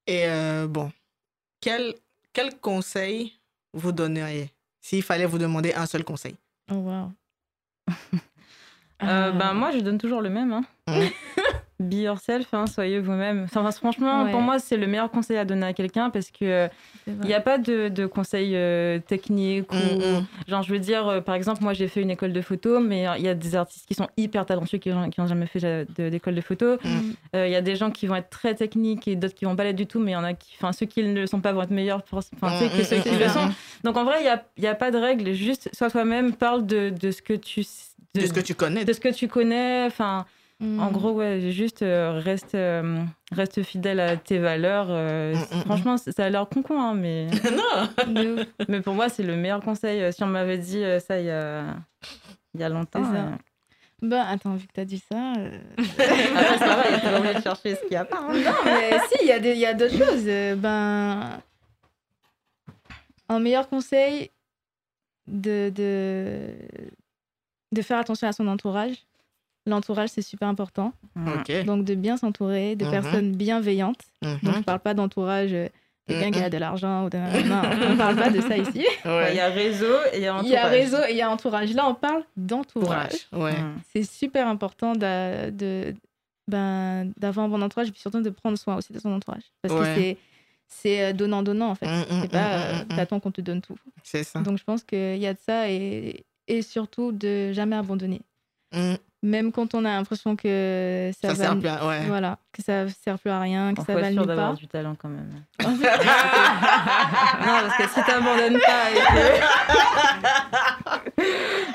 [0.07, 0.91] Et euh, bon,
[1.61, 1.95] quel,
[2.33, 3.33] quel conseil
[3.75, 6.37] vous donneriez s'il fallait vous demander un seul conseil?
[6.71, 7.13] Oh wow.
[9.03, 10.53] Euh, ben, moi, je donne toujours le même.
[10.53, 10.65] Hein.
[11.81, 13.45] Be yourself, hein, soyez vous-même.
[13.45, 14.33] Enfin, franchement, Ouais.
[14.33, 16.69] pour moi, c'est le meilleur conseil à donner à quelqu'un parce que euh,
[17.07, 19.73] il n'y a pas de, de conseils euh, techniques.
[19.73, 20.27] Mm, mm.
[20.49, 23.07] Genre, je veux dire, euh, par exemple, moi, j'ai fait une école de photo, mais
[23.19, 26.35] il y a des artistes qui sont hyper talentueux qui n'ont jamais fait de- d'école
[26.35, 26.75] de photo.
[26.83, 26.89] Mm.
[27.37, 29.55] Euh, Il y a des gens qui vont être très techniques et d'autres qui vont
[29.55, 31.27] pas l'être du tout, mais il y en a qui, enfin, ceux qui ne le
[31.29, 33.49] sont pas vont être meilleurs pour, que ceux qui le sont.
[33.85, 36.67] Donc, en vrai, il n'y a, y a pas de règle, juste sois toi-même, parle
[36.67, 37.65] de, de ce que tu
[38.15, 38.85] De ce que tu connais.
[38.85, 39.85] de ce que tu connais.
[39.87, 40.27] Enfin,
[40.61, 44.89] En gros, ouais, juste euh, reste, euh, reste fidèle à tes valeurs.
[44.91, 45.63] euh, Mm, mm, mm.
[45.65, 47.27] franchement, ça a l'air con, con, hein, mais,
[48.09, 50.13] non mais pour moi, c'est le meilleur conseil.
[50.13, 51.77] Si on m'avait dit euh, ça il y a,
[52.55, 53.05] il y a longtemps.
[53.15, 53.31] Euh,
[54.03, 55.35] Bah, attends, vu que t'as dit ça.
[55.39, 58.05] euh, Après, ça va, il n'y a pas envie de chercher ce qu'il y a
[58.05, 58.19] pas.
[58.19, 58.33] hein.
[58.33, 60.25] Non, mais si, il y a des- il y a d'autres choses.
[60.27, 61.41] Euh, Ben.
[63.29, 64.31] Un meilleur conseil,
[65.27, 66.49] de, de,
[67.73, 68.95] de faire attention à son entourage.
[69.69, 70.93] L'entourage, c'est super important.
[71.17, 71.65] Ok.
[71.65, 72.91] Donc, de bien s'entourer, de Mhm.
[72.91, 74.01] personnes bienveillantes.
[74.23, 74.39] Mhm.
[74.43, 75.69] Donc, je parle pas d'entourage, euh,
[76.09, 76.45] quelqu'un qui Mhm.
[76.47, 77.05] a de l'argent.
[77.05, 77.19] Ou de...
[77.49, 77.63] Non,
[77.93, 78.85] on parle pas de ça ici.
[79.05, 79.33] Ouais.
[79.33, 80.71] Il y a réseau et il y a Il y a entourage.
[80.71, 81.73] réseau et il y a entourage.
[81.75, 83.29] Là, on parle d'entourage.
[83.33, 83.53] Ouais.
[83.61, 83.81] Mm.
[83.93, 85.95] C'est super important de,
[86.49, 89.43] ben, d'avoir un bon entourage et puis surtout de prendre soin aussi de son entourage.
[89.63, 89.81] Parce Ouais.
[89.81, 90.17] que c'est,
[90.67, 91.87] c'est euh, donnant-donnant, en fait.
[91.87, 92.97] Mm, mm, C'est pas mm, euh, mm, mm.
[92.97, 93.77] t'attends qu'on te donne tout.
[94.03, 94.41] C'est ça.
[94.41, 98.23] Donc, je pense qu'il y a de ça et, et surtout de jamais abandonner.
[99.23, 101.45] Même quand on a l'impression que ça, Ça va...
[101.45, 102.03] sert bien, ouais.
[102.07, 104.55] Voilà, que ça sert plus à rien, que Il ça va nulle part.
[104.55, 105.43] du talent quand même.
[105.61, 105.77] non,
[107.63, 109.43] parce que si t'abandonnes pas et que...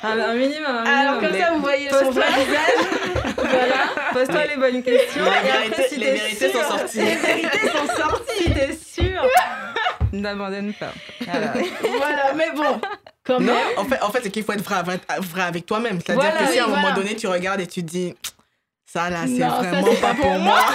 [0.08, 0.88] un, un minimum, un minimum.
[0.88, 3.36] Alors, comme mais ça, vous voyez son vrai visage.
[3.38, 3.76] voilà.
[4.14, 5.24] pose-toi les bonnes questions.
[5.26, 6.98] Les et après, vérités- si les vérités sont sorties.
[7.00, 9.22] Les vérités sont sorties, si t'es sûr.
[10.14, 10.94] N'abandonne pas.
[11.26, 12.80] Voilà, mais bon,
[13.24, 13.58] quand Non, même.
[13.78, 16.00] en fait, en fait c'est qu'il faut être vrai avec, vrai avec toi-même.
[16.00, 18.14] C'est-à-dire Voilà, que si à un moment donné, tu regardes et tu te dis,
[18.86, 20.60] ça là, c'est ça, vraiment c'est pas pour moi.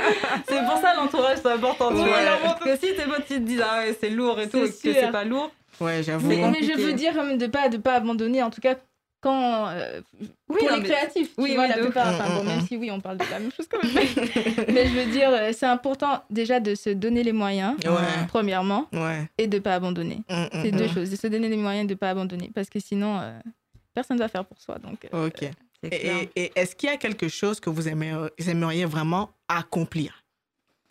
[0.48, 1.90] C'est pour ça l'entourage, c'est important.
[1.90, 2.08] Tu vois,
[2.42, 4.88] parce que si tes potes ils te disent ah ouais, c'est lourd et tout, C'est
[4.88, 5.50] et que c'est pas lourd.
[5.80, 6.26] Ouais, j'avoue.
[6.28, 8.74] Mais, mais je veux dire de pas de pas abandonner, en tout cas
[9.20, 10.00] quand euh,
[10.46, 11.30] pour non, les mais- créatifs.
[11.38, 12.06] oui, tu vois, oui, la plupart.
[12.12, 12.66] Mm, Enfin, bon, mm, même mm.
[12.66, 13.92] si oui, on parle de la même chose quand même.
[14.74, 18.26] mais je veux dire, euh, c'est important déjà de se donner les moyens, Ouais.
[18.28, 19.28] premièrement, Ouais.
[19.38, 20.22] et de pas abandonner.
[20.28, 20.76] Mm, mm, C'est mm.
[20.76, 23.38] deux choses, de se donner les moyens et de pas abandonner, parce que sinon euh,
[23.94, 24.78] personne ne va faire pour soi.
[24.78, 25.44] Donc euh, Ok.
[25.82, 30.24] Et, est-ce qu'il y a quelque chose que vous aimeriez, vous aimeriez vraiment accomplir?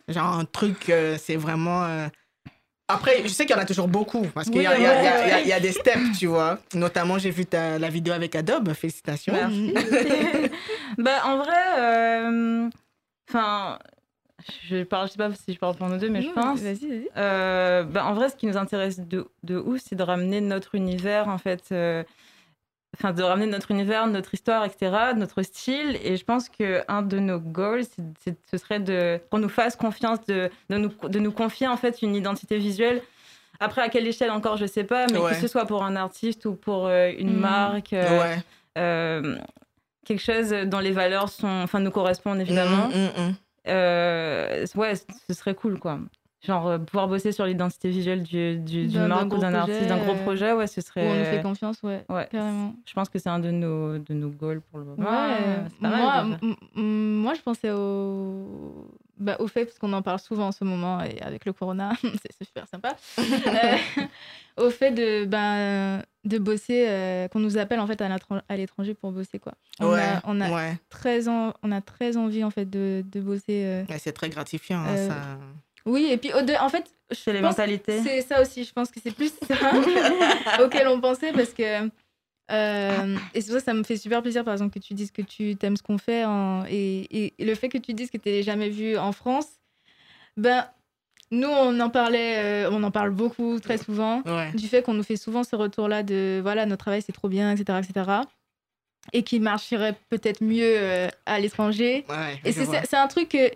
[0.08, 2.08] Genre un truc, c'est vraiment.
[2.92, 4.82] Après, je sais qu'il y en a toujours beaucoup, parce qu'il Oui, y, a- y
[4.82, 6.58] ouais, y y des steps, tu vois.
[6.74, 9.32] Notamment, j'ai vu ta- la vidéo avec Adobe, félicitations.
[9.32, 9.74] Merci.
[10.98, 12.68] bah, en vrai, euh,
[13.28, 13.78] enfin,
[14.68, 16.60] je parle, je sais pas si je parle pour nous deux, mais je pense.
[16.60, 17.08] Vas-y, vas-y.
[17.16, 20.74] Euh, bah, en vrai, ce qui nous intéresse de, de ouf, c'est de ramener notre
[20.74, 21.64] univers, en fait.
[21.72, 22.02] euh,
[22.96, 25.96] Enfin, de ramener notre univers, notre histoire, etc., notre style.
[26.02, 27.84] Et je pense qu'un de nos goals,
[28.50, 32.02] ce serait de, qu'on nous fasse confiance, de, de, nous, de nous confier, en fait,
[32.02, 33.00] une identité visuelle.
[33.60, 35.30] Après, à quelle échelle encore, je sais pas, mais Ouais.
[35.30, 37.40] que ce soit pour un artiste ou pour euh, une Mhm.
[37.40, 37.92] marque.
[37.92, 38.38] euh, Ouais.
[38.78, 39.36] euh,
[40.04, 42.88] quelque chose dont les valeurs sont, enfin, nous correspondent évidemment.
[42.88, 43.34] Mm, mm, mm.
[43.68, 46.00] Euh, ouais, ce serait cool, quoi.
[46.42, 49.52] Genre, euh, pouvoir bosser sur l'identité visuelle du, du, du D'un- d'un marque ou d'un
[49.52, 51.42] artiste, d'un gros projet, projet, ouais, ce Où on nous fait serait.
[51.42, 52.74] confiance, ouais, Ouais, carrément.
[52.86, 55.02] je pense que c'est un de nos, de nos goals pour le moment.
[55.10, 58.88] Ouais, c'est pas mal, moi, m- je pensais au,
[59.18, 61.92] bah, au fait, parce qu'on en parle souvent en ce moment, et avec le corona,
[62.38, 63.76] c'est super sympa, euh,
[64.66, 69.12] au fait de, ben, de bosser, euh, qu'on nous appelle en fait à l'étranger pour
[69.12, 69.38] bosser.
[69.38, 69.52] Quoi.
[69.78, 70.78] On, Ouais, a, on, a ouais.
[70.88, 73.64] très en- on a très envie en fait de, de bosser.
[73.66, 73.84] euh.
[73.90, 75.14] Ouais, c'est très gratifiant, hein, Euh, ça.
[75.86, 78.02] Oui, et puis en fait, je C'est les pense- mentalités.
[78.02, 79.54] c'est ça aussi, je pense que c'est plus ça
[80.64, 81.88] auquel on pensait parce que.
[82.52, 84.94] euh, et c'est pour ça que ça me fait super plaisir, par exemple, que tu
[84.94, 87.94] dises que tu aimes ce qu'on fait en- et, et- et le fait que tu
[87.94, 89.46] dises que tu l'as jamais vu en France.
[90.36, 90.66] Ben,
[91.32, 94.50] nous, on en parlait, euh, on en parle beaucoup, très souvent, Ouais.
[94.52, 97.52] du fait qu'on nous fait souvent ce retour-là de voilà, notre travail c'est trop bien,
[97.52, 98.10] etc., etc.
[99.12, 102.04] Et qui marcherait peut-être mieux euh, à l'étranger.
[102.08, 103.50] Ouais, Et c'est un truc que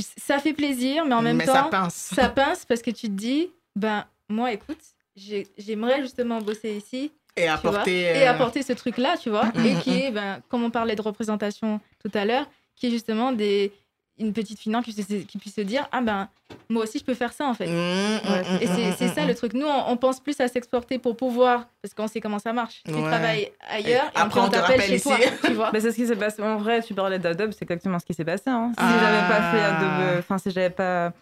[0.00, 1.94] ça fait plaisir, mais en même Mais temps ça pince.
[2.14, 4.78] ça pince parce que tu te dis, ben moi écoute,
[5.16, 8.00] j'ai- j'aimerais justement bosser ici Et apporter.
[8.00, 10.96] et euh, apporter ce truc-là, tu vois, Mhm, et qui est, ben, comme on parlait
[10.96, 12.46] de représentation tout à l'heure,
[12.76, 13.72] qui est justement des,
[14.18, 16.28] une petite finance qui, puisse- qui puisse se dire, ah ben
[16.70, 17.66] moi aussi je peux faire ça en fait.
[17.66, 18.42] mm, mm, Ouais.
[18.42, 19.54] mm, Et c'est mm, c'est mm, ça le truc.
[19.54, 22.82] Nous, on, on pense plus à s'exporter pour pouvoir, parce qu'on sait comment ça marche.
[22.86, 23.02] Tu Ouais.
[23.02, 25.08] travailles ailleurs, et, après, après on t'appelle chez ici.
[25.08, 25.70] toi, tu vois.
[25.72, 26.42] Bah, c'est ce qui s'est passé.
[26.42, 28.44] En vrai, tu parlais d'Adobe, c'est exactement ce qui s'est passé.
[28.50, 28.70] hein.
[28.78, 28.98] Si Ah.
[29.00, 31.12] j'avais pas fait Adobe, enfin, si j'avais pas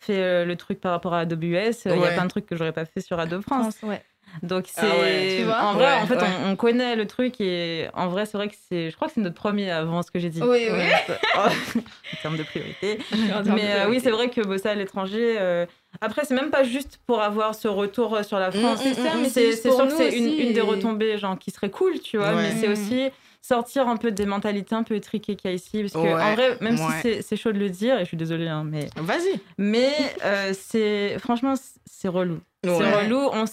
[0.00, 2.08] fait euh, le truc par rapport à Adobe US, il y Ouais.
[2.08, 3.76] a plein de trucs que j'aurais pas fait sur Adobe France.
[3.76, 4.00] France, ouais.
[4.42, 5.34] Donc c'est Ah ouais.
[5.38, 6.28] Tu vois en vrai Ouais, en fait ouais.
[6.46, 9.14] on, on connaît le truc et en vrai c'est vrai que c'est je crois que
[9.14, 10.40] c'est notre premier avant ce que j'ai dit.
[10.42, 10.82] Oui, oui.
[11.36, 12.98] en termes de priorité.
[13.46, 15.66] Mais de euh, oui, c'est vrai que bosser à l'étranger euh,
[16.00, 18.84] après c'est même pas juste pour avoir ce retour euh, sur la France.
[18.84, 20.62] Mm, mm, C'est mm, mais c'est c'est c'est sûr que c'est une, une des et-
[20.62, 22.42] retombées genre qui serait cool, tu vois, Ouais.
[22.42, 22.72] mais c'est Mm.
[22.72, 23.08] aussi
[23.40, 26.12] sortir un peu des mentalités un peu étriquées qu'il y a ici parce que Ouais,
[26.22, 26.86] en vrai même ouais.
[26.96, 29.40] si c'est- c'est chaud de le dire et je suis désolée hein, mais Vas-y.
[29.56, 29.90] mais
[30.24, 31.54] euh, c'est franchement
[31.86, 32.40] c'est relou.
[32.64, 33.28] C'est relou.
[33.32, 33.44] On-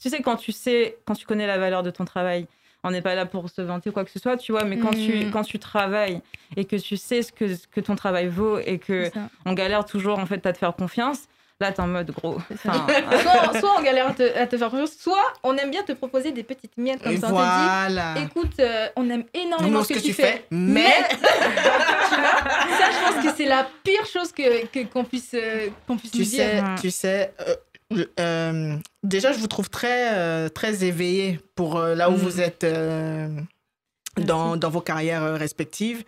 [0.00, 2.46] tu sais, quand tu sais, quand tu connais la valeur de ton travail,
[2.82, 4.78] on n'est pas là pour se vanter ou quoi que ce soit, tu vois, mais
[4.78, 5.30] quand, tu, Mhm.
[5.30, 6.22] quand tu travailles
[6.56, 9.10] et que tu sais ce que, ce que ton travail vaut et que
[9.44, 11.24] on galère toujours en fait à te faire confiance,
[11.60, 12.38] là t'es en mode gros.
[12.54, 12.86] Enfin,
[13.22, 15.92] soit, soit on galère à te, à te faire confiance, soit on aime bien te
[15.92, 17.26] proposer des petites miettes comme Et ça.
[17.26, 18.14] On te voilà.
[18.16, 23.12] dit, écoute, euh, on aime énormément ce que, tu fais, mais, tu vois, ça, je
[23.14, 26.24] pense que c'est la pire chose que que- qu'on puisse euh, qu'on puisse tu nous
[26.24, 27.54] sais, tu sais, euh,
[28.18, 32.16] euh, déjà, je vous trouve très, euh, très éveillé pour euh, là où Mm.
[32.16, 33.28] vous êtes euh,
[34.16, 36.04] dans, dans vos carrières respectives.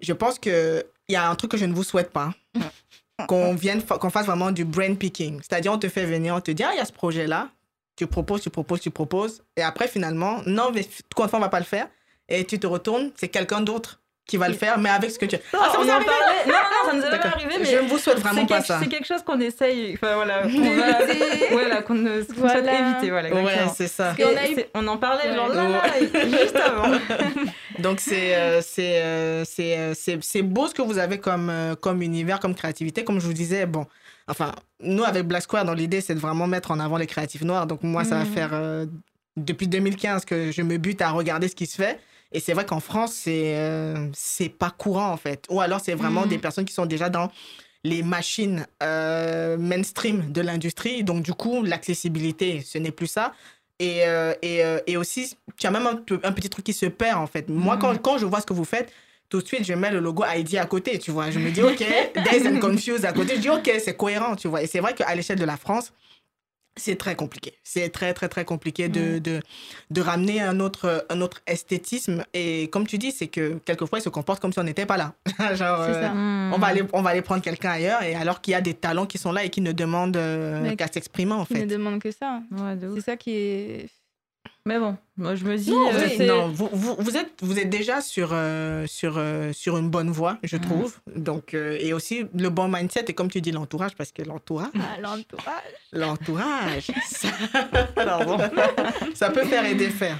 [0.00, 2.32] Je pense qu'il y a un truc que je ne vous souhaite pas.
[3.26, 5.40] qu'on vienne, qu'on fasse vraiment du brain picking.
[5.42, 7.48] C'est-à-dire, on te fait venir, on te dit, ah, il y a ce projet-là.
[7.96, 9.42] Tu proposes, tu proposes, tu proposes.
[9.56, 11.88] Et après, finalement, non, mais fois on va pas le faire.
[12.28, 15.26] Et tu te retournes, c'est quelqu'un d'autre qui va le faire, mais avec ce que
[15.26, 15.34] tu.
[15.52, 16.10] Non, Ah, ça vous est en arrivé?
[16.46, 18.62] Non, non, non, ça nous est jamais arrivé, mais Je ne vous souhaite vraiment pas
[18.62, 18.78] ça.
[18.80, 19.94] c'est quelque chose qu'on essaye.
[19.94, 21.46] Enfin voilà, qu'on va- Éviter.
[21.50, 22.52] voilà, qu'on ne- Voilà.
[22.62, 23.10] souhaite éviter.
[23.10, 24.14] Voilà, Ouais, c'est ça.
[24.16, 25.56] On Et a eu- c'est- on en parlait genre Ouais.
[25.56, 26.90] là, là, juste avant.
[27.78, 31.74] Donc, c'est euh, c'est euh, c'est euh, c'est- beau ce que vous avez comme, euh,
[31.74, 33.04] comme univers, comme créativité.
[33.04, 33.86] Comme je vous disais, bon,
[34.28, 37.42] enfin, nous, avec Black Square, dans l'idée, c'est de vraiment mettre en avant les créatifs
[37.42, 37.66] noirs.
[37.66, 38.32] Donc, moi, ça va Mhm.
[38.34, 38.86] faire euh,
[39.38, 41.98] depuis 2015 que je me bute à regarder ce qui se fait.
[42.32, 45.44] Et c'est vrai qu'en France, c'est euh, c'est pas courant, en fait.
[45.50, 46.28] Ou alors, c'est vraiment Mhm.
[46.28, 47.30] des personnes qui sont déjà dans
[47.84, 51.04] les machines euh, mainstream de l'industrie.
[51.04, 53.32] Donc, du coup, l'accessibilité, ce n'est plus ça.
[53.78, 55.94] Et, euh, et, euh, et aussi, tu as même un,
[56.32, 57.48] petit truc qui se perd, en fait.
[57.48, 57.80] Moi, Mhm.
[57.80, 58.92] quand, quand je vois ce que vous faites,
[59.28, 61.30] tout de suite, je mets le logo ID à côté, tu vois.
[61.30, 61.78] Je me dis, OK,
[62.16, 63.36] Days and Confused à côté.
[63.36, 64.62] Je dis, OK, c'est cohérent, tu vois.
[64.62, 65.92] Et c'est vrai qu'à l'échelle de la France,
[66.78, 67.54] c'est très compliqué.
[67.62, 69.40] C'est très, très, très compliqué de, de,
[69.90, 72.24] de ramener un autre, un autre esthétisme.
[72.34, 74.96] Et comme tu dis, c'est que quelquefois, ils se comportent comme si on n'était pas
[74.96, 75.14] là.
[75.54, 76.12] Genre, C'est euh, ça.
[76.14, 78.74] On va, aller, on va aller prendre quelqu'un ailleurs, et alors qu'il y a des
[78.74, 81.66] talents qui sont là et qui ne demandent euh, qu'à s'exprimer, en Qui ne fait.
[81.66, 82.40] demande que ça.
[82.52, 82.76] Ouais.
[82.94, 83.86] C'est ça qui est.
[84.68, 85.70] Mais bon, moi je me dis.
[85.70, 88.86] Non, euh, vous, êtes, c'est- non, vous, vous, vous êtes, vous êtes déjà sur, euh,
[88.86, 90.98] sur, euh, sur une bonne voie, je trouve.
[91.16, 94.68] Donc, euh, et aussi le bon mindset, et comme tu dis, l'entourage, parce que l'entourage,
[94.78, 95.72] Ah, l'entourage.
[95.94, 97.28] l'entourage, ça,
[99.14, 100.18] ça peut faire et défaire.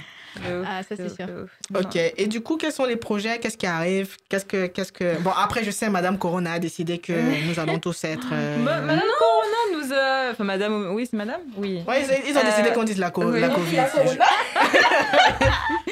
[0.65, 1.27] Ah, ça, c'est sûr.
[1.75, 3.39] Ok, et du coup, quels sont les projets?
[3.39, 4.15] Qu'est-ce qui arrive?
[4.29, 5.17] Qu'est-ce que, qu'est-ce que...
[5.19, 7.13] Bon, après, je sais, Madame Corona a décidé que
[7.47, 8.27] nous allons tous être...
[8.31, 10.31] euh, Ma- Madame Corona nous a.
[10.31, 10.91] Enfin, Madame.
[10.93, 11.41] Oui, c'est Madame?
[11.57, 11.81] Oui.
[11.87, 13.39] Ouais, ils, ils ont décidé Euh, qu'on dise la, co- oui.
[13.41, 13.75] la On dit Covid.
[13.77, 14.25] la Corona.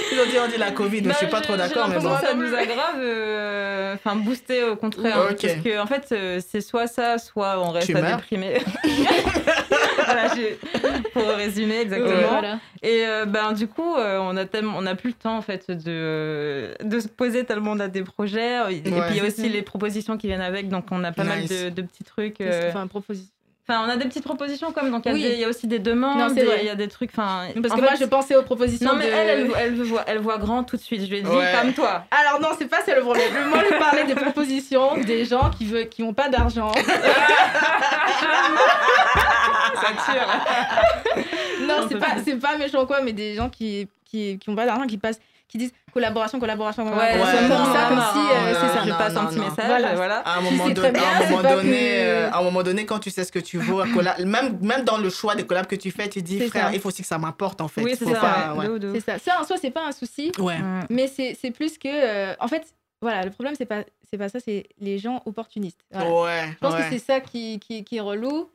[0.10, 2.00] Ils ont dit on dit la Covid, mais Bah, je suis pas trop d'accord, mais
[2.00, 2.16] bon.
[2.20, 5.42] Ça nous a grave, euh, enfin boosté au contraire, Ok.
[5.42, 8.18] parce que en fait euh, c'est soit ça, soit on reste Tu à meurs.
[8.18, 8.60] déprimer.
[10.06, 10.58] voilà, j'ai-
[11.14, 12.10] pour résumer exactement.
[12.10, 12.60] Ouais, voilà.
[12.82, 15.42] Et euh, ben du coup, euh, on a tellement, on a plus le temps en
[15.42, 18.60] fait de de se poser tellement on a des projets.
[18.74, 21.24] Et puis il y a aussi les propositions qui viennent avec, donc on a pas
[21.30, 22.42] mal de, de petits trucs.
[22.42, 23.32] euh, Enfin, proposition.
[23.70, 25.22] Enfin, on a des petites propositions comme donc il y a Oui.
[25.24, 27.10] des- il y, a aussi des demandes, il y a des trucs.
[27.12, 28.90] Enfin, Parce que fait, moi, je pensais aux propositions.
[28.92, 31.02] non mais de- elle, elle, elle voit, elle voit grand tout de suite.
[31.04, 31.52] Je lui ai dit Ouais.
[31.62, 32.06] comme toi.
[32.12, 33.26] Alors non, c'est pas ça le problème.
[33.50, 36.72] Moi, je parlais des propositions des gens qui veulent, qui ont pas d'argent.
[39.76, 41.66] Ça tue.
[41.66, 44.66] Non, c'est pas, c'est pas méchant quoi, mais des gens qui, qui, qui ont pas
[44.66, 48.04] d'argent, qui passent, qui disent collaboration, collaboration, Ouais, collaboration, Ouais, comme non, ça, comme non,
[48.14, 48.84] si, euh, c'est ça.
[48.84, 49.44] Je non, passe un petit non.
[49.50, 49.96] message, Voilà.
[49.96, 50.18] voilà.
[50.20, 53.24] À un moment, bien, à un donné, euh, à un moment donné, quand tu sais
[53.24, 53.84] ce que tu vaux,
[54.26, 56.74] même, même dans le choix des collabs que tu fais, tu dis, C'est frère, ça.
[56.74, 57.82] il faut aussi que ça m'apporte, en fait.
[57.84, 58.54] Oui, c'est faut ça.
[58.56, 58.68] ouais.
[58.68, 59.00] ouais.
[59.00, 59.18] Ça.
[59.20, 60.58] Ça en soi, c'est pas un souci, Ouais.
[60.60, 60.86] Mm.
[60.90, 62.66] mais c'est c'est plus que, euh, en fait,
[63.02, 65.80] voilà, le problème c'est pas, c'est pas ça, c'est les gens opportunistes.
[65.92, 66.12] Voilà.
[66.12, 66.80] Ouais, Je pense ouais.
[66.82, 68.50] que c'est ça qui, qui, qui est relou.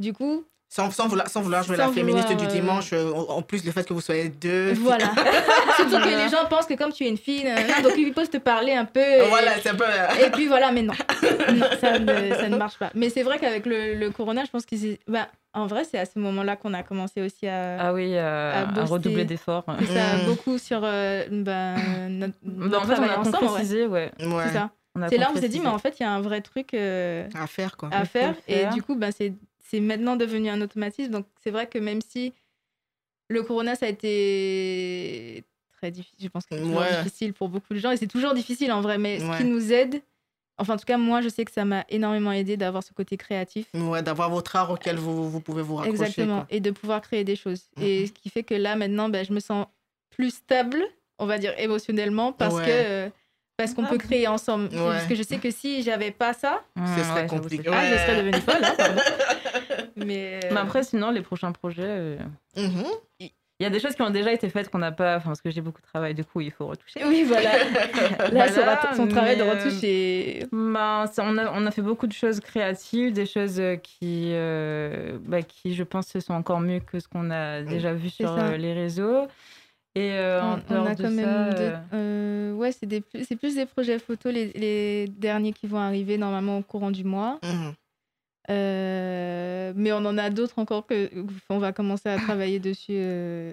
[0.00, 2.90] Du coup, Sans, sans vouloir, sans vouloir jouer Sans la féministe vouloir, du euh, dimanche,
[2.92, 4.74] euh, en plus le fait que vous soyez deux.
[4.74, 5.06] voilà.
[5.76, 8.28] Surtout que les gens pensent que comme tu es une fille, nanana, donc ils peuvent
[8.28, 9.00] te parler un peu.
[9.00, 9.84] et- Voilà, c'est un peu.
[9.86, 10.92] euh, Et puis voilà, mais non,
[11.54, 12.90] non ça, ne, ça ne marche pas.
[12.94, 14.98] Mais c'est vrai qu'avec le, le corona, je pense que c'est.
[15.08, 17.78] Bah, en vrai, c'est à ce moment-là qu'on a commencé aussi à.
[17.88, 19.64] Ah oui, euh, à redoubler d'efforts.
[19.66, 19.72] ça,
[20.18, 20.26] Mm.
[20.26, 21.76] beaucoup sur euh, bah,
[22.10, 23.36] notre, notre en fait, on a ensemble.
[23.36, 23.46] ouais.
[23.46, 24.10] concrétisé, ouais.
[24.20, 24.42] Ouais.
[24.48, 24.70] C'est ça.
[25.08, 26.74] C'est là où on s'est dit, mais en fait, il y a un vrai truc
[26.74, 27.88] euh, À faire, quoi.
[27.92, 28.34] à faire.
[28.48, 28.74] Et faire.
[28.74, 29.32] du coup, bah, c'est
[29.70, 31.10] c'est maintenant devenu un automatisme.
[31.12, 32.32] Donc, c'est vrai que même si
[33.28, 35.44] le corona, ça a été
[35.76, 36.96] très difficile, je pense que c'est Ouais.
[37.02, 37.90] difficile pour beaucoup de gens.
[37.90, 40.02] Et c'est toujours difficile en vrai, mais ce qui nous aide,
[40.56, 43.16] enfin, en tout cas, moi, je sais que ça m'a énormément aidé d'avoir ce côté
[43.16, 43.66] créatif.
[43.74, 46.02] Ouais, d'avoir votre art auquel vous, vous pouvez vous raccrocher.
[46.02, 46.38] Exactement.
[46.40, 46.46] quoi.
[46.50, 47.68] Et de pouvoir créer des choses.
[47.80, 48.06] Et Mhm.
[48.06, 49.66] ce qui fait que là, maintenant, ben, je me sens
[50.10, 50.82] plus stable,
[51.18, 52.64] on va dire émotionnellement, parce Ouais.
[52.64, 52.70] que.
[52.70, 53.10] euh,
[53.58, 54.68] parce qu'on peut créer ensemble.
[54.72, 54.78] Ouais.
[54.92, 57.64] Parce que je sais que si j'avais pas ça, Mm, Ce serait ouais, compliqué.
[57.64, 58.62] c'est- ah, je serais devenue folle.
[58.64, 59.00] hein, pardon.
[59.96, 62.16] Mais, euh, Mais après, sinon, les prochains projets, euh,
[62.56, 62.84] Mhm.
[63.20, 63.30] il
[63.60, 65.50] y a des choses qui ont déjà été faites qu'on n'a pas, enfin, parce que
[65.50, 67.00] j'ai beaucoup de travail, du coup, il faut retoucher.
[67.04, 67.50] Oui, voilà.
[68.32, 70.46] Là, son, Voilà, rat- son travail de retouche est.
[70.52, 74.30] Ben, ça- on, a, on a fait beaucoup de choses créatives, des choses euh, qui,
[74.34, 78.08] euh, bah, qui, je pense, se sont encore mieux que ce qu'on a déjà vu
[78.10, 78.44] sur ça.
[78.50, 79.26] euh, les réseaux.
[79.98, 81.24] Et euh, en on, a de quand même.
[81.24, 85.08] ça, de- euh, euh, ouais, c'est des plus- c'est plus des projets photos, les, les
[85.08, 87.38] derniers qui vont arriver normalement au courant du mois.
[87.42, 87.72] Mhm.
[88.50, 91.10] Euh, mais on en a d'autres encore que
[91.50, 92.92] on va commencer à travailler dessus.
[92.92, 93.52] euh,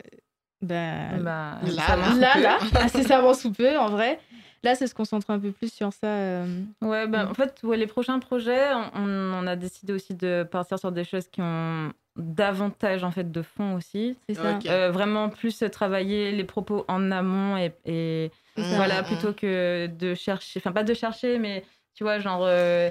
[0.62, 2.14] ben, bah, Là, ça là.
[2.20, 4.20] là, là, incessamment sous peu, en vrai.
[4.64, 6.08] Là, c'est se concentrer un peu plus sur ça.
[6.08, 9.02] euh, Ouais, bah, en fait, ouais, les prochains projets, on,
[9.34, 13.42] on a décidé aussi de partir sur des choses qui ont davantage en fait de
[13.42, 14.16] fond aussi.
[14.30, 14.56] C'est ça.
[14.56, 14.66] Ok.
[14.68, 20.60] Euh, vraiment plus travailler les propos en amont et, et voilà plutôt que de chercher,
[20.60, 21.64] enfin pas de chercher, mais
[21.94, 22.90] tu vois genre euh,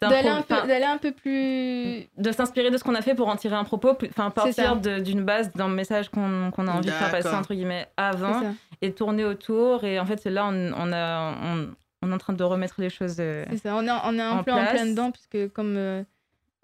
[0.00, 2.08] D'aller un, peu- un peu plus.
[2.18, 5.24] de s'inspirer de ce qu'on a fait pour en tirer un propos, enfin partir d'une
[5.24, 8.42] base d'un message qu'on qu'on a envie de faire passer entre guillemets avant
[8.80, 11.68] et tourner autour et en fait c'est là on, on a on,
[12.02, 13.18] on est en train de remettre les choses.
[13.20, 13.76] euh, C'est ça.
[13.76, 16.02] On est, on est un En peu en plein dedans, puisque comme euh,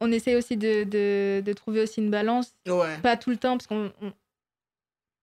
[0.01, 2.99] on essaie aussi de, de, de trouver aussi une balance, Ouais.
[3.03, 3.93] pas tout le temps, parce qu'on.
[4.03, 4.13] on-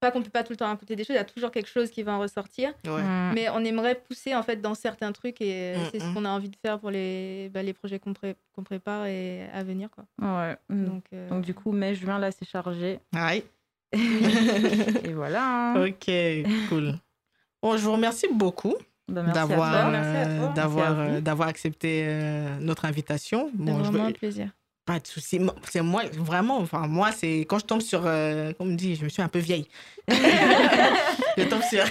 [0.01, 1.69] Pas qu'on peut pas tout le temps raconter des choses, il y a toujours quelque
[1.69, 2.73] chose qui va en ressortir.
[2.85, 3.01] Ouais.
[3.01, 6.13] mm, Mais on aimerait pousser en fait dans certains trucs et Mm, c'est ce mm.
[6.13, 9.43] qu'on a envie de faire pour les, bah, les projets qu'on pré- qu'on prépare et
[9.53, 9.89] à venir.
[9.89, 10.03] Quoi.
[10.21, 10.57] ouais.
[10.69, 13.43] Donc, euh, Donc du coup mai juin là c'est chargé Ouais.
[15.03, 15.71] et voilà.
[15.73, 15.85] hein.
[15.87, 16.11] Ok,
[16.69, 16.93] cool.
[17.63, 18.75] Bon, je vous remercie beaucoup
[19.07, 19.99] Bah, d'avoir toi.
[19.99, 23.49] euh, d'avoir euh, d'avoir accepté euh, notre invitation.
[23.51, 24.49] c'est Bon, je vraiment un plaisir.
[24.85, 25.39] Pas de souci.
[25.69, 26.59] C'est moi vraiment.
[26.59, 29.27] Enfin, moi, c'est quand je tombe sur, euh, comme on dit, je me suis un
[29.27, 29.67] peu vieille.
[30.07, 31.83] je tombe sur,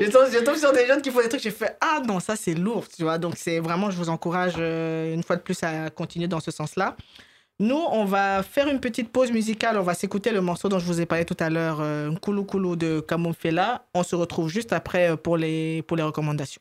[0.00, 1.42] je tombe, je tombe sur des jeunes qui font des trucs.
[1.42, 3.18] Je fais ah non, ça c'est lourd, tu vois.
[3.18, 6.50] Donc c'est vraiment, je vous encourage euh, une fois de plus à continuer dans ce
[6.50, 6.96] sens-là.
[7.58, 9.78] Nous, on va faire une petite pause musicale.
[9.78, 12.44] On va s'écouter le morceau dont je vous ai parlé tout à l'heure, euh, Kulu
[12.44, 13.86] Kulu de Kamon Fela.
[13.94, 16.60] On se retrouve juste après euh, pour les, pour les recommandations.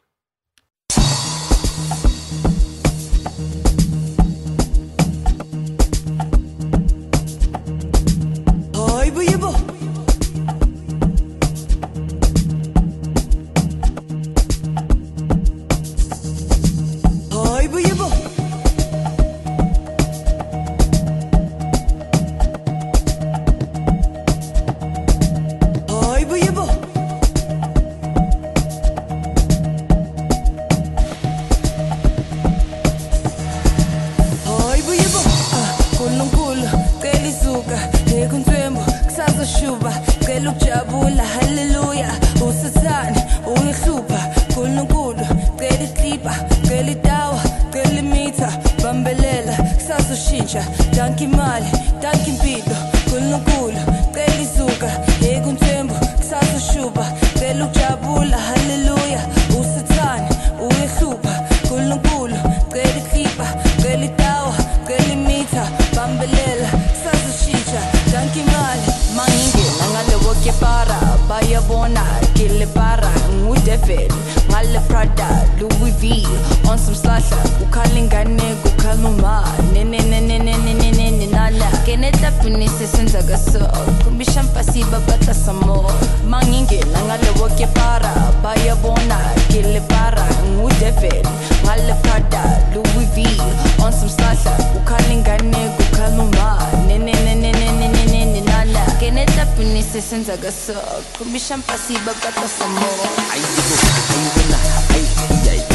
[77.02, 83.60] sihlahla ukhala inganeko ukhala uma nenenenenenenenala kenetapini sisenza kaso
[84.04, 85.92] qhuba ishampa sibabata samo
[86.30, 88.14] mangingena ngalowo kepara
[88.44, 89.18] bayabona
[89.50, 91.26] kelebara ngudevil
[91.66, 93.40] ngale prada louis
[93.84, 96.58] on some sihlahla ukhala inganeko ukhala uma
[96.88, 100.74] nenenenenenenenala kenetapini sisenza kaso
[101.18, 102.90] qhuba ishampa sibabata samo
[103.34, 103.76] ayibo
[104.14, 104.60] ayibona
[104.94, 105.71] ayi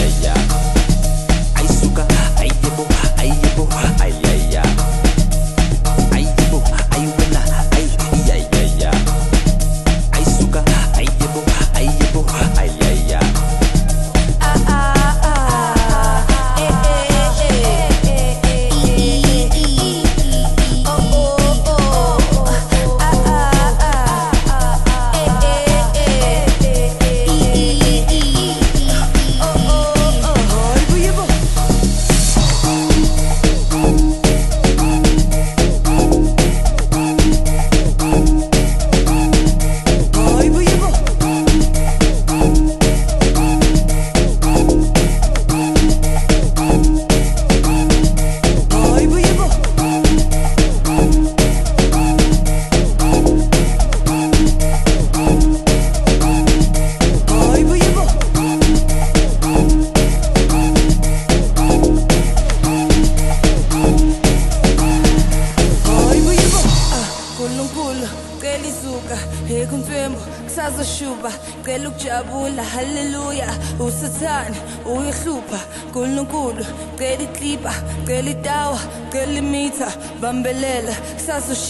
[2.77, 2.85] bô
[3.19, 3.67] ai ya bô
[4.01, 4.86] ai ya ya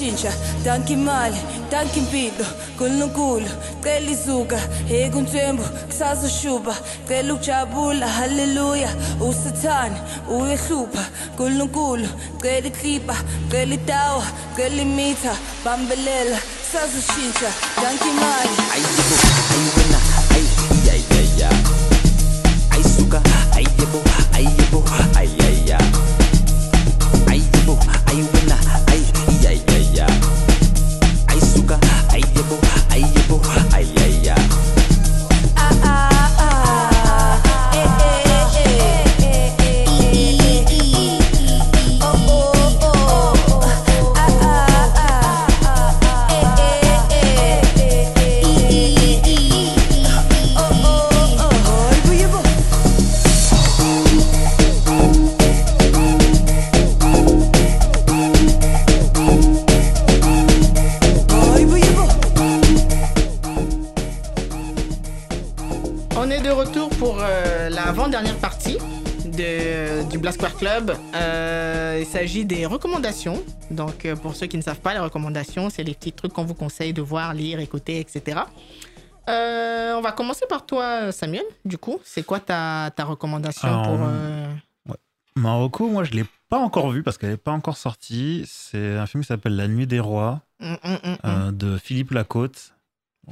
[0.06, 0.32] shintsha
[0.64, 1.36] danka imali
[1.70, 2.46] danka impilo
[2.78, 3.50] kuNkulunkulu
[3.82, 4.58] cela izuka
[4.90, 6.74] yeke untwembu kusasa ushuba
[7.08, 9.96] cela ukujabula haleluya usithane
[10.30, 11.04] uyehlupha
[11.36, 12.08] kuNkulunkulu
[12.42, 13.16] cela iklipa
[13.50, 14.26] cela itawa
[14.56, 17.50] cela Mita, bambelela kusasa ushintsha
[17.82, 19.16] danka imali ayibo
[19.52, 19.98] ayiwena
[20.34, 20.48] ayi
[20.90, 21.44] ayi ayi
[22.70, 23.22] ayi suka
[23.56, 24.00] ayibo
[24.34, 24.84] ayibo
[25.18, 25.45] ayi
[70.58, 70.92] Club.
[71.14, 73.42] Euh, il s'agit des recommandations.
[73.70, 76.44] Donc, euh, pour ceux qui ne savent pas, les recommandations, c'est les petits trucs qu'on
[76.44, 78.40] vous conseille de voir, lire, écouter, etc.
[79.28, 81.42] Euh, on va commencer par toi, Samuel.
[81.64, 83.98] Du coup, c'est quoi ta, ta recommandation Alors, pour.
[84.00, 84.46] euh,
[85.36, 88.44] Marocco, moi, je l'ai pas encore vu parce qu'elle n'est pas encore sortie.
[88.46, 92.72] C'est un film qui s'appelle La Nuit des Rois hum, hum, hum, de Philippe Lacôte.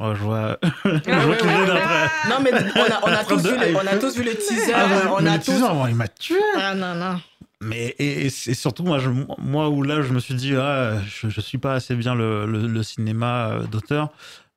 [0.01, 2.09] Oh, je vois, je vois ouais.
[2.29, 4.73] Non, mais on a, on, a tous vu le, on a tous vu le teaser.
[4.75, 5.53] Ah ouais, on mais a le tous.
[5.53, 6.37] teaser, moi, il m'a tué.
[6.57, 7.21] Ah non, non.
[7.61, 9.09] Mais et, et c'est surtout moi, je,
[9.39, 12.45] moi où là je me suis dit ah, je, je suis pas assez bien le,
[12.45, 14.09] le, le cinéma euh, d'auteur,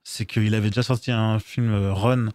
[0.03, 2.29] c'est qu'il avait déjà sorti un film euh, Run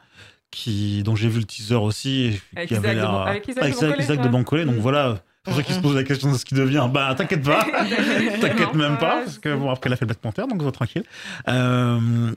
[0.51, 3.65] qui dont j'ai vu le teaser aussi Avec qui Isaac avait de l'air avec Isaac
[3.65, 4.29] de avec Bancolé, Isaac de ouais.
[4.31, 4.65] Bancolé.
[4.65, 7.43] Donc voilà, pour ceux qui se posent la question de ce qui devient, bah t'inquiète
[7.43, 7.65] pas,
[8.41, 11.05] t'inquiète même pas parce que bon après il a fait Black Panther donc va tranquille.
[11.49, 12.31] Euh,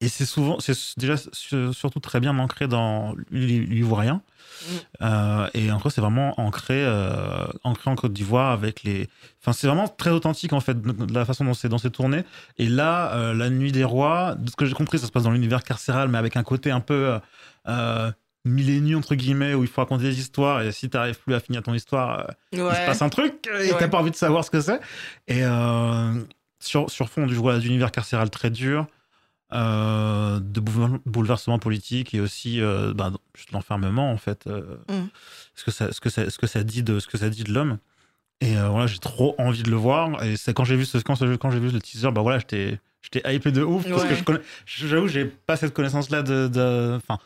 [0.00, 4.22] et c'est souvent, c'est déjà su- surtout très bien ancré dans l'I- l'ivoirien.
[5.02, 9.08] Euh, et en gros, c'est vraiment ancré, euh, ancré en Côte d'Ivoire avec les.
[9.40, 12.24] Enfin, c'est vraiment très authentique en fait de, la façon dont c'est dans c'est tourné.
[12.58, 15.22] Et là, euh, la Nuit des Rois, de ce que j'ai compris, ça se passe
[15.24, 17.18] dans l'univers carcéral, mais avec un côté un peu
[17.68, 18.10] euh,
[18.44, 20.62] milléniaux entre guillemets où il faut raconter des histoires.
[20.62, 23.78] Et si t'arrives plus à finir ton histoire, il se passe un truc et Ouais.
[23.78, 24.80] t'as pas envie de savoir ce que c'est.
[25.28, 26.12] Et euh,
[26.58, 28.86] sur, sur fond du voilà, d'univers carcéral très dur,
[29.52, 34.46] euh, de boulever- bouleversement politique et aussi euh, bah, juste l'enfermement en fait.
[34.46, 35.08] euh, Mm.
[35.54, 37.44] ce que ça, ce que ça, ce que ça dit de ce que ça dit
[37.44, 37.78] de l'homme.
[38.40, 40.22] Et euh, voilà, j'ai trop envie de le voir.
[40.24, 42.80] Et c'est quand j'ai vu ce, quand, quand j'ai vu le teaser, bah voilà, j'étais
[43.02, 44.40] j'étais hypé de ouf parce que je connais.
[44.66, 47.18] J'avoue, j'ai pas cette connaissance là de, de- enfin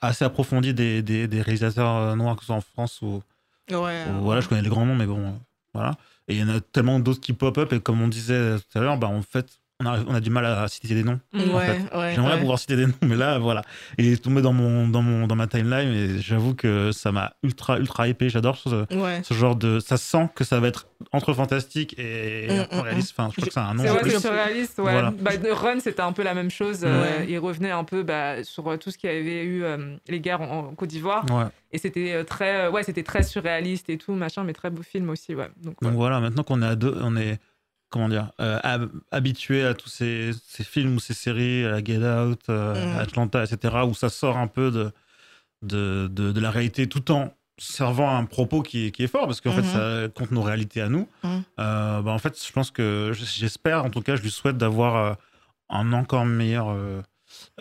[0.00, 3.22] assez approfondie des, des, des réalisateurs noirs que ce soit en France ou
[3.70, 4.04] Ouais.
[4.10, 5.40] ou voilà, je connais les grands noms, mais bon,
[5.72, 5.96] voilà.
[6.28, 8.82] Et il y en a tellement d'autres qui pop-up, et comme on disait tout à
[8.82, 11.18] l'heure, bah, en fait, on a, on a du mal à citer des noms.
[11.32, 11.40] Mm.
[11.50, 11.96] en Ouais, fait.
[11.98, 12.40] ouais, J'aimerais ouais.
[12.40, 13.62] pouvoir citer des noms, mais là, voilà.
[13.98, 17.34] Il est tombé dans, mon, dans, mon, dans ma timeline, et j'avoue que ça m'a
[17.42, 18.28] ultra, ultra hypé.
[18.28, 19.20] J'adore ce, Ouais.
[19.24, 19.80] ce genre de.
[19.80, 23.14] Ça sent que ça va être entre fantastique et Mm, mm, réaliste.
[23.16, 23.82] Enfin, je crois que c'est un nom.
[23.84, 24.78] C'est en surréaliste.
[24.78, 24.92] Ouais.
[24.92, 25.10] Voilà.
[25.20, 26.80] Bah, Run, c'était un peu la même chose.
[26.84, 29.96] euh, il revenait un peu bah, sur euh, tout ce qu'il y avait eu euh,
[30.08, 31.24] les guerres en, en Côte d'Ivoire.
[31.30, 31.44] Ouais.
[31.72, 35.10] Et c'était très, euh, ouais, c'était très surréaliste et tout, machin, mais très beau film
[35.10, 35.34] aussi.
[35.34, 35.48] Ouais.
[35.62, 35.88] Donc, ouais.
[35.88, 37.38] Donc voilà, maintenant qu'on est à deux, on est
[37.94, 41.82] comment dire euh, hab- habitué à tous ces, ces films ou ces séries, à la
[41.84, 42.98] Get Out, euh, Mm.
[42.98, 44.90] Atlanta, etc., où ça sort un peu de
[45.62, 49.26] de, de, de la réalité tout en servant un propos qui est, qui est fort
[49.26, 51.08] parce qu'en fait ça compte nos réalités à nous.
[51.22, 51.42] Mhm.
[51.60, 55.16] Euh, bah, en fait, je pense que j'espère, en tout cas, je lui souhaite d'avoir
[55.70, 56.66] un encore meilleur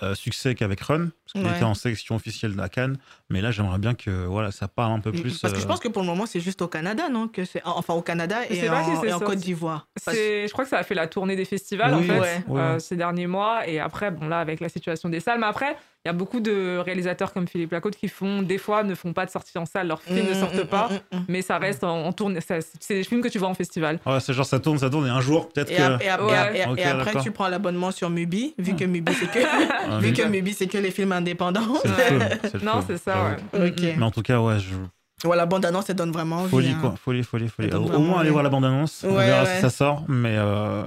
[0.01, 1.55] euh, succès qu'avec Run, parce qu'il Ouais.
[1.55, 2.97] était en sélection officielle de la Cannes.
[3.29, 5.39] Mais là, j'aimerais bien que voilà, ça parle un peu plus.
[5.39, 7.45] Parce que je euh, pense que pour le moment, c'est juste au Canada, non que
[7.45, 9.19] c'est Enfin, au Canada et en, si c'est et en.
[9.19, 9.87] Côte d'Ivoire.
[10.05, 12.19] Parce- C'est, je crois que ça a fait la tournée des festivals Oui, en fait
[12.19, 12.43] ouais.
[12.49, 12.79] euh, Ouais.
[12.79, 15.75] ces derniers mois et après bon là avec la situation des salles mais après
[16.05, 19.13] il y a beaucoup de réalisateurs comme Philippe Lacôte qui font des fois ne font
[19.13, 21.25] pas de sortie en salle leurs films ne Mm, sortent mm, pas mm, mm.
[21.29, 23.99] mais ça reste en, en tournée ça- c'est des films que tu vois en festival
[24.05, 25.81] Ouais, c'est genre ça tourne, ça tourne, et un jour, peut-être Et, que.
[25.81, 26.83] ap- et ap- Ouais.
[26.83, 29.39] après, tu prends l'abonnement sur Mubi, vu que Mubi, c'est que,
[29.89, 31.61] Ah, vu que Mubi, c'est que les films indépendants.
[31.85, 33.63] Le non c'est ça j'avoue.
[33.65, 33.71] ouais.
[33.71, 35.27] Mm, Mais en tout cas, ouais, je...
[35.27, 36.49] Ouais, la bande-annonce, elle donne vraiment envie.
[36.49, 36.77] folie hein.
[36.81, 37.71] quoi, folie, folie, folie.
[37.73, 39.55] Au, moins aller voir la bande-annonce, on Ouais, verra ouais.
[39.55, 40.83] si ça sort, mais euh,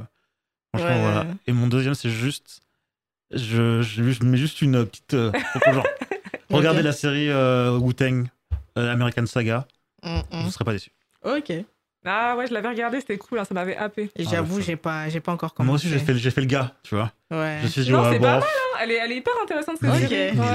[0.75, 1.01] franchement, Ouais.
[1.01, 1.27] voilà.
[1.47, 2.61] Et mon deuxième, c'est juste.
[3.33, 5.15] Je, je, je mets juste une petite.
[5.15, 5.33] euh,
[5.65, 5.87] pour genre,
[6.51, 8.27] regardez la série euh, Wu-Tang,
[8.79, 9.67] euh, American Saga,
[10.03, 10.45] Mm, vous mm.
[10.45, 10.91] ne serez pas déçus.
[11.25, 11.53] Ok.
[12.07, 14.77] Ah ouais je l'avais regardé c'était cool hein, ça m'avait happé Et Ah, J'avoue, j'ai
[14.77, 15.67] pas, j'ai pas encore commencé.
[15.67, 17.13] Moi aussi, j'ai fait, j'ai fait le gars, tu vois.
[17.31, 17.59] Ouais.
[17.61, 18.49] Je me suis dit, Non, ouais, c'est bon, pas pff,
[18.83, 19.99] elle est, elle est hyper intéressante cette Ok.
[20.09, 20.47] série mais Ouais.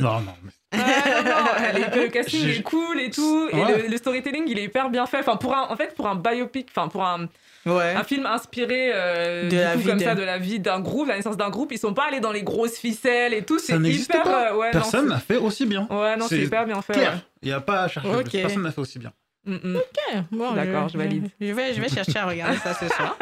[0.00, 0.84] la- Non, non, mais- Ouais,
[1.24, 4.58] non, non, elle est- le casting est cool et tout et le, le storytelling il
[4.58, 7.28] est hyper bien fait enfin pour un en fait pour un biopic enfin pour un
[7.66, 7.94] Ouais.
[7.94, 10.80] un film inspiré euh, De la coup, vie comme de- ça de la vie d'un
[10.80, 11.70] groupe, la naissance d'un groupe.
[11.72, 13.58] Ils sont pas allés dans les grosses ficelles et tout.
[13.58, 14.22] C'est Ça n'existe hyper.
[14.22, 14.52] pas.
[14.52, 15.86] euh, ouais, Personne n'a fait aussi bien.
[15.90, 16.94] Ouais, non, c'est hyper bien fait.
[16.94, 18.08] Clair, il n'y a pas à chercher.
[18.40, 19.12] Personne n'a fait aussi bien.
[19.44, 19.76] Mm, mm.
[19.76, 21.28] Ok, bon, D'accord, je valide.
[21.40, 23.16] Je vais, je vais chercher à regarder ça ce soir.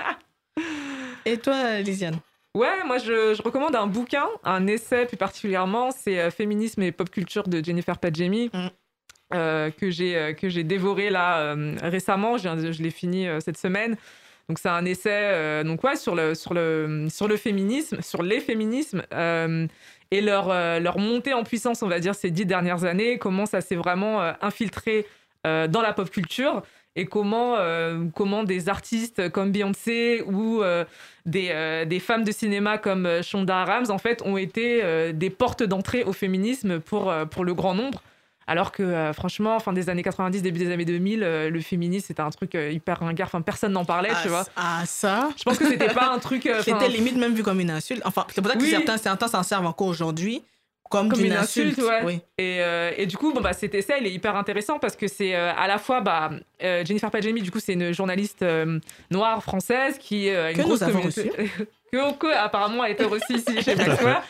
[1.25, 2.19] Et toi, Lisiane
[2.55, 5.91] Ouais, moi je, je recommande un bouquin, un essai plus particulièrement.
[5.91, 8.51] C'est euh, Féminisme et pop culture de Jennifer Padjemi.
[8.53, 8.69] Mm.
[9.35, 13.59] euh, que j'ai euh, que j'ai dévoré là euh, récemment je, l'ai fini euh, cette
[13.59, 13.97] semaine
[14.49, 18.41] donc c'est un essai donc ouais sur le sur le sur le féminisme sur les
[18.41, 19.03] féminismes
[20.11, 20.49] et leur
[20.81, 24.23] leur montée en puissance on va dire ces dix dernières années comment ça s'est vraiment
[24.41, 25.07] infiltré
[25.45, 26.63] dans la pop culture
[26.97, 30.85] et comment euh, comment des artistes comme Beyoncé ou euh,
[31.27, 35.13] des, euh, des femmes de cinéma comme euh, Shonda Rhimes en fait ont été euh,
[35.13, 38.03] des portes d'entrée au féminisme pour euh, pour le grand nombre.
[38.49, 42.07] Alors que euh, franchement fin des années 90 début des années 2000 euh, le féminisme
[42.07, 43.29] c'était un truc euh, hyper ringard.
[43.29, 44.45] Enfin personne n'en parlait ah, tu vois.
[44.57, 45.29] Ah, ça?
[45.37, 48.03] Je pense que c'était pas un truc euh, C'était limite même vu comme une insulte.
[48.07, 48.71] Enfin, c'est pour ça que Oui.
[48.71, 50.43] certains, certains s'en servent encore aujourd'hui
[50.89, 52.01] comme, une insulte, ouais.
[52.05, 52.21] Oui.
[52.39, 55.07] Et, euh, et du coup, bon, bah, cet essai, il est hyper intéressant parce que
[55.09, 56.31] c'est euh, à la fois bah,
[56.63, 58.79] euh, Jennifer Padjemi, du coup, c'est une journaliste euh,
[59.11, 61.31] noire française qui euh, a une Que grosse nous avons communauté.
[61.93, 64.23] que, que apparemment a été reçue ici chez Max Square,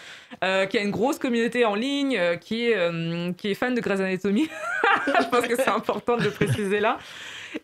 [0.45, 3.75] euh, qui a une grosse communauté en ligne, euh, qui, est, euh, qui est fan
[3.75, 4.49] de Grey's Anatomy.
[5.07, 6.99] Je pense que c'est important de le préciser là.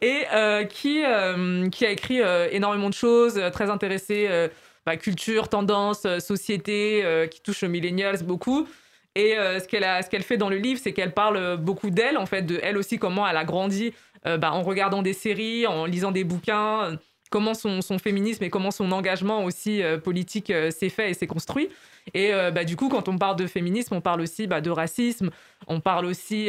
[0.00, 4.48] Et euh, qui, euh, qui a écrit euh, énormément de choses, euh, très intéressée euh,
[4.86, 8.66] bah, culture, tendance, euh, société, euh, qui touche aux millennials beaucoup.
[9.14, 12.26] Et euh, ce qu'elle fait dans le livre, c'est qu'elle parle euh, beaucoup d'elle, en
[12.26, 13.94] fait, de elle aussi, comment elle a grandi
[14.26, 16.98] euh, bah, en regardant des séries, en lisant des bouquins,
[17.30, 21.68] comment son, féminisme et comment son engagement aussi politique s'est fait et s'est construit.
[22.14, 25.30] Et bah, du coup, quand on parle de féminisme, on parle aussi bah, de racisme,
[25.66, 26.48] on parle aussi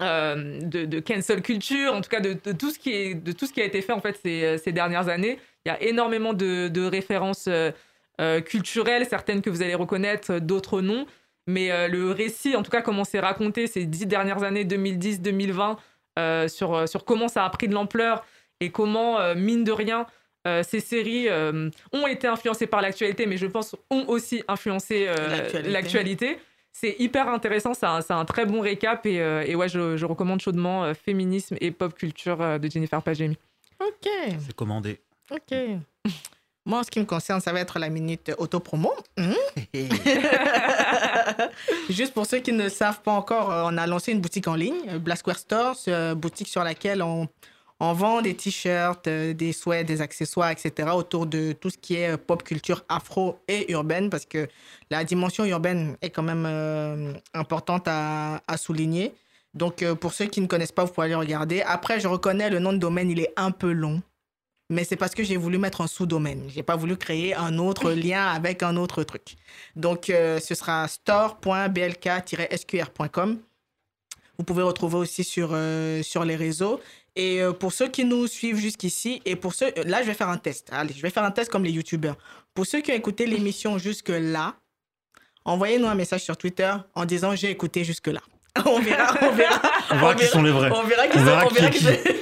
[0.00, 4.00] de, de cancel culture, en tout cas de, tout ce qui a été fait en
[4.00, 5.38] fait ces, dernières années.
[5.66, 7.50] Il y a énormément de, références
[8.46, 11.06] culturelles, certaines que vous allez reconnaître, d'autres non.
[11.46, 15.76] Mais euh, le récit, en tout cas, comment c'est raconté ces dix dernières années, 2010-2020,
[16.18, 18.24] euh, sur, euh, sur comment ça a pris de l'ampleur
[18.60, 20.06] et comment, euh, mine de rien,
[20.46, 25.06] euh, ces séries euh, ont été influencées par l'actualité, mais je pense ont aussi influencé
[25.08, 26.38] euh, L'actualité.
[26.72, 30.40] C'est hyper intéressant, c'est un, très bon récap et, euh, et ouais, je, je recommande
[30.40, 33.36] chaudement euh, Féminisme et Pop Culture euh, de Jennifer Pagemi.
[33.80, 34.08] Ok,
[34.38, 35.00] C'est commandé.
[35.30, 35.54] ok.
[36.64, 38.92] Moi, en ce qui me concerne, ça va être la minute autopromo.
[39.18, 39.34] Mhm.
[41.90, 44.54] Juste pour ceux qui ne savent pas encore, euh, on a lancé une boutique en
[44.54, 47.28] ligne, euh, Black Square Store, une boutique sur laquelle on,
[47.84, 50.90] on vend des t-shirts, euh, des sweats, des accessoires, etc.
[50.94, 54.48] autour de tout ce qui est euh, pop culture afro et urbaine parce que
[54.88, 59.12] la dimension urbaine est quand même euh, importante à, à souligner.
[59.54, 61.60] Donc, euh, pour ceux qui ne connaissent pas, vous pouvez aller regarder.
[61.62, 64.00] Après, je reconnais le nom de domaine, il est un peu long.
[64.72, 66.44] Mais c'est parce que j'ai voulu mettre un sous-domaine.
[66.48, 69.36] J'ai pas voulu créer un autre lien avec un autre truc.
[69.76, 73.38] Donc, euh, ce sera store.blk-sqr.com.
[74.38, 76.80] Vous pouvez retrouver aussi sur, euh, sur les réseaux.
[77.16, 79.74] Et euh, pour ceux qui nous suivent jusqu'ici, et pour ceux...
[79.84, 80.70] Là, je vais faire un test.
[80.72, 82.16] Allez, je vais faire un test comme les YouTubeurs.
[82.54, 84.54] Pour ceux qui ont écouté l'émission jusque-là,
[85.44, 88.22] envoyez-nous un message sur Twitter en disant «J'ai écouté jusque-là».
[88.66, 89.62] On verra, on verra.
[89.90, 90.70] On verra qui sont les vrais.
[90.70, 91.84] On verra qui, On sont- verra on qui verra est qui qui.
[91.84, 92.20] c'est-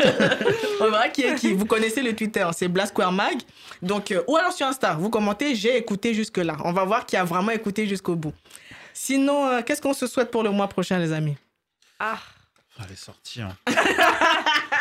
[0.81, 1.53] on verra qui est qui.
[1.53, 3.35] Vous connaissez le Twitter, c'est Blast Square Mag.
[3.83, 6.57] Donc, euh, ou alors sur Insta, vous commentez, j'ai écouté jusque-là.
[6.65, 8.33] On va voir qui a vraiment écouté jusqu'au bout.
[8.95, 11.37] Sinon, euh, qu'est-ce qu'on se souhaite pour le mois prochain, les amis?
[11.99, 12.19] Ah,
[12.79, 13.43] elle est sortie.
[13.43, 13.57] Hein.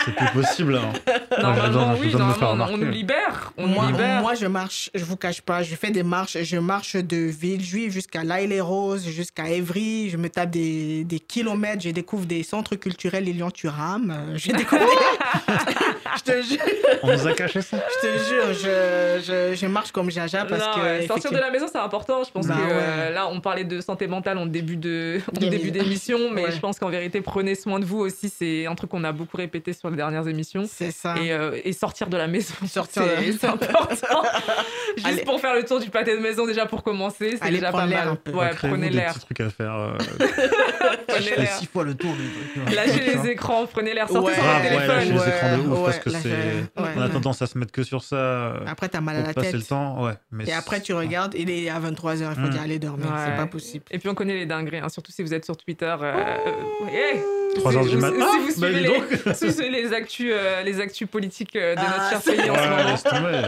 [0.09, 0.75] c'est plus possible.
[0.75, 0.93] Hein.
[1.41, 3.53] Normalement, oui, normalement, on, nous libère.
[3.57, 4.21] On moi, nous libère.
[4.21, 7.93] moi, je marche, je vous cache pas, je fais des marches, je marche de Villejuif
[7.93, 13.23] jusqu'à l'Aïle-les-Roses, jusqu'à Évry, je me tape des, des kilomètres, je découvre des centres culturels
[13.23, 15.53] Lilian-Thuram, euh, je découvre des-
[16.17, 16.59] je te jure,
[17.03, 17.77] On nous a caché ça.
[18.01, 19.21] je te jure, je,
[19.51, 20.79] je, je marche comme Jaja parce Non, que...
[20.81, 22.23] ouais, sortir de la maison, c'est important.
[22.23, 22.69] Je pense Bah que ouais.
[22.71, 26.51] euh, là, on parlait de santé mentale en début de en début d'émission, mais Ouais.
[26.51, 28.29] je pense qu'en vérité, prenez soin de vous aussi.
[28.29, 30.65] C'est un truc qu'on a beaucoup répété sur les dernières émissions.
[30.67, 31.15] C'est ça.
[31.21, 34.23] Et, euh, et sortir de la maison, Sortir de- c'est c'est important.
[34.95, 35.21] Juste Allez.
[35.23, 37.77] pour faire le tour du pâté de maison, déjà pour commencer, c'est Allez, déjà pas
[37.79, 38.35] prendre l'air mal.
[38.35, 39.13] Ouais, prenez des l'air.
[39.13, 39.73] petits trucs à faire.
[39.75, 39.91] euh,
[41.07, 41.51] Prenez je fais l'air.
[41.53, 42.73] six fois le tour du.
[42.75, 44.33] Lâchez les écrans, prenez l'air, sortez Ouais.
[44.35, 44.87] sur Ah, ouais, téléphone.
[44.87, 46.29] lâchez les Ouais, écrans de ouf ouais, parce que là, c'est.
[46.29, 48.15] je- ouais, on a tendance à se mettre que sur ça.
[48.15, 49.55] euh, Après, t'as mal à la passer tête.
[49.59, 50.13] le temps, ouais.
[50.31, 52.49] Mais Et après, tu regardes, il est à 23h, il faut Mm.
[52.49, 53.07] dire aller dormir.
[53.25, 53.85] C'est pas possible.
[53.91, 55.85] Et puis on connaît les dingueries, hein, surtout si vous êtes sur Twitter.
[56.01, 57.21] euh, euh, hey,
[57.55, 58.15] 3 heures si- du matin.
[58.17, 59.35] si Ah, vous bah, suivez les- donc.
[59.35, 62.31] si vous suivez les actus, euh, les actus politiques euh, de Ah, notre cher ça-
[62.31, 62.89] pays en ce moment.
[62.89, 63.41] laisse tomber.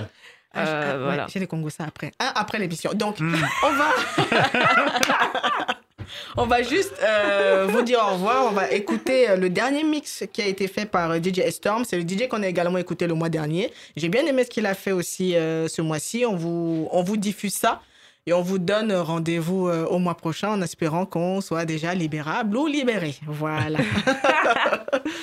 [0.54, 1.28] Ah, Euh, ah, ouais, voilà.
[1.32, 2.12] J'ai les Congos ça après.
[2.20, 2.92] Ah, après l'émission.
[2.94, 3.36] Donc, Mm.
[3.64, 3.90] on va.
[6.38, 8.48] on va juste euh, vous dire au revoir.
[8.48, 11.86] On va écouter le dernier mix qui a été fait par DJ Storm.
[11.86, 13.72] C'est le DJ qu'on a également écouté le mois dernier.
[13.96, 16.26] J'ai bien aimé ce qu'il a fait aussi euh, ce mois-ci.
[16.28, 17.82] On vous, on vous diffuse ça.
[18.28, 22.56] Et on vous donne rendez-vous euh, au mois prochain en espérant qu'on soit déjà libérable
[22.56, 23.16] ou libéré.
[23.26, 23.78] Voilà.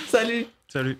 [0.08, 0.46] Salut.
[0.68, 0.98] Salut.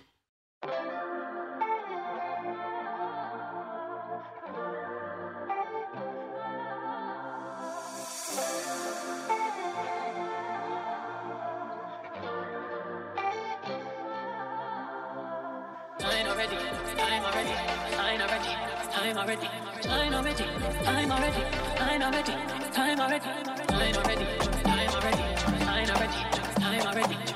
[18.91, 20.43] Time already, time already,
[20.83, 21.43] time already,
[21.77, 22.33] time already,
[22.71, 23.25] time already,
[23.67, 24.25] time already,
[24.63, 25.17] time already,
[25.59, 26.13] time already,
[26.59, 27.28] time already,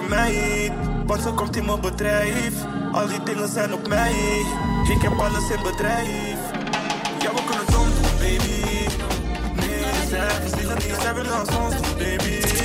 [0.00, 0.72] je mij
[1.06, 2.54] Want zo komt in mijn bedrijf
[2.92, 4.12] Al die dingen zijn op mij
[4.88, 6.38] Ik heb alles in bedrijf
[7.18, 8.86] Ja, we kunnen dom doen, baby
[9.66, 12.57] Nee, zij verzinnen niet, zij willen ons doen, baby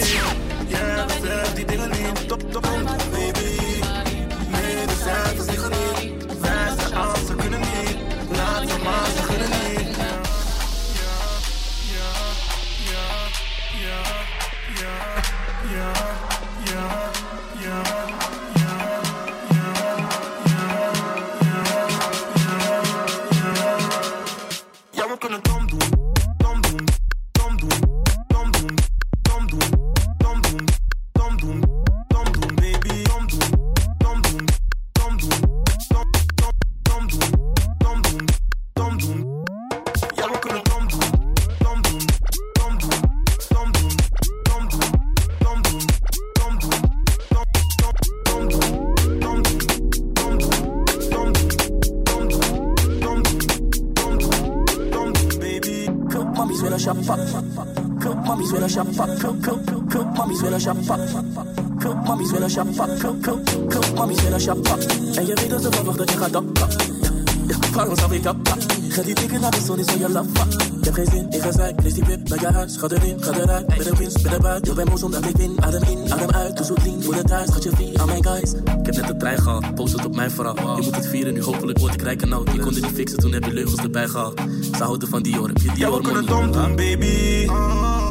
[72.84, 74.66] Ga erin, ga eruit, bij de winst, bij de buit.
[74.66, 75.56] Yo, bij moe omdat ik win.
[75.64, 77.04] Adem in, adem uit, doe zo clean.
[77.04, 78.00] Voor de thuis, gaat je vriend.
[78.00, 78.54] All my guys.
[78.54, 80.56] Ik heb net de trein gehad, post het op mijn verhaal.
[80.56, 80.78] Wow.
[80.78, 82.50] Je moet het vieren, nu hopelijk wordt ik rijk en oud.
[82.50, 84.42] kon konden niet fixen, toen heb je leugels erbij gehaald.
[84.76, 86.76] Ze houden van Dior, heb je Dior Ja, we kunnen dom doen, ah.
[86.76, 87.50] baby.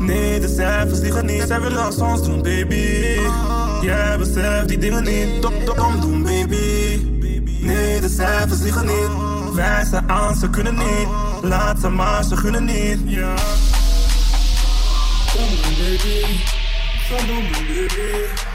[0.00, 3.18] Nee, de cijfers liggen niet, zij willen als ons doen, baby.
[3.82, 7.00] Jij beseft die dingen niet, dom, dom, dom doen, baby.
[7.60, 9.54] Nee, de cijfers liggen niet.
[9.54, 11.08] Wij zijn aan, ze kunnen niet.
[11.42, 12.98] Laat ze maar, ze kunnen niet.
[15.82, 16.26] baby.
[17.08, 18.51] Sana mı baby?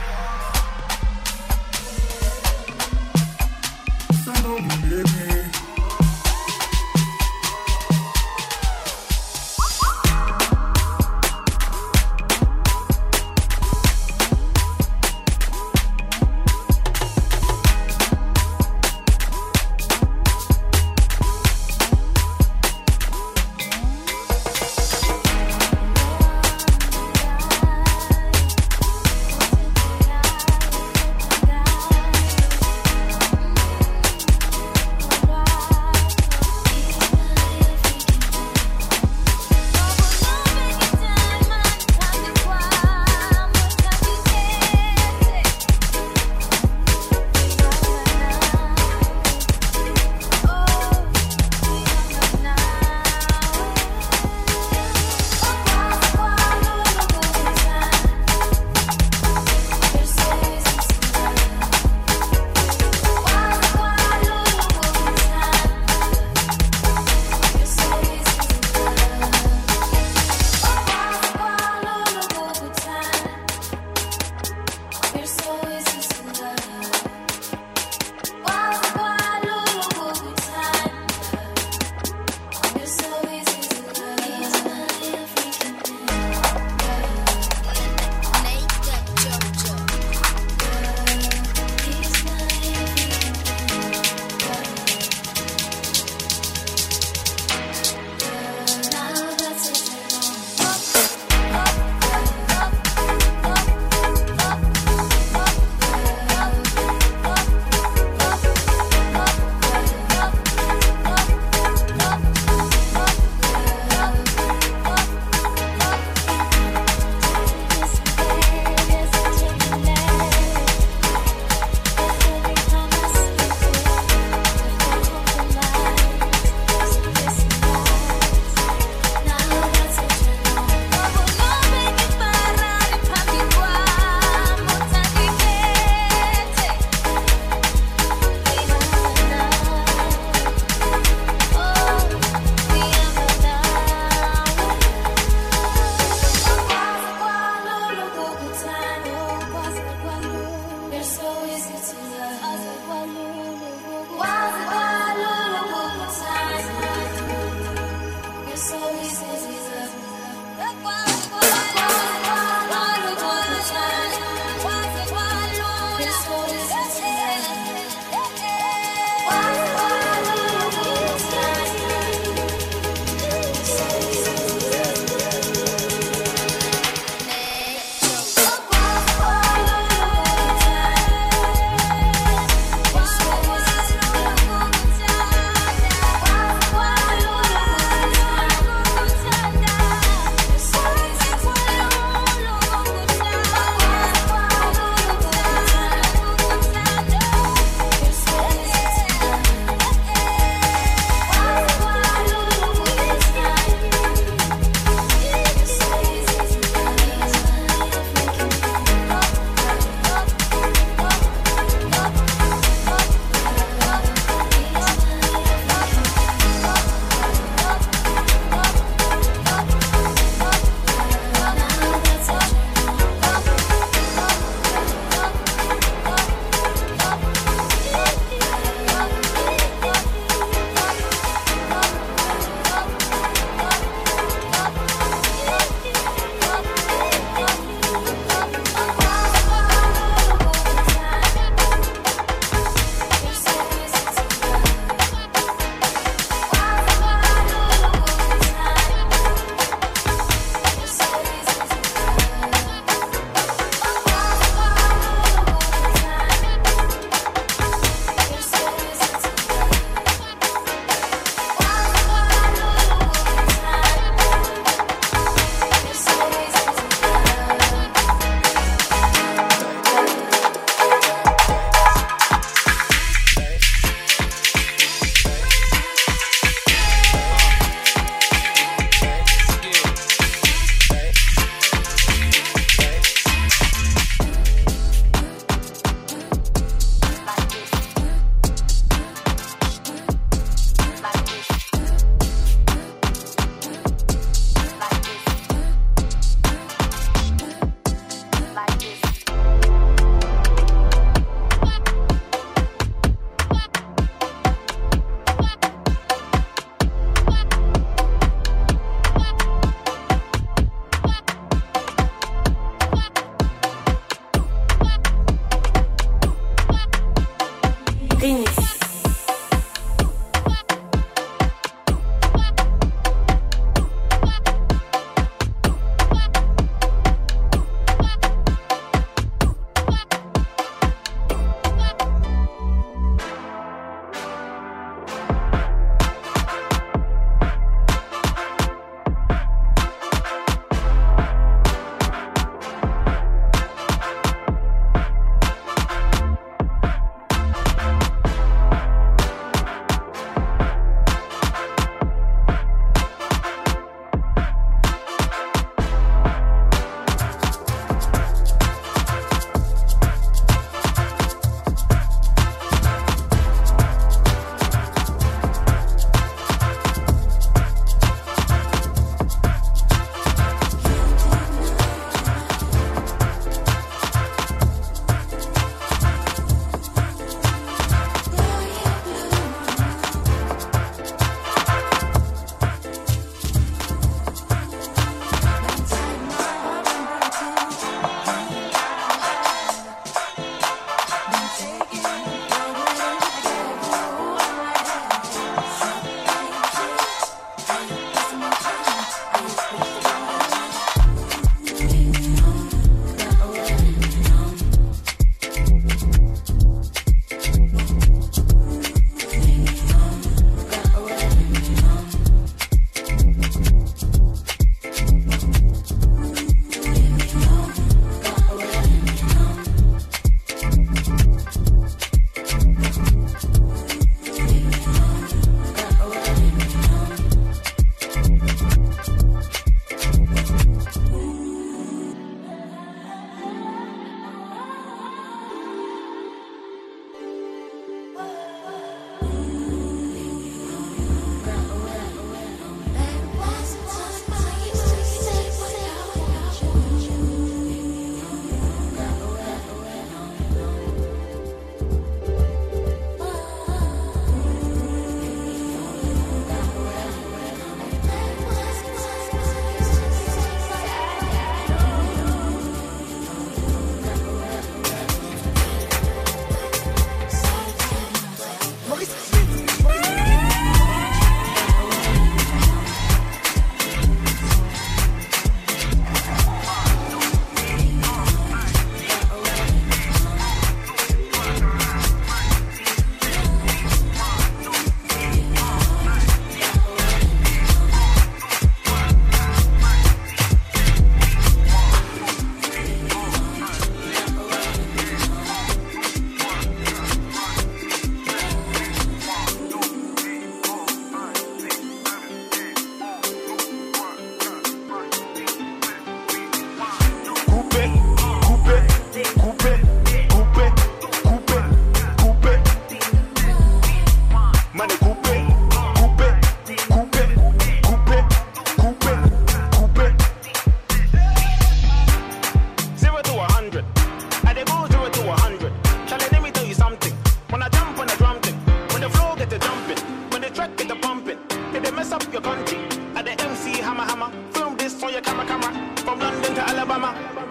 [536.98, 537.47] Alabama.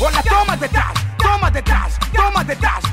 [0.00, 2.85] Hola, toma detrás, toma detrás, toma detrás.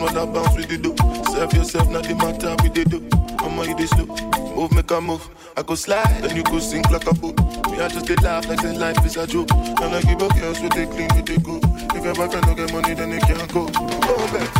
[0.00, 0.94] The sound I bounce with the do.
[1.32, 3.08] Serve yourself, not the matter with the do.
[3.38, 4.06] I'ma you this slow.
[4.54, 5.28] Move, make a move.
[5.56, 7.38] I go slide, then you go sink like a boat.
[7.70, 9.50] Me, I just did laugh like say life is a joke.
[9.52, 11.60] And I give up girls with they clean, with the go.
[11.96, 13.68] If your boyfriend don't get money, then they can't go.
[13.74, 14.50] Oh, go back.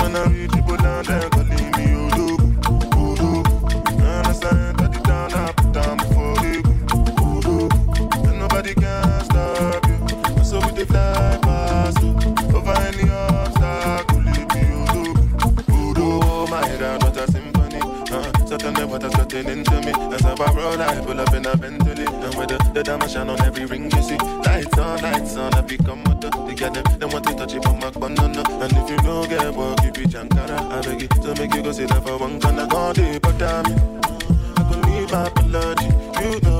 [0.00, 1.29] When I reach people down there,
[22.80, 24.16] the, diamond shine on every ring you see.
[24.16, 26.84] Lights on, lights on, I become the, they get them.
[26.98, 28.42] Them want to touch it from my banana.
[28.62, 30.58] And if you don't get work, you be Jankara.
[30.70, 32.66] I beg you to make you go sit down for one corner.
[32.66, 33.78] Gone deep, but damn it.
[34.56, 35.86] I could need my apology.
[36.20, 36.59] You know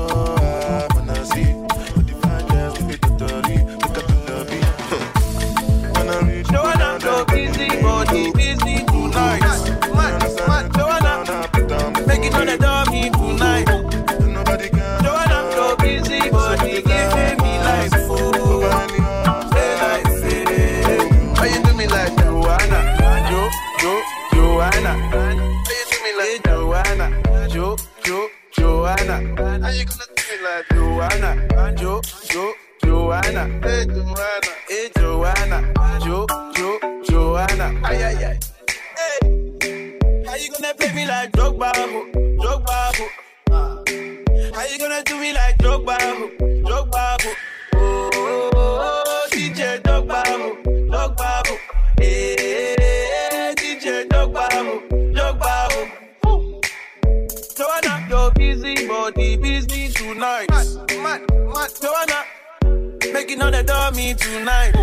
[64.11, 64.73] all tonight.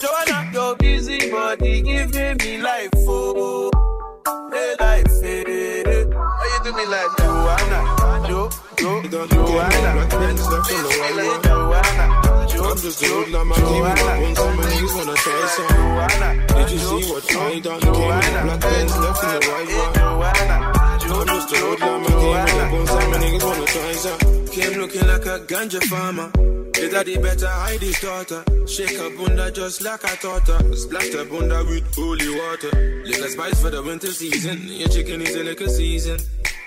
[0.00, 3.70] Joanna, you're busy, body giving me life, oh,
[4.52, 5.44] hey, life, eh.
[5.46, 6.06] hey.
[6.12, 8.28] How you do me like Joanna?
[8.28, 10.08] Jo, Jo, Joanna.
[11.44, 12.23] Joanna.
[12.74, 16.58] I'm just a hoodlum, I came with my bones, some niggas wanna try some.
[16.58, 17.80] Did you see what I done?
[17.80, 19.70] Came with the black Benz, left in the white
[20.18, 21.20] one.
[21.20, 24.46] I'm just a hoodlum, I came with my bones, some niggas wanna try some.
[24.48, 26.30] Came looking like a ganja farmer.
[26.72, 28.42] The daddy better hide his daughter.
[28.66, 30.74] Shake her bunda just like I taught her.
[30.74, 33.04] Splash the bunda with holy water.
[33.04, 34.66] Little spice for the winter season.
[34.66, 36.18] Your chicken is a liquor season.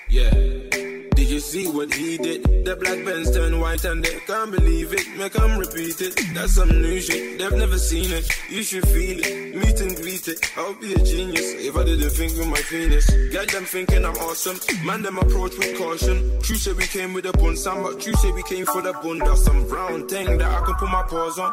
[0.08, 0.97] Yeah.
[1.18, 2.44] Did you see what he did?
[2.64, 5.04] The black Benz turned white and they can't believe it.
[5.18, 6.14] Make them repeat it.
[6.32, 7.40] That's some new shit.
[7.40, 8.30] They've never seen it.
[8.48, 9.56] You should feel it.
[9.56, 10.38] Meet and greet it.
[10.56, 13.10] I'll be a genius if I didn't think with my penis.
[13.32, 14.60] Get them thinking I'm awesome.
[14.86, 16.40] Man, them approach with caution.
[16.40, 18.92] True say we came with a bun, some, but true say we came for the
[18.92, 19.18] bun.
[19.18, 21.52] That's some brown thing that I can put my paws on.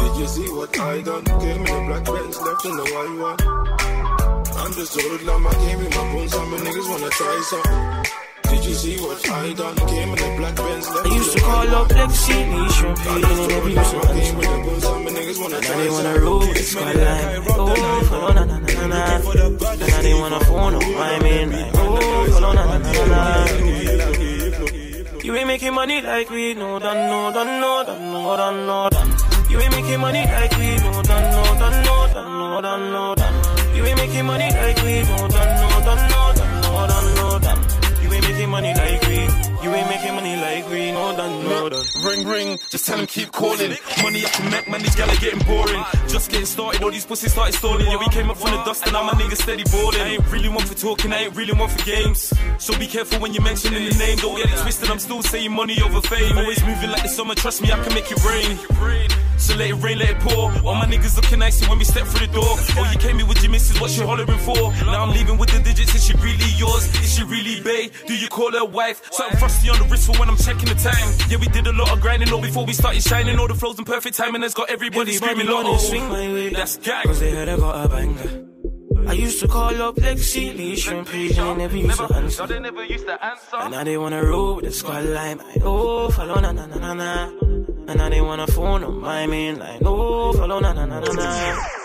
[0.00, 1.24] Did you see what I done?
[1.24, 3.38] Came in the black Benz, left in the white one.
[4.56, 8.31] I'm just a hoodlum, I came with my bones, some niggas wanna try some.
[8.52, 9.76] Did you see what I done?
[9.76, 13.72] Came in the black Benz, I used to call up Lexi, me champagne and every
[13.72, 14.92] use of answer.
[15.42, 17.42] And now they wanna roll the skyline.
[17.48, 22.26] Oh, follow na na na na now they wanna phone up, I mean, like, oh,
[22.30, 23.72] follow na na na na na.
[25.24, 28.88] You ain't making money like we no done, no done, no done, no done, no
[28.90, 29.10] done.
[29.50, 33.14] You ain't making money like we no done, no done, no done, no done, no
[33.14, 33.76] done.
[33.76, 37.31] You ain't making money like we no done, no done, no done, no done, no
[38.52, 39.51] money like we.
[39.62, 40.90] You ain't making money like we.
[40.90, 41.84] No done, no done.
[42.04, 43.76] Ring ring, just tell them keep calling.
[44.02, 45.84] Money I can make, man, these gals are getting boring.
[46.08, 47.86] Just getting started, all these pussies started stalling.
[47.86, 50.00] Yeah, we came up from the dust and now my niggas steady balling.
[50.00, 52.32] I ain't really one for talking, I ain't really one for games.
[52.58, 54.18] So be careful when you're mentioning the name.
[54.18, 56.36] Don't get it twisted, I'm still saying money over fame.
[56.38, 58.58] Always moving like the summer, trust me, I can make it rain.
[59.38, 60.52] So let it rain, let it pour.
[60.62, 62.54] All my niggas looking icy when we step through the door.
[62.78, 64.72] Oh, you came here with your missus, what she hollering for?
[64.86, 66.86] Now I'm leaving with the digits, is she really yours?
[67.02, 67.90] Is she really bae?
[68.06, 69.02] Do you call her wife?
[69.12, 71.14] Something frosty on the wrist for when I'm checking the time.
[71.28, 73.38] Yeah, we did a lot of grinding all before we started shining.
[73.38, 75.78] All the flows in perfect timing has got everybody, screaming, wanna Lotto.
[75.78, 76.48] swing my way.
[76.50, 77.04] That's gang.
[77.04, 78.48] Cause they heard I got a banger.
[79.08, 82.46] I used to call up Lexi, Lee, champagne, and they never used to answer.
[82.46, 83.56] they never used to answer.
[83.56, 85.40] And now they wanna roll with the squad line.
[85.40, 87.24] I, oh, follow na na na na na.
[87.88, 89.80] And now they wanna phone on my main line.
[89.84, 91.81] Oh, follow na na na na na.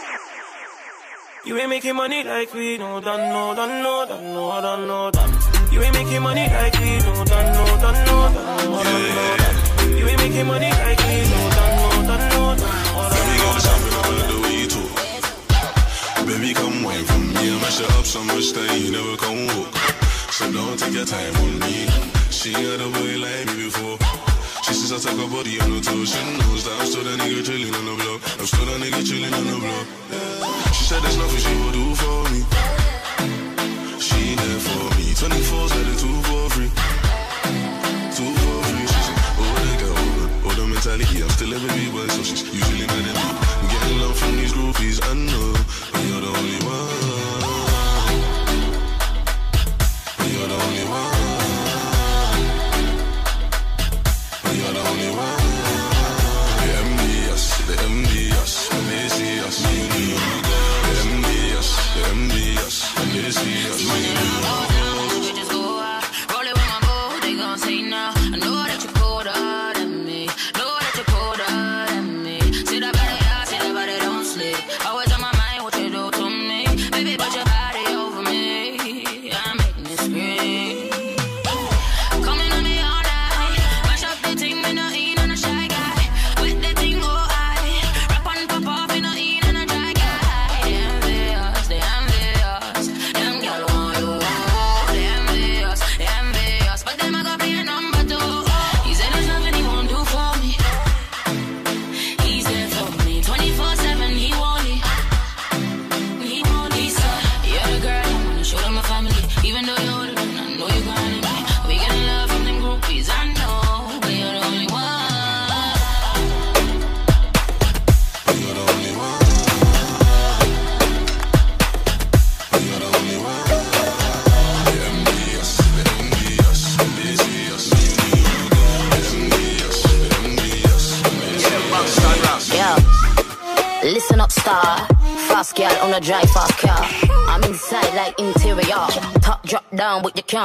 [1.46, 5.12] You ain't making money like we, no, done, no, done, no, done, no, done, no,
[5.12, 5.32] done.
[5.72, 9.38] You ain't making money like we, no, done, no, done, no, done, no, done, no,
[9.38, 9.98] done.
[9.98, 13.28] You ain't making money like we, no, done, no, done, no, done, no, done.
[13.28, 14.82] We gon' chop it all the way to.
[16.26, 17.54] Baby, come wine from me.
[17.54, 19.72] I mash it up so much that you never come walk.
[20.34, 21.88] So don't take your time on me.
[22.30, 23.98] She had a boy like me before.
[24.66, 26.12] She says I take her body on the toes.
[26.12, 28.20] She knows that I'm still that nigga chillin' on the block.
[28.40, 29.88] I'm still that nigga chillin' on the block.
[30.12, 30.37] Yeah.
[30.88, 32.40] Said there's nothing she will do for me.
[34.00, 35.14] She there for me.
[35.14, 36.72] 24 said it two for free.
[38.16, 38.88] Two for free.
[38.88, 40.48] She said, oh, older.
[40.48, 41.22] Older mentality.
[41.22, 43.20] I'm still a baby boy, so she's usually mad at me.
[43.20, 45.04] I'm getting love from these groupies.
[45.04, 45.52] I know,
[45.92, 46.97] but you're the only one.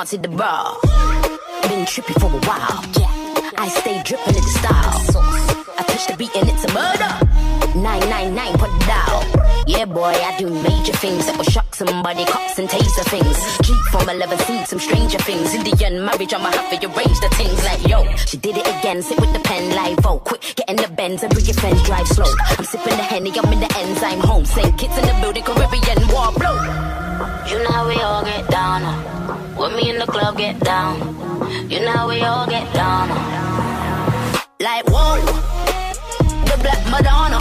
[0.06, 0.76] See the bra.
[1.68, 2.82] Been trippy for a while.
[2.98, 5.22] Yeah, I stay dripping in the style.
[5.78, 7.12] I touch the beat and it's a murder.
[7.78, 9.22] 999 put down.
[9.66, 13.36] Yeah, boy, I do major things that will shock somebody, cops and taser things.
[13.62, 15.54] Jeep from 11, seen some stranger things.
[15.54, 19.20] Indian marriage, I'ma have to arrange the things like, yo, she did it again, sit
[19.20, 22.32] with the pen like, oh, quick, get in the and bring your friends, drive slow.
[22.58, 23.70] I'm sipping the Henny, I'm in the
[24.02, 24.44] I'm home.
[24.46, 26.58] Same kids in the building, Caribbean war blow.
[27.46, 29.11] You know how we all get down.
[29.72, 29.76] Uh.
[29.76, 30.98] Me in the club get down.
[31.70, 33.08] You know we all get down.
[34.60, 35.20] Like, whoa,
[36.44, 37.31] the Black Madonna.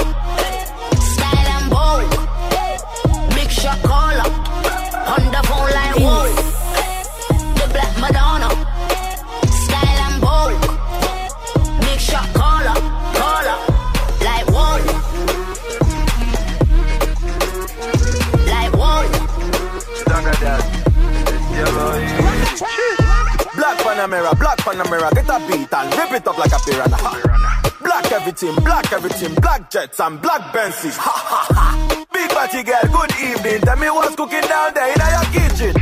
[24.83, 26.97] Panamera, Black Panamera, get a beat and rip it up like a piranha.
[26.97, 27.77] Ha.
[27.81, 30.97] Black everything, black everything, black jets and black Benzes.
[30.97, 32.05] Ha ha ha.
[32.13, 33.61] Big body girl, good evening.
[33.61, 35.73] Tell me what's cooking down there in your kitchen.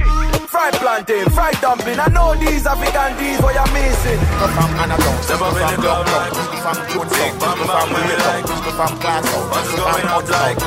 [0.50, 2.00] Fried plantain, fried dumpling.
[2.00, 4.20] I know these African D's what you're missing.
[4.20, 8.42] People from Anatole, Step up in the club like people from Jonestown, people from Wilmington,
[8.50, 10.42] people from Glasgow, What's people going from on Uptown.
[10.42, 10.60] like?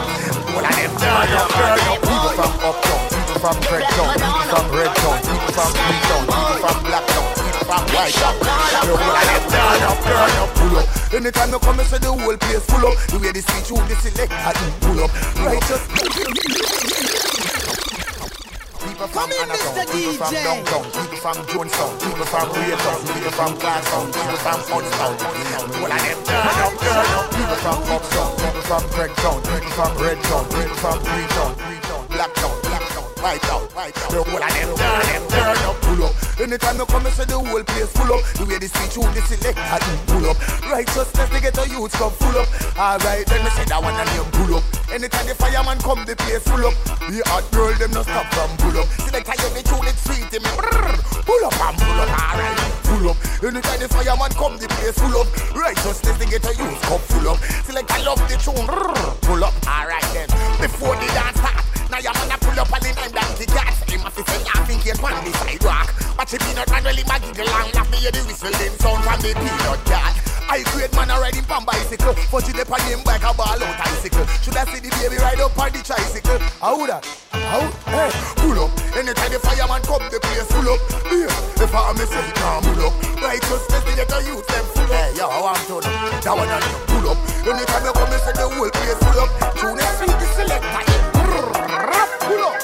[0.53, 1.99] All of them turn up, turn up.
[2.03, 7.27] People from Uptown, people from Redtown, people from Redtown, people from Greentown, people from Blacktown,
[7.33, 7.85] people from.
[7.89, 10.87] Yo, all of them turn up, turn up, pull up.
[11.13, 12.97] Anytime you come, you see the whole place full up.
[13.09, 15.11] The way the speech, who the select, I pull up.
[15.39, 15.83] Righteous.
[18.83, 24.07] People from Anatown, people from downtown, people from Jonestown, people from Raytown, people from Glasgow,
[24.07, 25.17] people from Hunstown.
[25.83, 27.31] All of them turn up, turn up.
[27.33, 31.53] People from Uptown, people from Craigtown, people from Redtown, people from Greentown,
[32.11, 32.55] Blacktown,
[33.23, 34.11] Whitetown, Whitetown.
[34.11, 36.13] Yo, all of them turn up, turn up, pull up.
[36.43, 38.19] Anytime you come, you see the whole place full up.
[38.35, 39.79] The way the speech, who the select, I
[40.11, 40.37] pull up.
[40.67, 42.51] Righteousness, they get the youth come full up.
[42.75, 44.67] Alright, let me see that one and you pull up.
[44.91, 46.75] Anytime the fireman come, the place full up.
[47.07, 48.91] The hot girl, them no stop from pull up.
[49.07, 50.51] Select how you be tune it sweet, me.
[51.23, 52.59] Pull up and pull up, alright.
[52.91, 53.17] Pull up.
[53.39, 55.31] Anytime the fireman come, the place full up.
[55.55, 57.39] Righteousness, they get the youth come full up.
[57.71, 58.67] Select I love the tune,
[59.23, 60.27] pull up, alright then.
[60.59, 63.47] Before the dance start, now your man a pull up and the time that he
[63.49, 63.73] got.
[63.89, 65.89] Him a fi say, I think he's on the sidewalk.
[66.17, 69.01] But the peanut man really ma giggle and laugh me hear the whistle them sound
[69.05, 70.13] from the peanut cat.
[70.53, 73.57] I great man a riding pan bicycle, but she dey on him bike a ball
[73.57, 74.27] out bicycle.
[74.45, 76.39] Should I see the baby ride up on the tricycle?
[76.61, 77.09] How that?
[77.33, 77.65] How?
[77.89, 78.71] Hey, pull up.
[78.93, 80.81] Anytime the fireman come, the place full up.
[81.09, 81.33] Yeah,
[81.65, 82.95] if I say he can't pull up.
[83.17, 84.93] Righteousness they get the youth them full up.
[84.93, 87.19] Hey, yo, I'm told that one and you pull up.
[87.49, 89.31] Anytime you come, you say the whole place full up.
[89.57, 91.02] Tune it sweet, the selector.
[92.23, 92.61] Pull up.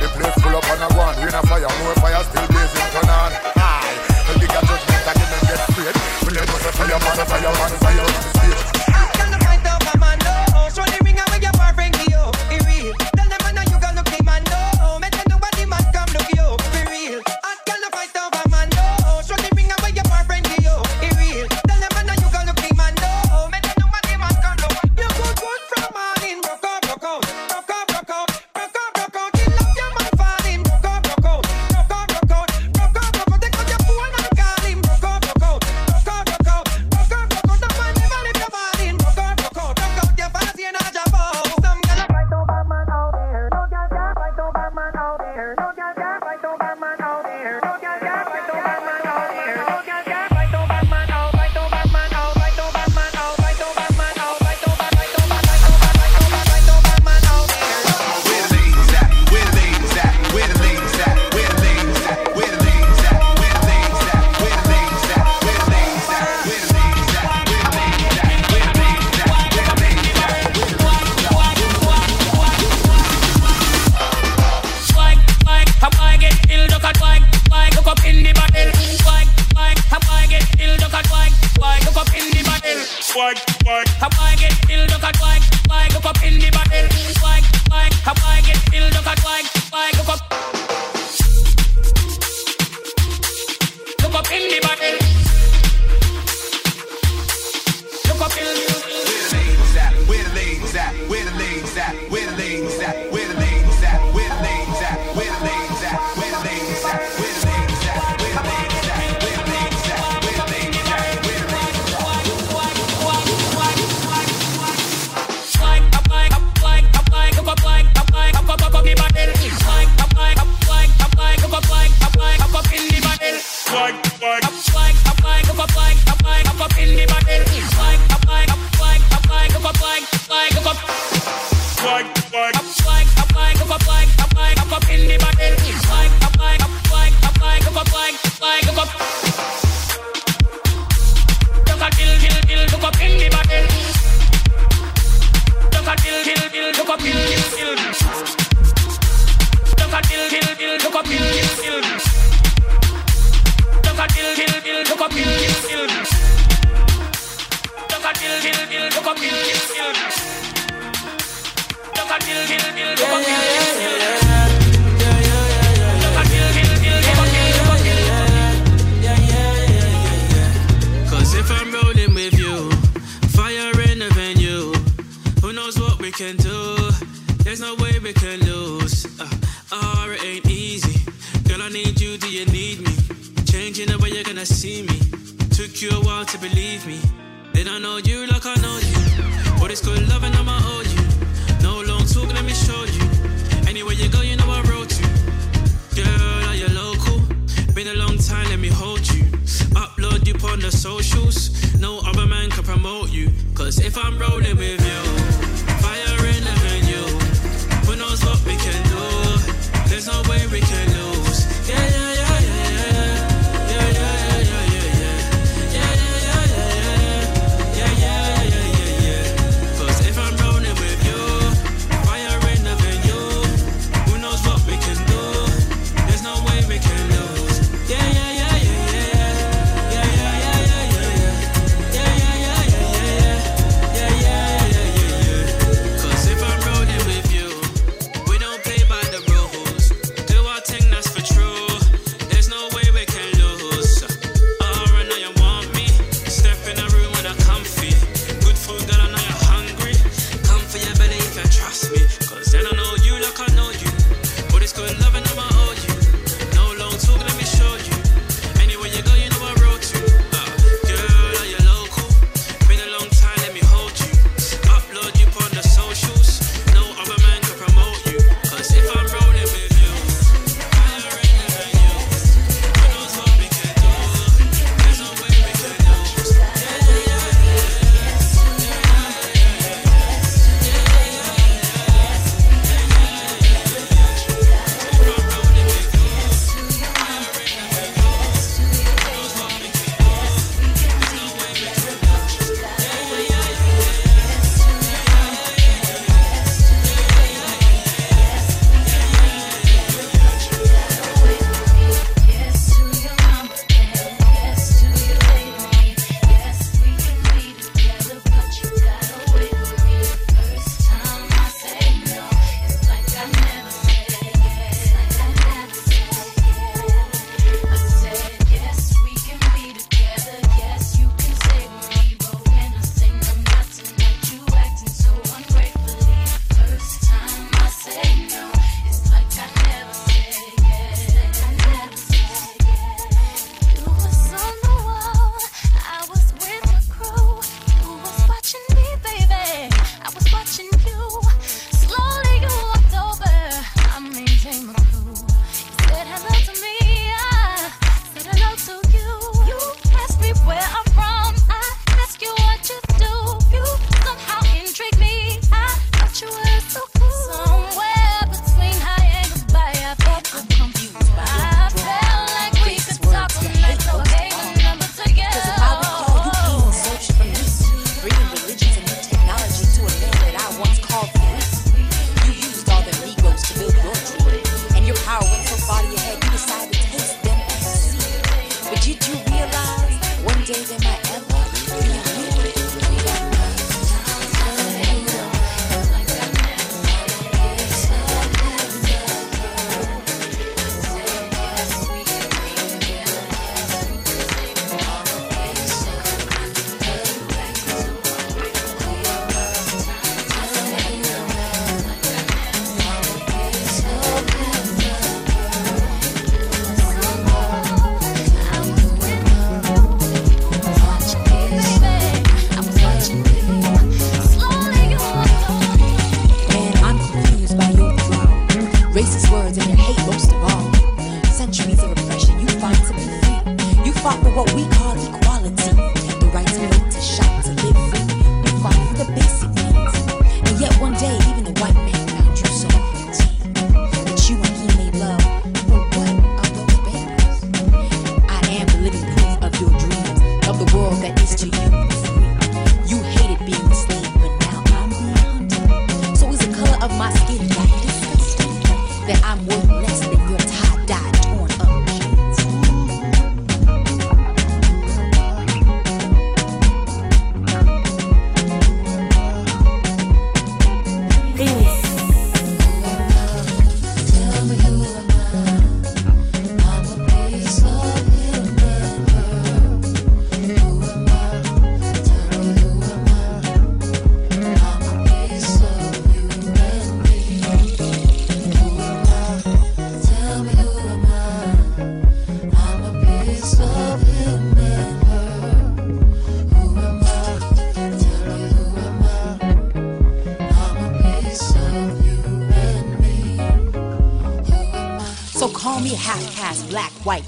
[0.00, 1.16] The place full up and a one.
[1.16, 3.32] We in fire, more fire still blazing turn on.
[3.56, 3.94] Aye.
[4.26, 5.96] The bigger judgment I didn't get straight.
[6.26, 8.35] We let us a fire, man, a fire, man, fire.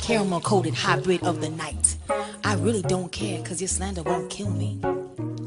[0.09, 1.97] caramel coated hybrid of the night.
[2.43, 4.81] I really don't care, cause your slander won't kill me.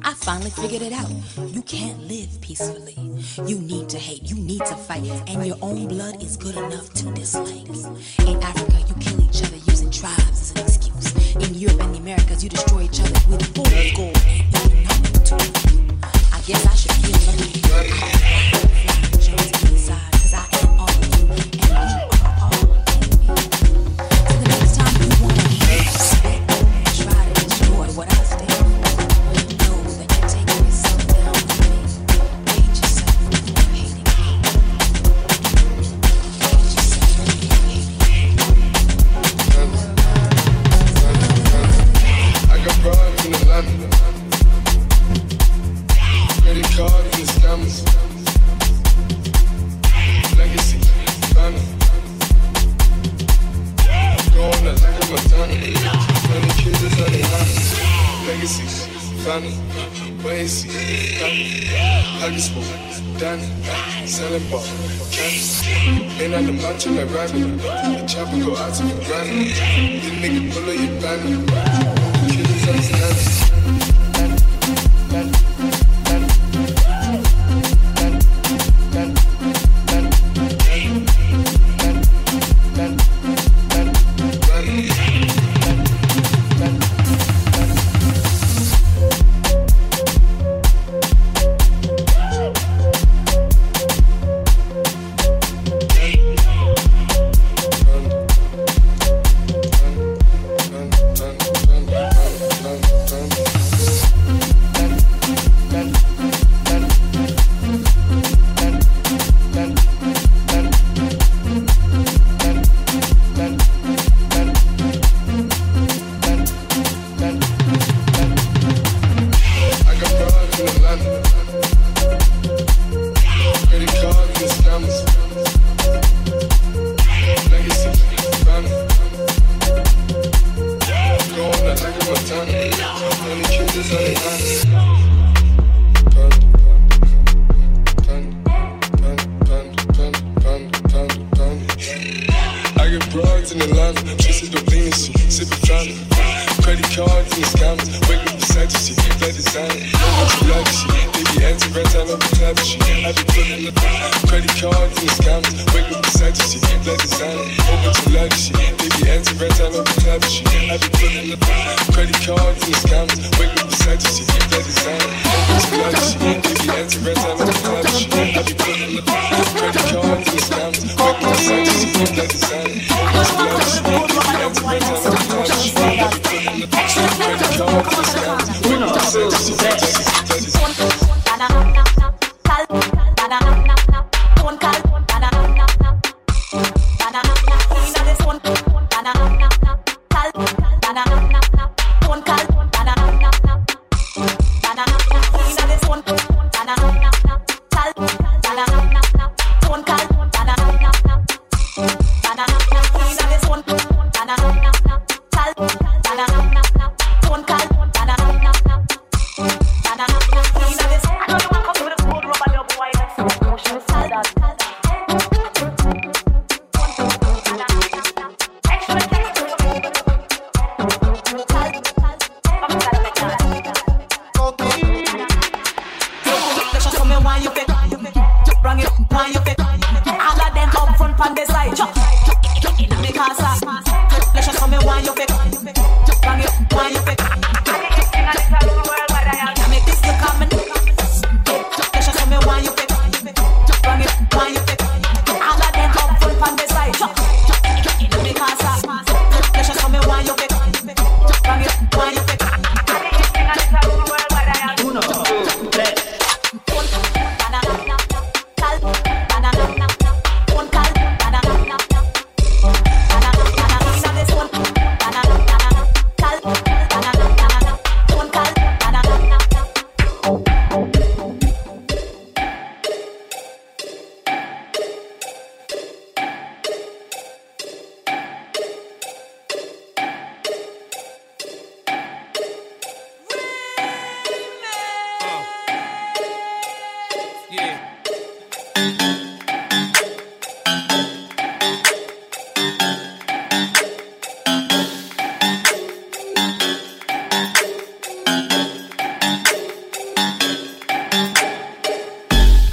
[0.03, 1.09] I finally figured it out.
[1.47, 2.95] You can't live peacefully.
[3.47, 6.93] You need to hate, you need to fight, and your own blood is good enough
[6.93, 7.65] to dislike.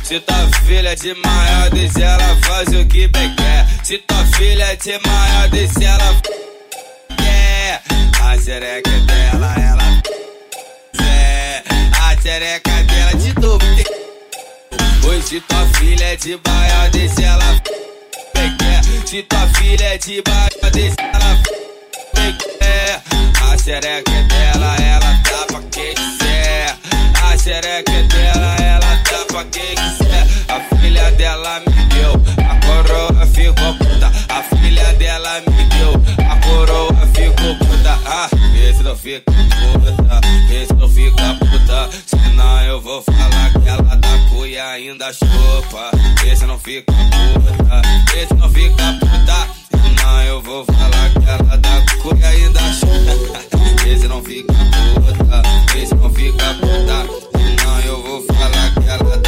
[0.08, 3.66] Se tua filha de maior, desce ela faz o que bem quer.
[3.84, 6.22] Se tua filha de maior, desce ela
[7.14, 7.82] quer.
[8.22, 10.02] A xereca é dela, ela
[11.04, 11.62] é.
[12.00, 13.66] A xereca dela de novo.
[15.06, 17.62] Hoje tua filha é de baia, desce ela
[18.34, 19.06] bem quer.
[19.06, 21.38] Se tua filha é de baia, desce ela
[22.14, 23.02] bem quer.
[23.42, 26.76] A xereca é dela, ela tá pra quem quiser.
[27.22, 28.57] A xereca é dela, ela tá
[29.38, 30.26] pra quem quiser.
[30.48, 32.12] A filha dela me deu,
[32.44, 34.10] a coroa ficou puta.
[34.28, 35.92] A filha dela me deu,
[36.28, 37.98] a coroa ficou puta.
[38.04, 38.28] Ah,
[38.68, 40.20] esse não fica puta,
[40.52, 41.88] esse não fica puta.
[42.06, 45.90] Senão eu vou falar que ela da cuia ainda chupa.
[46.26, 49.48] Esse não fica puta, esse não fica puta.
[49.70, 53.38] Senão eu vou falar que ela da cuia ainda chupa.
[53.88, 55.42] Esse não fica puta,
[55.74, 57.37] esse não fica puta.
[57.84, 59.18] Eu vou falar que ela.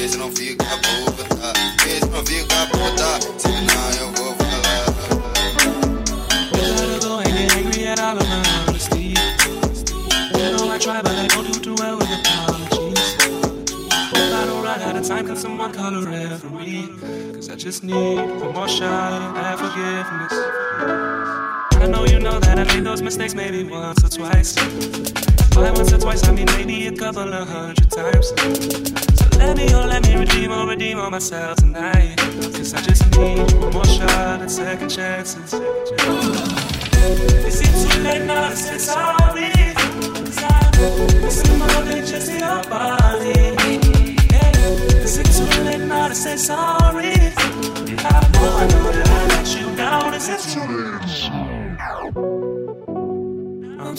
[0.00, 1.24] Esse não fica puta,
[2.10, 3.18] não fica puta.
[3.36, 4.48] Senão eu vou falar.
[10.38, 13.16] You know I try, but I don't do too well with apologies.
[13.20, 16.88] If I don't run out of time, can someone call a referee?
[17.34, 20.32] Cause I just need one more shot at forgiveness.
[21.82, 24.54] I know you know that I made those mistakes maybe once or twice.
[25.58, 28.28] By once or twice, I mean maybe a couple of hundred times.
[28.28, 32.16] So let me, oh, let me redeem or redeem on myself tonight.
[32.16, 35.52] Cause I just need one more shot at second chances.
[35.54, 35.62] It
[37.90, 39.50] too late now to say sorry?
[40.38, 43.56] I'm missing more than just your body.
[44.30, 45.02] Yeah.
[45.02, 47.10] Is it too late now to say sorry?
[47.10, 50.14] I know, I know that I let you down.
[50.14, 50.66] Is it too
[52.54, 52.57] late?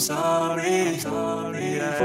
[0.00, 1.98] I'm sorry, sorry, yeah.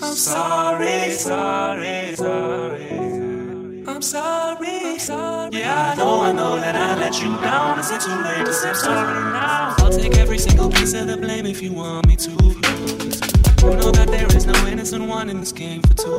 [0.00, 3.84] I'm sorry, sorry, sorry.
[3.86, 5.58] I'm sorry, sorry.
[5.58, 7.78] Yeah, I know, I know that I let you down.
[7.78, 9.74] Is it too late to say sorry now?
[9.80, 12.30] I'll take every single piece of the blame if you want me to.
[12.30, 16.18] You know that there is no innocent one in this game for two.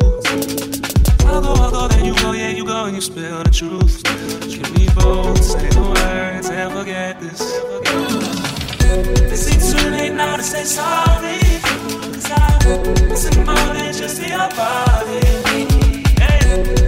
[1.25, 4.03] I'll go, I'll go, then you go, yeah, you go and you spill the truth.
[4.03, 7.41] Can we both say the words and forget this?
[7.41, 8.10] Is
[9.31, 11.39] is it too late now to say sorry.
[13.09, 15.21] Cause It's more than just your body.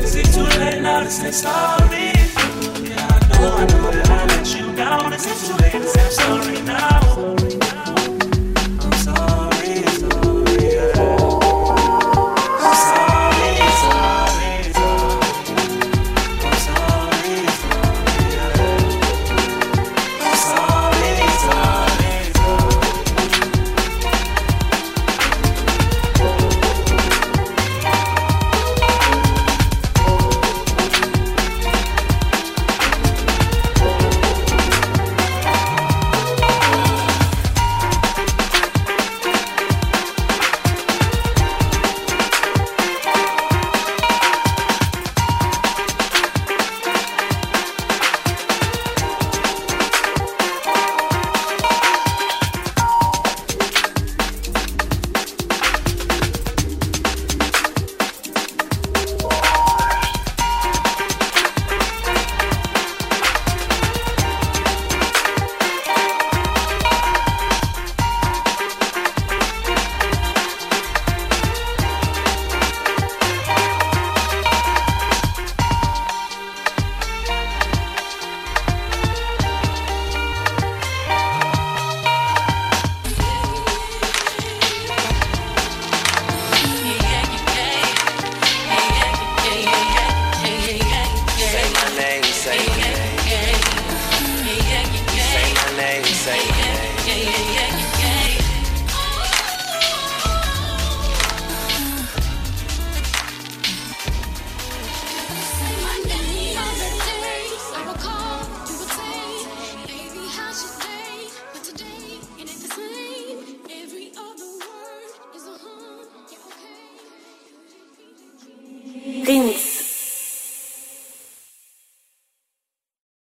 [0.04, 2.12] Is it too late now to say sorry.
[2.84, 5.14] Yeah, I know, I know that I let you down.
[5.14, 7.43] Is it too late to say sorry now.